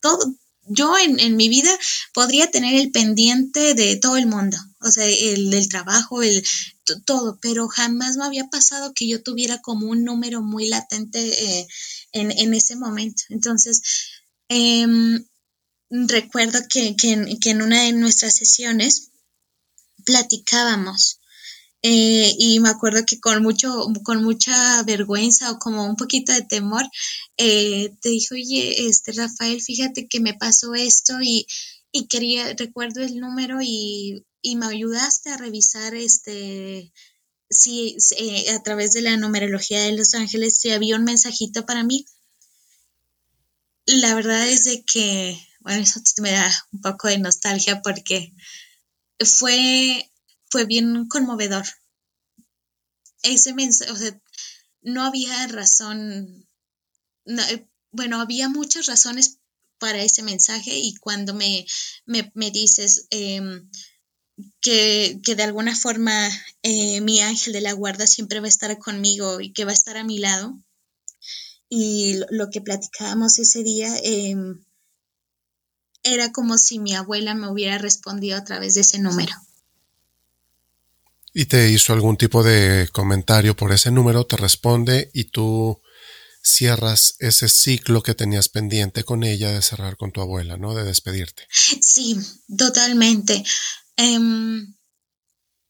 todo, 0.00 0.34
yo 0.68 0.96
en, 0.98 1.20
en, 1.20 1.36
mi 1.36 1.48
vida 1.48 1.70
podría 2.12 2.50
tener 2.50 2.74
el 2.74 2.90
pendiente 2.90 3.74
de 3.74 3.96
todo 3.96 4.16
el 4.16 4.26
mundo, 4.26 4.56
o 4.80 4.90
sea, 4.90 5.06
el 5.06 5.50
del 5.50 5.68
trabajo, 5.68 6.22
el 6.22 6.44
todo, 7.04 7.38
pero 7.40 7.68
jamás 7.68 8.16
me 8.16 8.24
había 8.24 8.48
pasado 8.48 8.92
que 8.94 9.08
yo 9.08 9.22
tuviera 9.22 9.60
como 9.60 9.88
un 9.88 10.04
número 10.04 10.42
muy 10.42 10.68
latente 10.68 11.18
eh, 11.20 11.68
en, 12.12 12.30
en, 12.30 12.54
ese 12.54 12.76
momento. 12.76 13.22
Entonces, 13.28 13.82
em, 14.48 15.24
recuerdo 15.90 16.60
que, 16.68 16.96
que, 16.96 17.38
que, 17.40 17.50
en 17.50 17.62
una 17.62 17.82
de 17.82 17.92
nuestras 17.92 18.36
sesiones 18.36 19.10
platicábamos 20.04 21.20
eh, 21.88 22.34
y 22.36 22.58
me 22.58 22.70
acuerdo 22.70 23.06
que 23.06 23.20
con 23.20 23.44
mucho, 23.44 23.86
con 24.02 24.24
mucha 24.24 24.82
vergüenza 24.82 25.52
o 25.52 25.60
como 25.60 25.86
un 25.86 25.94
poquito 25.94 26.32
de 26.32 26.42
temor, 26.42 26.84
eh, 27.36 27.94
te 28.00 28.08
dijo, 28.08 28.34
oye, 28.34 28.88
este 28.88 29.12
Rafael, 29.12 29.62
fíjate 29.62 30.08
que 30.08 30.18
me 30.18 30.34
pasó 30.34 30.74
esto 30.74 31.14
y, 31.22 31.46
y 31.92 32.08
quería, 32.08 32.54
recuerdo 32.54 33.02
el 33.02 33.20
número 33.20 33.60
y, 33.62 34.26
y, 34.42 34.56
me 34.56 34.66
ayudaste 34.66 35.30
a 35.30 35.36
revisar 35.36 35.94
este 35.94 36.92
si 37.50 37.96
eh, 38.18 38.50
a 38.50 38.60
través 38.64 38.90
de 38.92 39.02
la 39.02 39.16
numerología 39.16 39.80
de 39.82 39.92
Los 39.92 40.14
Ángeles 40.14 40.58
si 40.58 40.70
había 40.72 40.96
un 40.96 41.04
mensajito 41.04 41.66
para 41.66 41.84
mí. 41.84 42.04
La 43.86 44.12
verdad 44.16 44.48
es 44.48 44.64
de 44.64 44.82
que, 44.82 45.38
bueno, 45.60 45.82
eso 45.82 46.00
me 46.20 46.32
da 46.32 46.52
un 46.72 46.80
poco 46.80 47.06
de 47.06 47.18
nostalgia 47.18 47.80
porque 47.80 48.32
fue 49.20 50.10
fue 50.56 50.64
bien 50.64 51.06
conmovedor. 51.06 51.66
Ese 53.22 53.52
mensaje, 53.52 53.92
o 53.92 53.96
sea, 53.96 54.18
no 54.80 55.04
había 55.04 55.46
razón, 55.48 56.48
eh, 57.26 57.68
bueno, 57.90 58.22
había 58.22 58.48
muchas 58.48 58.86
razones 58.86 59.38
para 59.78 60.02
ese 60.02 60.22
mensaje 60.22 60.70
y 60.74 60.94
cuando 60.94 61.34
me, 61.34 61.66
me, 62.06 62.50
dices 62.50 63.06
em, 63.10 63.68
que, 64.62 65.20
de 65.22 65.42
alguna 65.42 65.76
forma 65.76 66.26
eh, 66.62 67.02
mi 67.02 67.20
ángel 67.20 67.52
de 67.52 67.60
la 67.60 67.74
guarda 67.74 68.06
siempre 68.06 68.40
va 68.40 68.46
a 68.46 68.48
estar 68.48 68.78
conmigo 68.78 69.42
y 69.42 69.52
que 69.52 69.66
va 69.66 69.72
a 69.72 69.74
estar 69.74 69.98
a 69.98 70.04
mi 70.04 70.20
lado, 70.20 70.58
y 71.68 72.18
lo, 72.30 72.48
que 72.48 72.62
platicábamos 72.62 73.38
ese 73.38 73.62
día 73.62 73.94
em, 74.02 74.64
era 76.02 76.32
como 76.32 76.56
si 76.56 76.78
mi 76.78 76.94
abuela 76.94 77.34
me 77.34 77.50
hubiera 77.50 77.76
respondido 77.76 78.38
a 78.38 78.44
través 78.44 78.72
de 78.72 78.80
ese 78.80 78.98
número. 78.98 79.34
¿Y 81.38 81.44
te 81.44 81.68
hizo 81.68 81.92
algún 81.92 82.16
tipo 82.16 82.42
de 82.42 82.88
comentario 82.94 83.54
por 83.54 83.70
ese 83.70 83.90
número? 83.90 84.24
Te 84.24 84.38
responde 84.38 85.10
y 85.12 85.24
tú 85.24 85.82
cierras 86.42 87.16
ese 87.18 87.50
ciclo 87.50 88.02
que 88.02 88.14
tenías 88.14 88.48
pendiente 88.48 89.04
con 89.04 89.22
ella 89.22 89.52
de 89.52 89.60
cerrar 89.60 89.98
con 89.98 90.12
tu 90.12 90.22
abuela, 90.22 90.56
¿no? 90.56 90.74
De 90.74 90.82
despedirte. 90.82 91.46
Sí, 91.50 92.18
totalmente. 92.56 93.44
Em, 93.98 94.76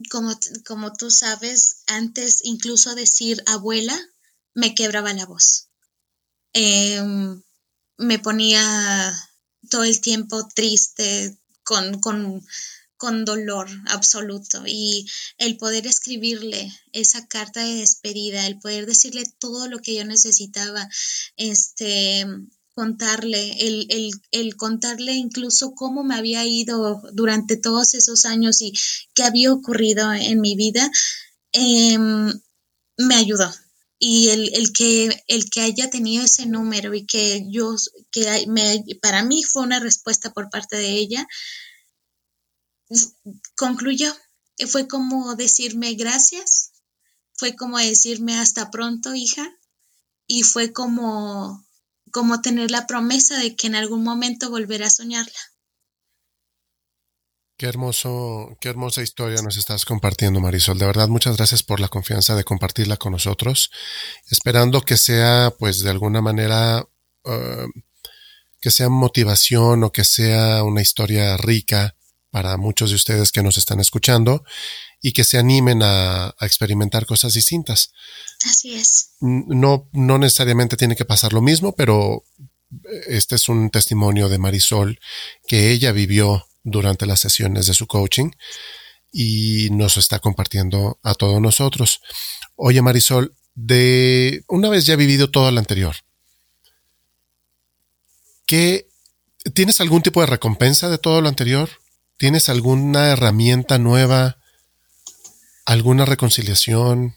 como, 0.08 0.38
como 0.64 0.92
tú 0.92 1.10
sabes, 1.10 1.82
antes 1.88 2.42
incluso 2.44 2.94
decir 2.94 3.42
abuela 3.46 3.98
me 4.54 4.72
quebraba 4.72 5.12
la 5.14 5.26
voz. 5.26 5.68
Em, 6.52 7.42
me 7.96 8.20
ponía 8.20 9.12
todo 9.68 9.82
el 9.82 10.00
tiempo 10.00 10.46
triste, 10.54 11.36
con, 11.64 11.98
con, 11.98 12.46
con 12.96 13.24
dolor 13.24 13.68
absoluto. 13.86 14.62
Y 14.66 15.06
el 15.38 15.56
poder 15.56 15.86
escribirle 15.86 16.72
esa 16.92 17.26
carta 17.26 17.60
de 17.60 17.74
despedida, 17.76 18.46
el 18.46 18.58
poder 18.58 18.86
decirle 18.86 19.24
todo 19.38 19.68
lo 19.68 19.78
que 19.78 19.94
yo 19.94 20.04
necesitaba, 20.04 20.88
este, 21.36 22.26
contarle, 22.76 23.66
el, 23.66 23.86
el, 23.88 24.10
el, 24.32 24.54
contarle 24.56 25.14
incluso 25.14 25.74
cómo 25.74 26.04
me 26.04 26.14
había 26.14 26.44
ido 26.44 27.02
durante 27.14 27.56
todos 27.56 27.94
esos 27.94 28.26
años 28.26 28.60
y 28.60 28.74
qué 29.14 29.22
había 29.22 29.50
ocurrido 29.50 30.12
en 30.12 30.42
mi 30.42 30.56
vida, 30.56 30.90
em, 31.52 32.32
me 32.98 33.14
ayudó. 33.14 33.50
Y 33.98 34.28
el, 34.28 34.54
el, 34.54 34.72
que, 34.74 35.24
el 35.26 35.48
que 35.48 35.62
haya 35.62 35.88
tenido 35.88 36.22
ese 36.24 36.44
número 36.44 36.92
y 36.92 37.06
que 37.06 37.46
yo, 37.48 37.74
que 38.10 38.44
me, 38.46 38.84
para 39.00 39.22
mí 39.24 39.42
fue 39.42 39.62
una 39.62 39.80
respuesta 39.80 40.34
por 40.34 40.50
parte 40.50 40.76
de 40.76 40.90
ella, 40.90 41.26
concluyó. 43.56 44.14
Fue 44.68 44.88
como 44.88 45.34
decirme 45.34 45.94
gracias, 45.94 46.72
fue 47.34 47.54
como 47.54 47.78
decirme 47.78 48.38
hasta 48.38 48.70
pronto, 48.70 49.14
hija, 49.14 49.46
y 50.26 50.42
fue 50.42 50.72
como 50.72 51.66
como 52.12 52.40
tener 52.40 52.70
la 52.70 52.86
promesa 52.86 53.38
de 53.38 53.56
que 53.56 53.66
en 53.66 53.74
algún 53.74 54.02
momento 54.02 54.48
volverá 54.48 54.86
a 54.86 54.90
soñarla. 54.90 55.38
Qué 57.58 57.66
hermoso, 57.66 58.56
qué 58.60 58.68
hermosa 58.68 59.02
historia 59.02 59.40
nos 59.42 59.56
estás 59.56 59.84
compartiendo, 59.84 60.40
Marisol. 60.40 60.78
De 60.78 60.86
verdad, 60.86 61.08
muchas 61.08 61.36
gracias 61.36 61.62
por 61.62 61.80
la 61.80 61.88
confianza 61.88 62.34
de 62.34 62.44
compartirla 62.44 62.98
con 62.98 63.12
nosotros, 63.12 63.70
esperando 64.30 64.82
que 64.82 64.98
sea, 64.98 65.54
pues, 65.58 65.80
de 65.80 65.90
alguna 65.90 66.20
manera, 66.20 66.86
uh, 67.24 67.80
que 68.60 68.70
sea 68.70 68.90
motivación 68.90 69.84
o 69.84 69.92
que 69.92 70.04
sea 70.04 70.64
una 70.64 70.82
historia 70.82 71.36
rica 71.38 71.95
para 72.36 72.58
muchos 72.58 72.90
de 72.90 72.96
ustedes 72.96 73.32
que 73.32 73.42
nos 73.42 73.56
están 73.56 73.80
escuchando 73.80 74.44
y 75.00 75.12
que 75.12 75.24
se 75.24 75.38
animen 75.38 75.80
a, 75.82 76.34
experimentar 76.42 77.06
cosas 77.06 77.32
distintas. 77.32 77.92
Así 78.44 78.74
es. 78.74 79.12
No, 79.20 79.88
no 79.94 80.18
necesariamente 80.18 80.76
tiene 80.76 80.96
que 80.96 81.06
pasar 81.06 81.32
lo 81.32 81.40
mismo, 81.40 81.74
pero 81.74 82.24
este 83.08 83.36
es 83.36 83.48
un 83.48 83.70
testimonio 83.70 84.28
de 84.28 84.36
Marisol 84.36 85.00
que 85.46 85.70
ella 85.70 85.92
vivió 85.92 86.46
durante 86.62 87.06
las 87.06 87.20
sesiones 87.20 87.68
de 87.68 87.72
su 87.72 87.86
coaching 87.86 88.32
y 89.10 89.70
nos 89.70 89.96
está 89.96 90.18
compartiendo 90.18 90.98
a 91.02 91.14
todos 91.14 91.40
nosotros. 91.40 92.02
Oye 92.54 92.82
Marisol, 92.82 93.34
de 93.54 94.44
una 94.46 94.68
vez 94.68 94.84
ya 94.84 94.94
vivido 94.96 95.30
todo 95.30 95.50
lo 95.50 95.58
anterior, 95.58 95.96
¿qué, 98.44 98.90
¿tienes 99.54 99.80
algún 99.80 100.02
tipo 100.02 100.20
de 100.20 100.26
recompensa 100.26 100.90
de 100.90 100.98
todo 100.98 101.22
lo 101.22 101.30
anterior? 101.30 101.70
¿Tienes 102.18 102.48
alguna 102.48 103.10
herramienta 103.10 103.78
nueva 103.78 104.38
¿Alguna 105.66 106.04
reconciliación? 106.04 107.16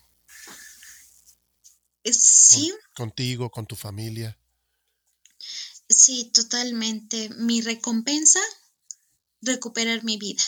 Eh, 2.03 2.13
sí. 2.13 2.73
contigo, 2.95 3.51
con 3.51 3.67
tu 3.67 3.75
familia. 3.75 4.39
Sí, 5.87 6.31
totalmente. 6.33 7.29
Mi 7.37 7.61
recompensa, 7.61 8.39
recuperar 9.41 10.03
mi 10.03 10.17
vida, 10.17 10.41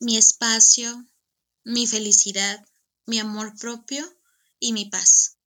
mi 0.00 0.16
espacio, 0.16 1.06
mi 1.62 1.86
felicidad, 1.86 2.66
mi 3.04 3.18
amor 3.18 3.54
propio 3.58 4.02
y 4.58 4.72
mi 4.72 4.86
paz. 4.86 5.36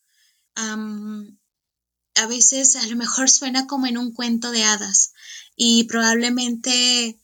a 0.54 2.26
veces 2.28 2.76
a 2.76 2.86
lo 2.86 2.94
mejor 2.94 3.28
suena 3.28 3.66
como 3.66 3.86
en 3.88 3.98
un 3.98 4.12
cuento 4.12 4.52
de 4.52 4.62
hadas 4.62 5.12
y 5.56 5.84
probablemente 5.84 7.18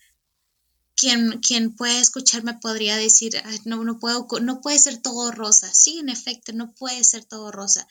quien, 0.98 1.38
quien 1.38 1.76
puede 1.76 2.00
escucharme 2.00 2.54
podría 2.54 2.96
decir, 2.96 3.40
no, 3.64 3.84
no, 3.84 4.00
puedo, 4.00 4.26
no 4.42 4.60
puede 4.60 4.80
ser 4.80 5.00
todo 5.00 5.30
rosa. 5.30 5.72
Sí, 5.72 6.00
en 6.00 6.08
efecto, 6.08 6.52
no 6.52 6.74
puede 6.74 7.04
ser 7.04 7.24
todo 7.24 7.52
rosa. 7.52 7.86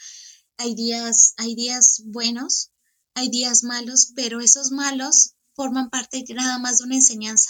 Hay 0.58 0.76
días, 0.76 1.34
hay 1.38 1.56
días 1.56 2.02
buenos, 2.04 2.72
hay 3.14 3.30
días 3.30 3.64
malos, 3.64 4.12
pero 4.14 4.42
esos 4.42 4.72
malos 4.72 5.36
forman 5.54 5.90
parte 5.90 6.26
nada 6.36 6.60
más 6.60 6.80
de 6.80 6.84
una 6.84 6.96
enseñanza. 6.96 7.50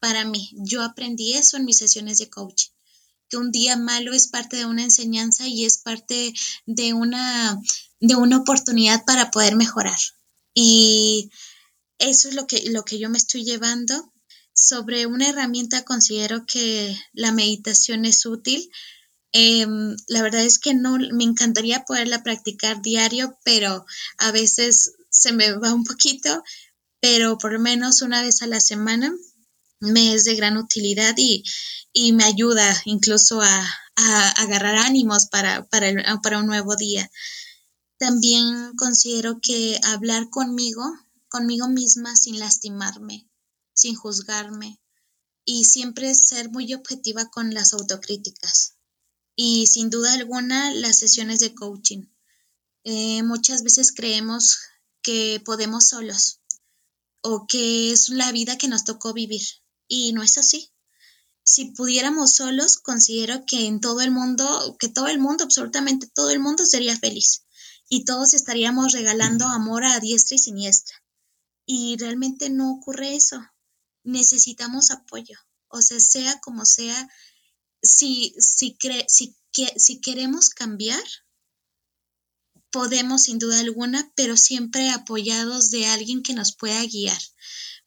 Para 0.00 0.26
mí, 0.26 0.50
yo 0.52 0.82
aprendí 0.82 1.32
eso 1.32 1.56
en 1.56 1.64
mis 1.64 1.78
sesiones 1.78 2.18
de 2.18 2.28
coaching, 2.28 2.70
que 3.30 3.38
un 3.38 3.50
día 3.50 3.78
malo 3.78 4.12
es 4.12 4.28
parte 4.28 4.58
de 4.58 4.66
una 4.66 4.84
enseñanza 4.84 5.48
y 5.48 5.64
es 5.64 5.78
parte 5.78 6.34
de 6.66 6.92
una, 6.92 7.58
de 8.00 8.16
una 8.16 8.36
oportunidad 8.36 9.02
para 9.06 9.30
poder 9.30 9.56
mejorar. 9.56 9.98
Y 10.52 11.30
eso 11.98 12.28
es 12.28 12.34
lo 12.34 12.46
que, 12.46 12.70
lo 12.70 12.84
que 12.84 12.98
yo 12.98 13.08
me 13.08 13.16
estoy 13.16 13.44
llevando 13.44 14.12
sobre 14.54 15.06
una 15.06 15.28
herramienta 15.28 15.84
considero 15.84 16.46
que 16.46 16.96
la 17.12 17.32
meditación 17.32 18.04
es 18.04 18.24
útil. 18.24 18.70
Em, 19.32 19.96
la 20.06 20.22
verdad 20.22 20.44
es 20.44 20.60
que 20.60 20.74
no 20.74 20.96
me 20.96 21.24
encantaría 21.24 21.84
poderla 21.84 22.22
practicar 22.22 22.80
diario, 22.80 23.36
pero 23.44 23.84
a 24.18 24.30
veces 24.30 24.92
se 25.10 25.32
me 25.32 25.52
va 25.52 25.74
un 25.74 25.84
poquito, 25.84 26.42
pero 27.00 27.36
por 27.36 27.52
lo 27.52 27.58
menos 27.58 28.00
una 28.00 28.22
vez 28.22 28.42
a 28.42 28.46
la 28.46 28.60
semana 28.60 29.12
me 29.80 30.14
es 30.14 30.24
de 30.24 30.36
gran 30.36 30.56
utilidad 30.56 31.14
y, 31.18 31.42
me 32.12 32.24
ayuda 32.24 32.82
incluso 32.84 33.40
a, 33.42 33.70
agarrar 34.36 34.76
ánimos 34.76 35.26
para, 35.26 35.66
para, 35.66 36.20
para 36.20 36.38
un 36.38 36.46
nuevo 36.46 36.74
día. 36.76 37.10
También 37.98 38.72
considero 38.76 39.38
que 39.40 39.78
hablar 39.84 40.30
conmigo, 40.30 40.82
conmigo 41.28 41.68
misma 41.68 42.16
sin 42.16 42.40
lastimarme, 42.40 43.28
sin 43.74 43.96
juzgarme 43.96 44.80
y 45.44 45.64
siempre 45.64 46.14
ser 46.14 46.50
muy 46.50 46.72
objetiva 46.74 47.28
con 47.28 47.52
las 47.52 47.74
autocríticas. 47.74 48.76
Y 49.36 49.66
sin 49.66 49.90
duda 49.90 50.14
alguna 50.14 50.72
las 50.72 50.98
sesiones 50.98 51.40
de 51.40 51.54
coaching. 51.54 52.06
Eh, 52.84 53.22
muchas 53.22 53.62
veces 53.62 53.92
creemos 53.92 54.58
que 55.02 55.42
podemos 55.44 55.88
solos 55.88 56.40
o 57.20 57.46
que 57.46 57.90
es 57.92 58.10
la 58.10 58.30
vida 58.32 58.56
que 58.58 58.68
nos 58.68 58.84
tocó 58.84 59.12
vivir 59.12 59.42
y 59.88 60.12
no 60.12 60.22
es 60.22 60.38
así. 60.38 60.70
Si 61.42 61.72
pudiéramos 61.72 62.34
solos, 62.34 62.78
considero 62.78 63.44
que 63.44 63.66
en 63.66 63.80
todo 63.80 64.00
el 64.00 64.10
mundo, 64.10 64.76
que 64.78 64.88
todo 64.88 65.08
el 65.08 65.18
mundo, 65.18 65.44
absolutamente 65.44 66.06
todo 66.06 66.30
el 66.30 66.40
mundo 66.40 66.64
sería 66.64 66.96
feliz 66.96 67.44
y 67.88 68.04
todos 68.04 68.32
estaríamos 68.32 68.92
regalando 68.92 69.46
amor 69.46 69.84
a 69.84 70.00
diestra 70.00 70.36
y 70.36 70.38
siniestra. 70.38 70.96
Y 71.66 71.96
realmente 71.98 72.50
no 72.50 72.72
ocurre 72.72 73.14
eso 73.16 73.42
necesitamos 74.04 74.90
apoyo. 74.90 75.38
O 75.68 75.82
sea, 75.82 75.98
sea 75.98 76.40
como 76.40 76.64
sea, 76.64 77.08
si, 77.82 78.34
si, 78.38 78.76
si, 79.08 79.36
si 79.76 80.00
queremos 80.00 80.50
cambiar, 80.50 81.02
podemos 82.70 83.24
sin 83.24 83.38
duda 83.38 83.58
alguna, 83.60 84.12
pero 84.14 84.36
siempre 84.36 84.90
apoyados 84.90 85.70
de 85.70 85.86
alguien 85.86 86.22
que 86.22 86.34
nos 86.34 86.54
pueda 86.54 86.84
guiar. 86.84 87.18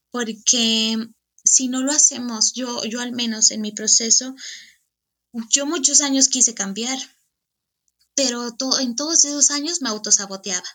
Porque 0.09 0.97
si 1.43 1.67
no 1.67 1.81
lo 1.81 1.91
hacemos, 1.91 2.53
yo, 2.53 2.83
yo 2.85 2.99
al 2.99 3.13
menos 3.13 3.51
en 3.51 3.61
mi 3.61 3.71
proceso, 3.71 4.35
yo 5.49 5.65
muchos 5.65 6.01
años 6.01 6.29
quise 6.29 6.53
cambiar, 6.53 6.97
pero 8.15 8.55
en 8.79 8.95
todos 8.95 9.23
esos 9.25 9.51
años 9.51 9.81
me 9.81 9.89
autosaboteaba. 9.89 10.67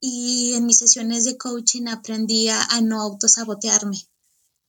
Y 0.00 0.54
en 0.54 0.66
mis 0.66 0.78
sesiones 0.78 1.24
de 1.24 1.36
coaching 1.36 1.88
aprendí 1.88 2.48
a 2.48 2.80
no 2.80 3.00
autosabotearme 3.00 4.08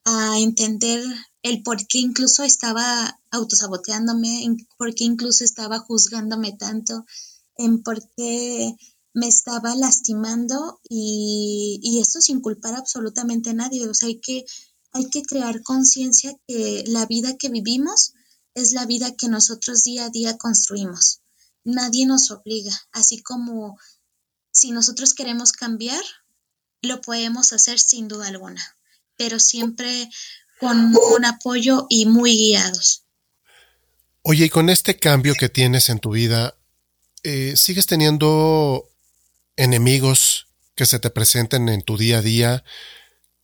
a 0.09 0.39
entender 0.39 1.03
el 1.43 1.63
por 1.63 1.85
qué 1.85 1.97
incluso 1.99 2.43
estaba 2.43 3.19
autosaboteándome, 3.29 4.55
por 4.77 4.95
qué 4.95 5.03
incluso 5.03 5.43
estaba 5.43 5.79
juzgándome 5.79 6.53
tanto, 6.53 7.05
en 7.57 7.83
por 7.83 8.01
qué 8.15 8.73
me 9.13 9.27
estaba 9.27 9.75
lastimando 9.75 10.79
y, 10.87 11.81
y 11.83 11.99
esto 11.99 12.21
sin 12.21 12.39
culpar 12.39 12.75
absolutamente 12.75 13.49
a 13.49 13.53
nadie. 13.53 13.85
O 13.89 13.93
sea, 13.93 14.07
hay 14.07 14.21
que, 14.21 14.45
hay 14.93 15.09
que 15.09 15.23
crear 15.23 15.61
conciencia 15.61 16.33
que 16.47 16.85
la 16.87 17.05
vida 17.05 17.35
que 17.35 17.49
vivimos 17.49 18.13
es 18.53 18.71
la 18.71 18.85
vida 18.85 19.13
que 19.13 19.27
nosotros 19.27 19.83
día 19.83 20.05
a 20.05 20.09
día 20.09 20.37
construimos. 20.37 21.19
Nadie 21.65 22.05
nos 22.05 22.31
obliga, 22.31 22.71
así 22.93 23.21
como 23.21 23.77
si 24.51 24.71
nosotros 24.71 25.13
queremos 25.13 25.51
cambiar, 25.51 26.01
lo 26.81 27.01
podemos 27.01 27.51
hacer 27.51 27.77
sin 27.77 28.07
duda 28.07 28.27
alguna, 28.27 28.76
pero 29.17 29.39
siempre 29.39 30.09
con 30.59 30.93
un 30.95 31.25
apoyo 31.25 31.85
y 31.89 32.05
muy 32.05 32.35
guiados. 32.35 33.03
Oye, 34.21 34.45
y 34.45 34.49
con 34.49 34.69
este 34.69 34.97
cambio 34.97 35.35
que 35.35 35.49
tienes 35.49 35.89
en 35.89 35.99
tu 35.99 36.11
vida, 36.11 36.57
eh, 37.23 37.55
¿sigues 37.55 37.85
teniendo 37.85 38.89
enemigos 39.55 40.47
que 40.75 40.85
se 40.85 40.99
te 40.99 41.09
presenten 41.09 41.69
en 41.69 41.81
tu 41.81 41.97
día 41.97 42.19
a 42.19 42.21
día? 42.21 42.63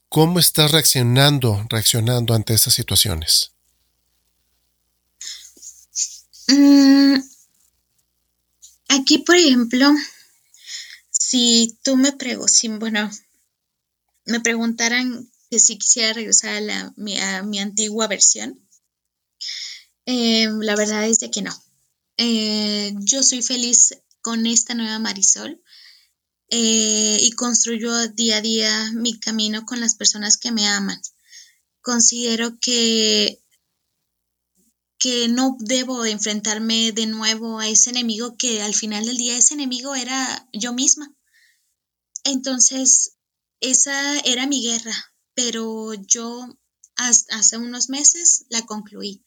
¿Cómo 0.10 0.40
estás 0.40 0.72
reaccionando, 0.72 1.66
reaccionando 1.70 2.34
ante 2.34 2.54
esas 2.54 2.74
situaciones? 2.74 3.54
Mm, 6.48 7.16
aquí, 8.90 9.20
por 9.20 9.36
ejemplo, 9.36 9.92
si 11.10 11.78
tú 11.84 11.98
me 11.98 12.12
preguntas, 12.12 12.62
bueno, 12.80 13.10
me 14.26 14.40
preguntaran 14.40 15.32
que 15.54 15.60
si 15.60 15.78
quisiera 15.78 16.14
regresar 16.14 16.56
a, 16.56 16.62
la, 16.62 16.94
mi, 16.98 17.16
mi 17.46 17.60
antigua 17.60 18.08
versión, 18.08 18.68
eh, 20.08 20.50
la 20.62 20.76
verdad 20.76 21.06
es 21.06 21.20
de 21.20 21.30
que 21.30 21.44
no. 21.44 21.54
Eh, 22.18 22.96
yo 23.02 23.22
soy 23.22 23.44
feliz 23.44 23.96
con 24.22 24.48
esta 24.48 24.74
nueva 24.74 24.98
Marisol 24.98 25.62
eh, 26.50 27.18
y 27.22 27.32
construyo 27.34 28.08
día 28.08 28.38
a 28.38 28.42
día 28.42 28.92
mi 28.96 29.20
camino 29.20 29.64
con 29.64 29.80
las 29.80 29.94
personas 29.94 30.38
que 30.38 30.52
me 30.52 30.68
aman. 30.68 31.00
Considero 31.82 32.58
que 32.60 33.40
que 34.98 35.28
no 35.28 35.56
debo 35.60 36.04
enfrentarme 36.06 36.94
de 36.94 37.06
nuevo 37.06 37.60
a 37.60 37.68
ese 37.68 37.92
enemigo 37.92 38.38
que 38.38 38.64
al 38.64 38.74
final 38.74 39.06
del 39.06 39.18
día 39.18 39.38
ese 39.38 39.54
enemigo 39.54 39.94
era 39.94 40.50
yo 40.52 40.74
misma. 40.74 41.14
Entonces, 42.24 43.18
esa 43.60 44.18
era 44.22 44.48
mi 44.48 44.64
guerra, 44.64 45.13
pero 45.34 45.94
yo 45.94 46.48
hace 46.96 47.58
unos 47.58 47.90
meses 47.90 48.46
la 48.50 48.66
concluí. 48.66 49.24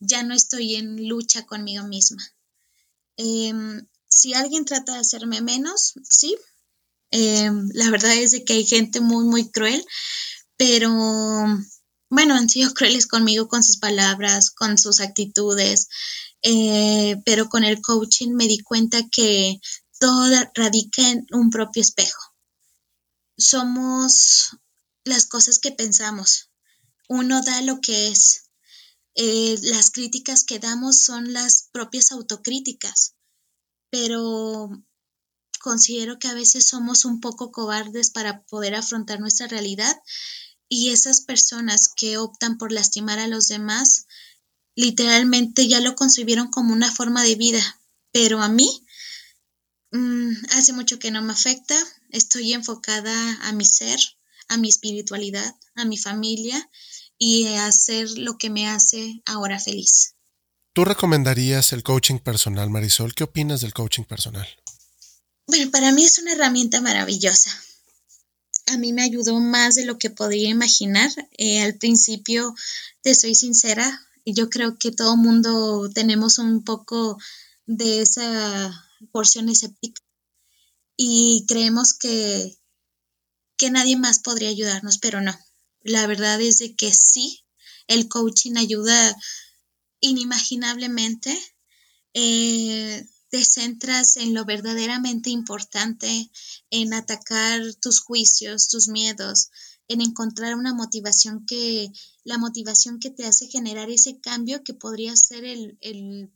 Ya 0.00 0.22
no 0.22 0.34
estoy 0.34 0.76
en 0.76 1.08
lucha 1.08 1.46
conmigo 1.46 1.84
misma. 1.84 2.22
Em, 3.16 3.86
si 4.08 4.34
alguien 4.34 4.64
trata 4.64 4.94
de 4.94 5.00
hacerme 5.00 5.40
menos, 5.40 5.94
sí. 6.08 6.36
Em, 7.10 7.68
la 7.72 7.90
verdad 7.90 8.14
es 8.14 8.30
de 8.30 8.44
que 8.44 8.54
hay 8.54 8.66
gente 8.66 9.00
muy, 9.00 9.24
muy 9.24 9.50
cruel, 9.50 9.84
pero 10.56 10.90
bueno, 12.10 12.34
han 12.34 12.48
sido 12.48 12.72
crueles 12.74 13.06
conmigo 13.06 13.48
con 13.48 13.62
sus 13.62 13.78
palabras, 13.78 14.50
con 14.50 14.78
sus 14.78 15.00
actitudes, 15.00 15.88
eh, 16.42 17.16
pero 17.24 17.48
con 17.48 17.64
el 17.64 17.80
coaching 17.82 18.32
me 18.32 18.46
di 18.46 18.58
cuenta 18.58 19.08
que 19.10 19.60
todo 19.98 20.30
radica 20.54 21.10
en 21.10 21.26
un 21.32 21.50
propio 21.50 21.82
espejo. 21.82 22.22
Somos 23.36 24.56
las 25.08 25.26
cosas 25.26 25.58
que 25.58 25.72
pensamos. 25.72 26.50
Uno 27.08 27.42
da 27.42 27.62
lo 27.62 27.80
que 27.80 28.08
es. 28.08 28.50
Eh, 29.14 29.58
las 29.62 29.90
críticas 29.90 30.44
que 30.44 30.58
damos 30.58 31.00
son 31.00 31.32
las 31.32 31.68
propias 31.72 32.12
autocríticas, 32.12 33.16
pero 33.90 34.70
considero 35.60 36.18
que 36.20 36.28
a 36.28 36.34
veces 36.34 36.68
somos 36.68 37.04
un 37.04 37.20
poco 37.20 37.50
cobardes 37.50 38.10
para 38.10 38.44
poder 38.44 38.76
afrontar 38.76 39.18
nuestra 39.18 39.48
realidad 39.48 40.00
y 40.68 40.90
esas 40.90 41.22
personas 41.22 41.88
que 41.88 42.18
optan 42.18 42.58
por 42.58 42.72
lastimar 42.72 43.18
a 43.18 43.26
los 43.26 43.48
demás, 43.48 44.06
literalmente 44.76 45.66
ya 45.66 45.80
lo 45.80 45.96
concibieron 45.96 46.48
como 46.48 46.72
una 46.72 46.92
forma 46.92 47.24
de 47.24 47.34
vida, 47.34 47.80
pero 48.12 48.40
a 48.40 48.48
mí 48.48 48.86
mm, 49.90 50.32
hace 50.50 50.72
mucho 50.72 50.98
que 50.98 51.10
no 51.10 51.22
me 51.22 51.32
afecta, 51.32 51.76
estoy 52.10 52.52
enfocada 52.52 53.38
a 53.42 53.52
mi 53.52 53.64
ser, 53.64 53.98
a 54.48 54.56
mi 54.56 54.68
espiritualidad, 54.68 55.54
a 55.74 55.84
mi 55.84 55.96
familia 55.96 56.70
y 57.18 57.46
hacer 57.46 58.10
lo 58.18 58.38
que 58.38 58.50
me 58.50 58.68
hace 58.68 59.22
ahora 59.26 59.58
feliz. 59.58 60.14
¿Tú 60.72 60.84
recomendarías 60.84 61.72
el 61.72 61.82
coaching 61.82 62.18
personal, 62.18 62.70
Marisol? 62.70 63.14
¿Qué 63.14 63.24
opinas 63.24 63.60
del 63.60 63.74
coaching 63.74 64.04
personal? 64.04 64.46
Bueno, 65.46 65.70
para 65.70 65.92
mí 65.92 66.04
es 66.04 66.18
una 66.18 66.32
herramienta 66.32 66.80
maravillosa 66.80 67.50
a 68.68 68.76
mí 68.76 68.92
me 68.92 69.02
ayudó 69.02 69.40
más 69.40 69.74
de 69.74 69.84
lo 69.84 69.98
que 69.98 70.10
podía 70.10 70.48
imaginar. 70.48 71.10
Eh, 71.36 71.62
al 71.62 71.74
principio, 71.76 72.54
te 73.02 73.14
soy 73.14 73.34
sincera, 73.34 74.06
yo 74.24 74.50
creo 74.50 74.78
que 74.78 74.92
todo 74.92 75.16
mundo 75.16 75.90
tenemos 75.92 76.38
un 76.38 76.62
poco 76.64 77.18
de 77.66 78.02
esa 78.02 78.84
porción 79.10 79.48
escéptica 79.48 80.02
y 80.96 81.44
creemos 81.48 81.94
que, 81.94 82.58
que 83.58 83.70
nadie 83.70 83.96
más 83.96 84.20
podría 84.20 84.48
ayudarnos, 84.48 84.98
pero 84.98 85.20
no. 85.20 85.38
La 85.82 86.06
verdad 86.06 86.40
es 86.40 86.58
de 86.58 86.74
que 86.74 86.92
sí, 86.94 87.44
el 87.86 88.08
coaching 88.08 88.56
ayuda 88.56 89.16
inimaginablemente. 90.00 91.36
Eh, 92.14 93.06
te 93.30 93.44
centras 93.44 94.16
en 94.16 94.32
lo 94.32 94.44
verdaderamente 94.44 95.30
importante, 95.30 96.30
en 96.70 96.94
atacar 96.94 97.60
tus 97.74 98.00
juicios, 98.00 98.68
tus 98.68 98.88
miedos, 98.88 99.50
en 99.88 100.00
encontrar 100.00 100.54
una 100.54 100.74
motivación 100.74 101.44
que, 101.46 101.90
la 102.24 102.38
motivación 102.38 103.00
que 103.00 103.10
te 103.10 103.26
hace 103.26 103.48
generar 103.48 103.90
ese 103.90 104.20
cambio 104.20 104.62
que 104.64 104.74
podría 104.74 105.14
ser 105.16 105.44
el, 105.44 105.78
el 105.80 106.30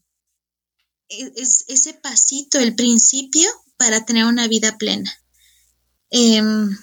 e, 1.09 1.31
es, 1.35 1.65
ese 1.67 1.93
pasito, 1.93 2.59
el 2.59 2.75
principio 2.75 3.49
para 3.77 4.05
tener 4.05 4.25
una 4.25 4.47
vida 4.47 4.77
plena. 4.77 5.11
Em, 6.09 6.77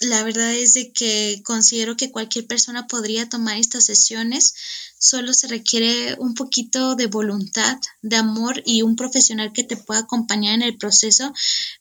la 0.00 0.22
verdad 0.24 0.54
es 0.54 0.74
de 0.74 0.92
que 0.92 1.42
considero 1.44 1.96
que 1.96 2.10
cualquier 2.10 2.46
persona 2.46 2.86
podría 2.86 3.28
tomar 3.28 3.58
estas 3.58 3.84
sesiones, 3.84 4.54
solo 4.98 5.34
se 5.34 5.48
requiere 5.48 6.16
un 6.18 6.34
poquito 6.34 6.94
de 6.94 7.06
voluntad, 7.06 7.78
de 8.00 8.16
amor 8.16 8.62
y 8.64 8.82
un 8.82 8.96
profesional 8.96 9.52
que 9.52 9.64
te 9.64 9.76
pueda 9.76 10.00
acompañar 10.00 10.54
en 10.54 10.62
el 10.62 10.78
proceso 10.78 11.32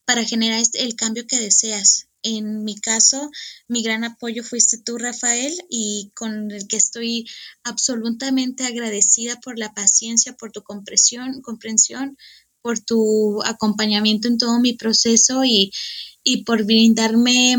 para 0.06 0.26
generar 0.26 0.60
este, 0.60 0.84
el 0.84 0.96
cambio 0.96 1.26
que 1.28 1.40
deseas. 1.40 2.08
En 2.22 2.66
mi 2.66 2.76
caso, 2.76 3.32
mi 3.70 3.82
gran 3.82 4.04
apoyo 4.04 4.44
fuiste 4.44 4.78
tú, 4.78 4.98
Rafael, 4.98 5.54
y 5.70 6.12
con 6.14 6.52
el 6.52 6.68
que 6.68 6.76
estoy 6.76 7.26
absolutamente 7.64 8.66
agradecida 8.66 9.40
por 9.40 9.58
la 9.58 9.74
paciencia, 9.74 10.36
por 10.36 10.52
tu 10.52 10.62
comprensión, 10.62 11.42
comprensión 11.42 12.18
por 12.62 12.80
tu 12.82 13.42
acompañamiento 13.44 14.28
en 14.28 14.38
todo 14.38 14.60
mi 14.60 14.74
proceso 14.74 15.46
y, 15.46 15.72
y 16.24 16.44
por 16.44 16.66
brindarme 16.66 17.56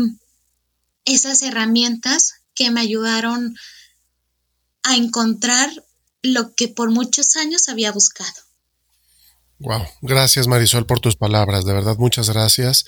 esas 1.05 1.41
herramientas 1.41 2.33
que 2.53 2.71
me 2.71 2.81
ayudaron 2.81 3.55
a 4.83 4.95
encontrar 4.95 5.69
lo 6.21 6.53
que 6.53 6.67
por 6.67 6.91
muchos 6.91 7.35
años 7.35 7.69
había 7.69 7.91
buscado. 7.91 8.33
Wow, 9.59 9.83
gracias 10.01 10.47
Marisol 10.47 10.87
por 10.87 10.99
tus 10.99 11.15
palabras, 11.15 11.65
de 11.65 11.73
verdad 11.73 11.95
muchas 11.97 12.29
gracias. 12.29 12.85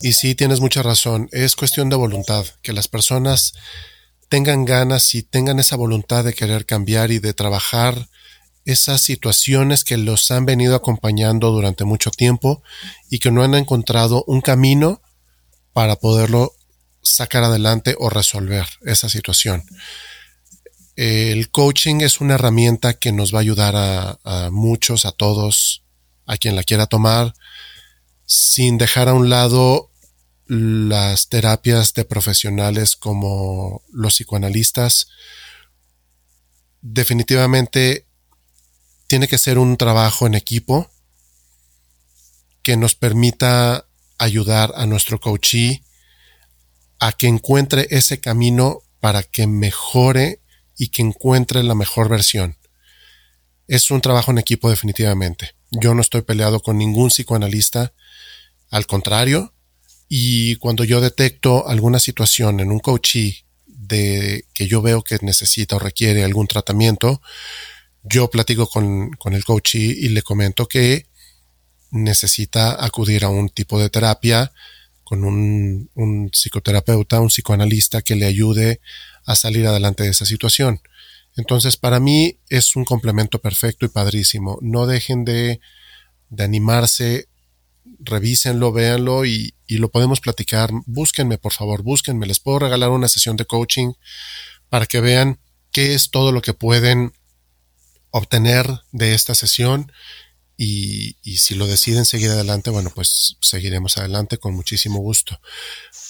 Y 0.00 0.12
sí, 0.12 0.34
tienes 0.34 0.60
mucha 0.60 0.82
razón, 0.82 1.28
es 1.32 1.56
cuestión 1.56 1.90
de 1.90 1.96
voluntad, 1.96 2.44
que 2.62 2.72
las 2.72 2.88
personas 2.88 3.54
tengan 4.28 4.64
ganas 4.64 5.14
y 5.14 5.22
tengan 5.22 5.58
esa 5.58 5.76
voluntad 5.76 6.24
de 6.24 6.34
querer 6.34 6.66
cambiar 6.66 7.10
y 7.10 7.18
de 7.18 7.34
trabajar 7.34 8.08
esas 8.64 9.00
situaciones 9.00 9.82
que 9.82 9.96
los 9.96 10.30
han 10.30 10.44
venido 10.44 10.74
acompañando 10.74 11.50
durante 11.50 11.84
mucho 11.84 12.10
tiempo 12.10 12.62
y 13.08 13.18
que 13.18 13.30
no 13.30 13.42
han 13.42 13.54
encontrado 13.54 14.24
un 14.26 14.40
camino 14.40 15.00
para 15.72 15.96
poderlo 15.96 16.52
sacar 17.08 17.44
adelante 17.44 17.96
o 17.98 18.10
resolver 18.10 18.66
esa 18.84 19.08
situación. 19.08 19.64
El 20.96 21.50
coaching 21.50 22.00
es 22.00 22.20
una 22.20 22.34
herramienta 22.34 22.94
que 22.94 23.12
nos 23.12 23.32
va 23.32 23.38
a 23.38 23.42
ayudar 23.42 23.74
a, 23.76 24.50
muchos, 24.50 25.04
a 25.04 25.12
todos, 25.12 25.84
a 26.26 26.36
quien 26.36 26.56
la 26.56 26.64
quiera 26.64 26.86
tomar, 26.86 27.34
sin 28.26 28.78
dejar 28.78 29.08
a 29.08 29.14
un 29.14 29.30
lado 29.30 29.92
las 30.46 31.28
terapias 31.28 31.94
de 31.94 32.04
profesionales 32.04 32.96
como 32.96 33.82
los 33.92 34.14
psicoanalistas. 34.14 35.08
Definitivamente 36.80 38.06
tiene 39.06 39.28
que 39.28 39.38
ser 39.38 39.58
un 39.58 39.76
trabajo 39.76 40.26
en 40.26 40.34
equipo 40.34 40.90
que 42.62 42.76
nos 42.76 42.94
permita 42.94 43.86
ayudar 44.18 44.72
a 44.76 44.86
nuestro 44.86 45.20
coachee 45.20 45.84
a 46.98 47.12
que 47.12 47.26
encuentre 47.26 47.86
ese 47.90 48.20
camino 48.20 48.80
para 49.00 49.22
que 49.22 49.46
mejore 49.46 50.40
y 50.76 50.88
que 50.88 51.02
encuentre 51.02 51.62
la 51.62 51.74
mejor 51.74 52.08
versión. 52.08 52.56
Es 53.66 53.90
un 53.90 54.00
trabajo 54.00 54.30
en 54.30 54.38
equipo 54.38 54.70
definitivamente. 54.70 55.54
Yo 55.70 55.94
no 55.94 56.00
estoy 56.00 56.22
peleado 56.22 56.60
con 56.60 56.78
ningún 56.78 57.10
psicoanalista, 57.10 57.92
al 58.70 58.86
contrario, 58.86 59.52
y 60.08 60.56
cuando 60.56 60.84
yo 60.84 61.00
detecto 61.00 61.68
alguna 61.68 61.98
situación 61.98 62.60
en 62.60 62.70
un 62.70 62.80
coachee 62.80 63.44
de 63.66 64.46
que 64.54 64.66
yo 64.66 64.80
veo 64.80 65.02
que 65.02 65.18
necesita 65.20 65.76
o 65.76 65.78
requiere 65.78 66.24
algún 66.24 66.46
tratamiento, 66.46 67.20
yo 68.02 68.30
platico 68.30 68.68
con, 68.68 69.10
con 69.12 69.34
el 69.34 69.44
coachee 69.44 69.96
y 69.98 70.08
le 70.08 70.22
comento 70.22 70.66
que 70.66 71.06
necesita 71.90 72.82
acudir 72.82 73.24
a 73.24 73.28
un 73.28 73.48
tipo 73.48 73.78
de 73.78 73.90
terapia 73.90 74.52
con 75.08 75.24
un, 75.24 76.30
psicoterapeuta, 76.34 77.18
un 77.20 77.28
psicoanalista 77.28 78.02
que 78.02 78.14
le 78.14 78.26
ayude 78.26 78.82
a 79.24 79.36
salir 79.36 79.66
adelante 79.66 80.02
de 80.02 80.10
esa 80.10 80.26
situación. 80.26 80.82
Entonces, 81.34 81.78
para 81.78 81.98
mí 81.98 82.36
es 82.50 82.76
un 82.76 82.84
complemento 82.84 83.38
perfecto 83.38 83.86
y 83.86 83.88
padrísimo. 83.88 84.58
No 84.60 84.86
dejen 84.86 85.24
de, 85.24 85.60
de 86.28 86.44
animarse, 86.44 87.26
revísenlo, 88.00 88.70
véanlo 88.70 89.24
y, 89.24 89.54
y, 89.66 89.78
lo 89.78 89.90
podemos 89.90 90.20
platicar. 90.20 90.68
Búsquenme, 90.84 91.38
por 91.38 91.54
favor, 91.54 91.82
búsquenme. 91.82 92.26
Les 92.26 92.40
puedo 92.40 92.58
regalar 92.58 92.90
una 92.90 93.08
sesión 93.08 93.38
de 93.38 93.46
coaching 93.46 93.92
para 94.68 94.84
que 94.84 95.00
vean 95.00 95.38
qué 95.72 95.94
es 95.94 96.10
todo 96.10 96.32
lo 96.32 96.42
que 96.42 96.52
pueden 96.52 97.14
obtener 98.10 98.66
de 98.92 99.14
esta 99.14 99.34
sesión 99.34 99.90
y, 100.60 101.16
y, 101.22 101.38
si 101.38 101.54
lo 101.54 101.68
deciden 101.68 102.04
seguir 102.04 102.30
adelante, 102.30 102.70
bueno, 102.70 102.90
pues 102.92 103.36
seguiremos 103.40 103.96
adelante 103.96 104.38
con 104.38 104.54
muchísimo 104.54 104.98
gusto. 104.98 105.40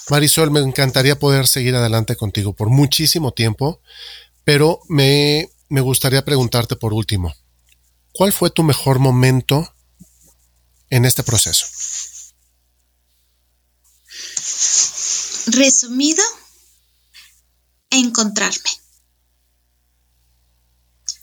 Marisol, 0.08 0.50
me 0.50 0.60
encantaría 0.60 1.18
poder 1.18 1.46
seguir 1.46 1.74
adelante 1.74 2.16
contigo 2.16 2.54
por 2.54 2.70
muchísimo 2.70 3.32
tiempo, 3.32 3.82
pero 4.44 4.80
me, 4.88 5.50
me 5.68 5.82
gustaría 5.82 6.24
preguntarte 6.24 6.76
por 6.76 6.94
último, 6.94 7.34
¿cuál 8.12 8.32
fue 8.32 8.48
tu 8.48 8.62
mejor 8.62 8.98
momento 8.98 9.74
en 10.88 11.04
este 11.04 11.22
proceso? 11.22 11.66
Resumido, 15.48 16.24
encontrarme. 17.90 18.70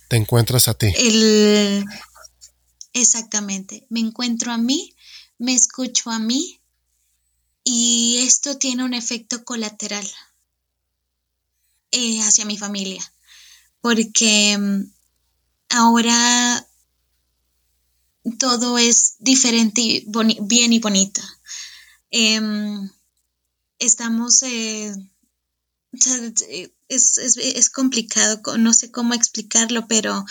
Te 0.09 0.17
encuentras 0.17 0.67
a 0.67 0.75
ti. 0.75 0.93
El, 0.95 1.83
exactamente, 2.95 3.85
me 3.89 3.99
encuentro 3.99 4.51
a 4.51 4.57
mí, 4.57 4.95
me 5.37 5.53
escucho 5.53 6.09
a 6.09 6.17
mí 6.17 6.59
y 7.63 8.17
esto 8.25 8.57
tiene 8.57 8.83
un 8.83 8.95
efecto 8.95 9.45
colateral 9.45 10.07
eh, 11.91 12.21
hacia 12.21 12.45
mi 12.45 12.57
familia 12.57 13.03
porque 13.81 14.57
mm, 14.57 14.81
ahora 15.69 16.67
todo 18.39 18.79
es 18.79 19.17
diferente 19.19 19.81
y 19.81 20.07
bien 20.41 20.73
y 20.73 20.79
bonito. 20.79 21.21
Em, 22.09 22.89
estamos, 23.77 24.41
eh, 24.41 24.91
es, 26.87 27.17
es, 27.19 27.69
complicado, 27.69 28.57
no 28.57 28.73
sé 28.73 28.89
cómo 28.89 29.13
explicarlo, 29.13 29.87
pero 29.87 30.25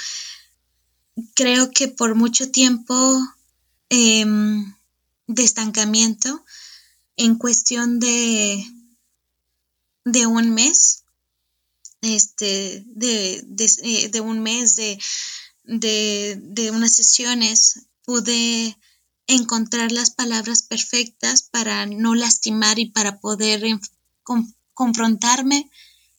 creo 1.34 1.70
que 1.70 1.88
por 1.88 2.14
mucho 2.14 2.50
tiempo 2.50 2.94
em, 3.88 4.74
de 5.26 5.42
estancamiento, 5.42 6.44
en 7.16 7.36
cuestión 7.36 8.00
de, 8.00 8.64
de 10.04 10.26
un 10.26 10.50
mes, 10.50 11.04
este, 12.02 12.84
de, 12.86 13.42
de, 13.46 13.70
eh, 13.82 14.08
de 14.08 14.20
un 14.20 14.40
mes 14.40 14.76
de, 14.76 14.98
de, 15.64 16.38
de, 16.42 16.70
unas 16.70 16.94
sesiones, 16.94 17.86
pude 18.04 18.76
encontrar 19.26 19.90
las 19.92 20.10
palabras 20.10 20.62
perfectas 20.62 21.44
para 21.44 21.86
no 21.86 22.14
lastimar 22.14 22.78
y 22.78 22.90
para 22.90 23.20
poder 23.20 23.62
confrontarme 24.74 25.70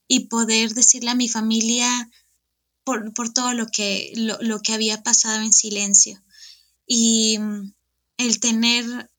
y 0.08 0.22
poder 0.22 0.74
decirle 0.74 1.12
a 1.12 1.16
mi 1.16 1.30
familia 1.30 2.10
por, 2.86 3.14
por 3.14 3.34
todo 3.34 3.54
lo 3.54 3.68
que, 3.68 4.14
lo, 4.16 4.38
lo, 4.42 4.62
que 4.62 4.74
había 4.74 5.04
pasado 5.04 5.42
en 5.42 5.52
silencio. 5.52 6.24
Y 6.88 7.38
mm, 7.38 7.74
el 8.18 8.40
tener 8.40 9.12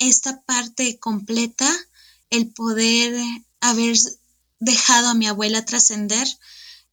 esta 0.00 0.42
parte 0.42 0.98
completa, 0.98 1.70
el 2.30 2.52
poder 2.52 3.14
haber 3.60 3.96
dejado 4.58 5.08
a 5.08 5.14
mi 5.14 5.26
abuela 5.26 5.64
trascender, 5.64 6.26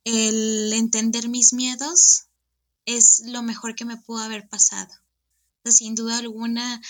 el 0.04 0.72
entender 0.74 1.30
mis 1.30 1.54
miedos 1.54 2.26
es 2.86 3.24
lo 3.26 3.42
mejor 3.42 3.76
que 3.76 3.86
me 3.86 3.98
pudo 3.98 4.20
haber 4.20 4.48
pasado. 4.48 4.94
sin 5.66 5.94
duda 5.94 6.18
alguna, 6.18 6.82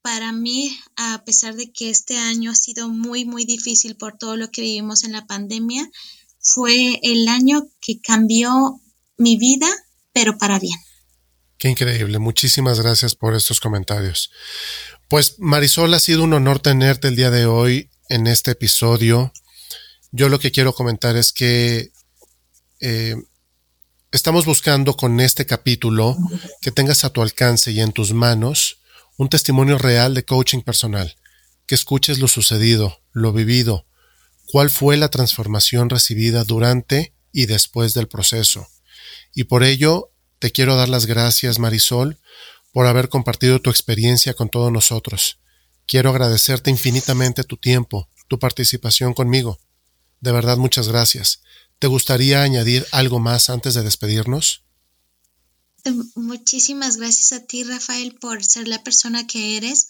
para 0.00 0.32
mí, 0.32 0.76
a 0.96 1.22
pesar 1.24 1.54
de 1.54 1.70
que 1.70 1.90
este 1.90 2.16
año 2.16 2.50
ha 2.50 2.54
sido 2.54 2.88
muy, 2.88 3.24
muy 3.24 3.44
difícil 3.44 3.96
por 3.96 4.16
todo 4.18 4.36
lo 4.36 4.50
que 4.50 4.62
vivimos 4.62 5.04
en 5.04 5.12
la 5.12 5.26
pandemia, 5.26 5.88
fue 6.42 6.98
el 7.02 7.28
año 7.28 7.68
que 7.80 8.00
cambió 8.00 8.80
mi 9.16 9.36
vida, 9.36 9.68
pero 10.12 10.36
para 10.36 10.58
bien. 10.58 10.78
Qué 11.58 11.68
increíble. 11.68 12.18
Muchísimas 12.18 12.80
gracias 12.80 13.14
por 13.14 13.34
estos 13.34 13.60
comentarios. 13.60 14.30
Pues 15.08 15.36
Marisol, 15.38 15.94
ha 15.94 16.00
sido 16.00 16.24
un 16.24 16.32
honor 16.32 16.58
tenerte 16.58 17.08
el 17.08 17.16
día 17.16 17.30
de 17.30 17.46
hoy 17.46 17.90
en 18.08 18.26
este 18.26 18.50
episodio. 18.50 19.32
Yo 20.10 20.28
lo 20.28 20.40
que 20.40 20.50
quiero 20.50 20.74
comentar 20.74 21.16
es 21.16 21.32
que 21.32 21.92
eh, 22.80 23.14
estamos 24.10 24.44
buscando 24.44 24.96
con 24.96 25.20
este 25.20 25.46
capítulo 25.46 26.16
que 26.60 26.72
tengas 26.72 27.04
a 27.04 27.10
tu 27.10 27.22
alcance 27.22 27.70
y 27.70 27.80
en 27.80 27.92
tus 27.92 28.12
manos 28.12 28.78
un 29.16 29.28
testimonio 29.28 29.78
real 29.78 30.14
de 30.14 30.24
coaching 30.24 30.62
personal, 30.62 31.16
que 31.66 31.74
escuches 31.74 32.18
lo 32.18 32.26
sucedido, 32.26 32.98
lo 33.12 33.32
vivido, 33.32 33.86
cuál 34.52 34.68
fue 34.68 34.98
la 34.98 35.08
transformación 35.08 35.88
recibida 35.88 36.44
durante 36.44 37.14
y 37.32 37.46
después 37.46 37.94
del 37.94 38.06
proceso. 38.06 38.68
Y 39.34 39.44
por 39.44 39.64
ello 39.64 40.10
te 40.40 40.52
quiero 40.52 40.76
dar 40.76 40.90
las 40.90 41.06
gracias, 41.06 41.58
Marisol, 41.58 42.18
por 42.70 42.86
haber 42.86 43.08
compartido 43.08 43.62
tu 43.62 43.70
experiencia 43.70 44.34
con 44.34 44.50
todos 44.50 44.70
nosotros. 44.70 45.38
Quiero 45.86 46.10
agradecerte 46.10 46.68
infinitamente 46.68 47.44
tu 47.44 47.56
tiempo, 47.56 48.10
tu 48.28 48.38
participación 48.38 49.14
conmigo. 49.14 49.58
De 50.20 50.32
verdad, 50.32 50.58
muchas 50.58 50.86
gracias. 50.86 51.40
¿Te 51.78 51.86
gustaría 51.86 52.42
añadir 52.42 52.86
algo 52.92 53.20
más 53.20 53.48
antes 53.48 53.72
de 53.72 53.82
despedirnos? 53.82 54.64
Muchísimas 56.14 56.98
gracias 56.98 57.32
a 57.32 57.46
ti, 57.46 57.64
Rafael, 57.64 58.16
por 58.20 58.44
ser 58.44 58.68
la 58.68 58.84
persona 58.84 59.26
que 59.26 59.56
eres, 59.56 59.88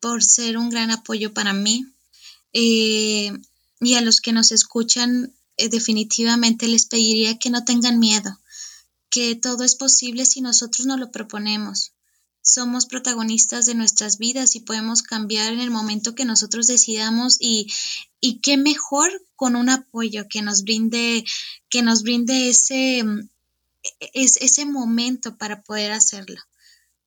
por 0.00 0.24
ser 0.24 0.58
un 0.58 0.68
gran 0.68 0.90
apoyo 0.90 1.32
para 1.32 1.52
mí. 1.52 1.86
Eh, 2.52 3.32
y 3.80 3.94
a 3.94 4.00
los 4.00 4.20
que 4.20 4.32
nos 4.32 4.52
escuchan, 4.52 5.34
eh, 5.56 5.68
definitivamente 5.68 6.68
les 6.68 6.86
pediría 6.86 7.38
que 7.38 7.50
no 7.50 7.64
tengan 7.64 7.98
miedo, 7.98 8.38
que 9.08 9.34
todo 9.34 9.64
es 9.64 9.74
posible 9.74 10.26
si 10.26 10.40
nosotros 10.40 10.86
nos 10.86 11.00
lo 11.00 11.10
proponemos 11.10 11.92
somos 12.42 12.86
protagonistas 12.86 13.66
de 13.66 13.74
nuestras 13.74 14.18
vidas 14.18 14.56
y 14.56 14.60
podemos 14.60 15.02
cambiar 15.02 15.52
en 15.52 15.60
el 15.60 15.70
momento 15.70 16.14
que 16.14 16.24
nosotros 16.24 16.66
decidamos 16.66 17.36
y, 17.38 17.66
y 18.20 18.40
qué 18.40 18.56
mejor 18.56 19.10
con 19.36 19.56
un 19.56 19.68
apoyo 19.68 20.26
que 20.28 20.42
nos 20.42 20.62
brinde, 20.62 21.24
que 21.68 21.82
nos 21.82 22.02
brinde 22.02 22.48
ese, 22.48 23.04
ese 24.14 24.64
momento 24.64 25.36
para 25.36 25.62
poder 25.62 25.92
hacerlo. 25.92 26.40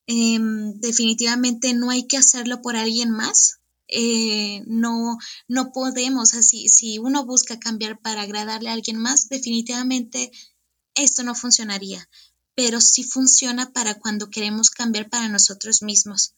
Em, 0.06 0.74
definitivamente 0.80 1.74
no 1.74 1.90
hay 1.90 2.08
que 2.08 2.18
hacerlo 2.18 2.62
por 2.62 2.76
alguien 2.76 3.10
más. 3.10 3.60
Eh, 3.96 4.64
no, 4.66 5.18
no 5.48 5.72
podemos 5.72 6.34
así, 6.34 6.68
si 6.68 6.98
uno 6.98 7.26
busca 7.26 7.60
cambiar 7.60 8.00
para 8.02 8.24
agradarle 8.24 8.70
a 8.70 8.74
alguien 8.74 8.98
más, 8.98 9.30
definitivamente 9.30 10.32
esto 10.96 11.24
no 11.24 11.36
funcionaría 11.36 12.08
pero 12.56 12.82
sí 12.82 13.04
funciona 13.04 13.72
para 13.72 14.00
cuando 14.00 14.30
queremos 14.30 14.70
cambiar 14.70 15.10
para 15.10 15.28
nosotros 15.28 15.82
mismos. 15.82 16.36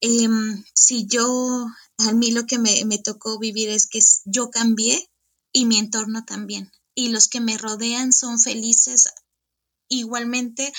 Em, 0.00 0.62
si 0.74 1.06
yo, 1.06 1.66
a 1.98 2.12
mí 2.12 2.30
lo 2.30 2.46
que 2.46 2.58
me, 2.58 2.84
me 2.84 2.98
tocó 2.98 3.38
vivir 3.38 3.70
es 3.70 3.86
que 3.86 4.00
yo 4.24 4.50
cambié 4.50 5.10
y 5.52 5.64
mi 5.64 5.78
entorno 5.78 6.24
también. 6.24 6.70
Y 6.94 7.08
los 7.08 7.28
que 7.28 7.40
me 7.40 7.56
rodean 7.56 8.12
son 8.12 8.38
felices 8.40 9.08
igualmente 9.88 10.72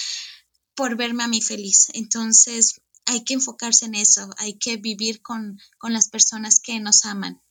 por 0.76 0.96
verme 0.96 1.24
a 1.24 1.28
mí 1.28 1.42
feliz. 1.42 1.88
Entonces, 1.94 2.80
hay 3.10 3.24
que 3.24 3.34
enfocarse 3.34 3.86
en 3.86 3.96
eso, 3.96 4.30
hay 4.38 4.54
que 4.54 4.78
vivir 4.78 5.22
con, 5.22 5.60
con 5.80 5.94
las 5.94 6.10
personas 6.10 6.60
que 6.60 6.80
nos 6.80 7.06
aman. 7.06 7.42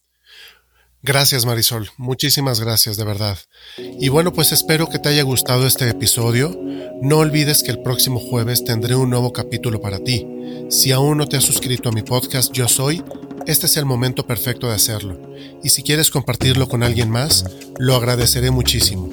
Gracias 1.02 1.46
Marisol, 1.46 1.90
muchísimas 1.96 2.60
gracias 2.60 2.96
de 2.96 3.04
verdad. 3.04 3.38
Y 3.76 4.08
bueno, 4.08 4.32
pues 4.32 4.52
espero 4.52 4.88
que 4.88 4.98
te 4.98 5.08
haya 5.08 5.22
gustado 5.22 5.66
este 5.66 5.88
episodio. 5.88 6.56
No 7.02 7.18
olvides 7.18 7.62
que 7.62 7.72
el 7.72 7.82
próximo 7.82 8.20
jueves 8.20 8.64
tendré 8.64 8.94
un 8.94 9.10
nuevo 9.10 9.32
capítulo 9.32 9.80
para 9.80 9.98
ti. 9.98 10.26
Si 10.70 10.92
aún 10.92 11.18
no 11.18 11.26
te 11.26 11.36
has 11.36 11.44
suscrito 11.44 11.88
a 11.88 11.92
mi 11.92 12.02
podcast 12.02 12.52
Yo 12.52 12.68
Soy, 12.68 13.02
este 13.46 13.66
es 13.66 13.76
el 13.76 13.84
momento 13.84 14.26
perfecto 14.26 14.68
de 14.68 14.74
hacerlo. 14.74 15.34
Y 15.62 15.70
si 15.70 15.82
quieres 15.82 16.10
compartirlo 16.10 16.68
con 16.68 16.82
alguien 16.84 17.10
más, 17.10 17.44
lo 17.78 17.96
agradeceré 17.96 18.50
muchísimo. 18.50 19.08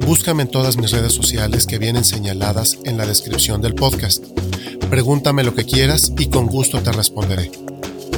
Búscame 0.00 0.42
en 0.42 0.50
todas 0.50 0.76
mis 0.76 0.92
redes 0.92 1.12
sociales 1.12 1.66
que 1.66 1.78
vienen 1.78 2.04
señaladas 2.04 2.78
en 2.84 2.96
la 2.96 3.06
descripción 3.06 3.60
del 3.60 3.74
podcast. 3.74 4.24
Pregúntame 4.90 5.44
lo 5.44 5.54
que 5.54 5.64
quieras 5.64 6.12
y 6.18 6.26
con 6.26 6.46
gusto 6.46 6.82
te 6.82 6.90
responderé. 6.90 7.48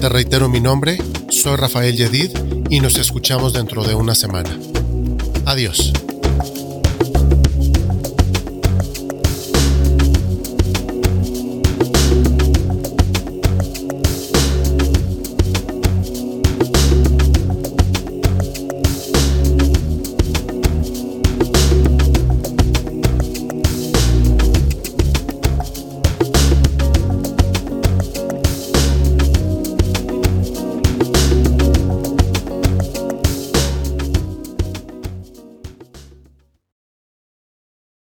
Te 0.01 0.09
reitero 0.09 0.49
mi 0.49 0.59
nombre, 0.59 0.97
soy 1.29 1.57
Rafael 1.57 1.95
Yedid 1.95 2.31
y 2.71 2.81
nos 2.81 2.97
escuchamos 2.97 3.53
dentro 3.53 3.85
de 3.85 3.95
una 3.95 4.15
semana. 4.15 4.59
Adiós. 5.45 5.93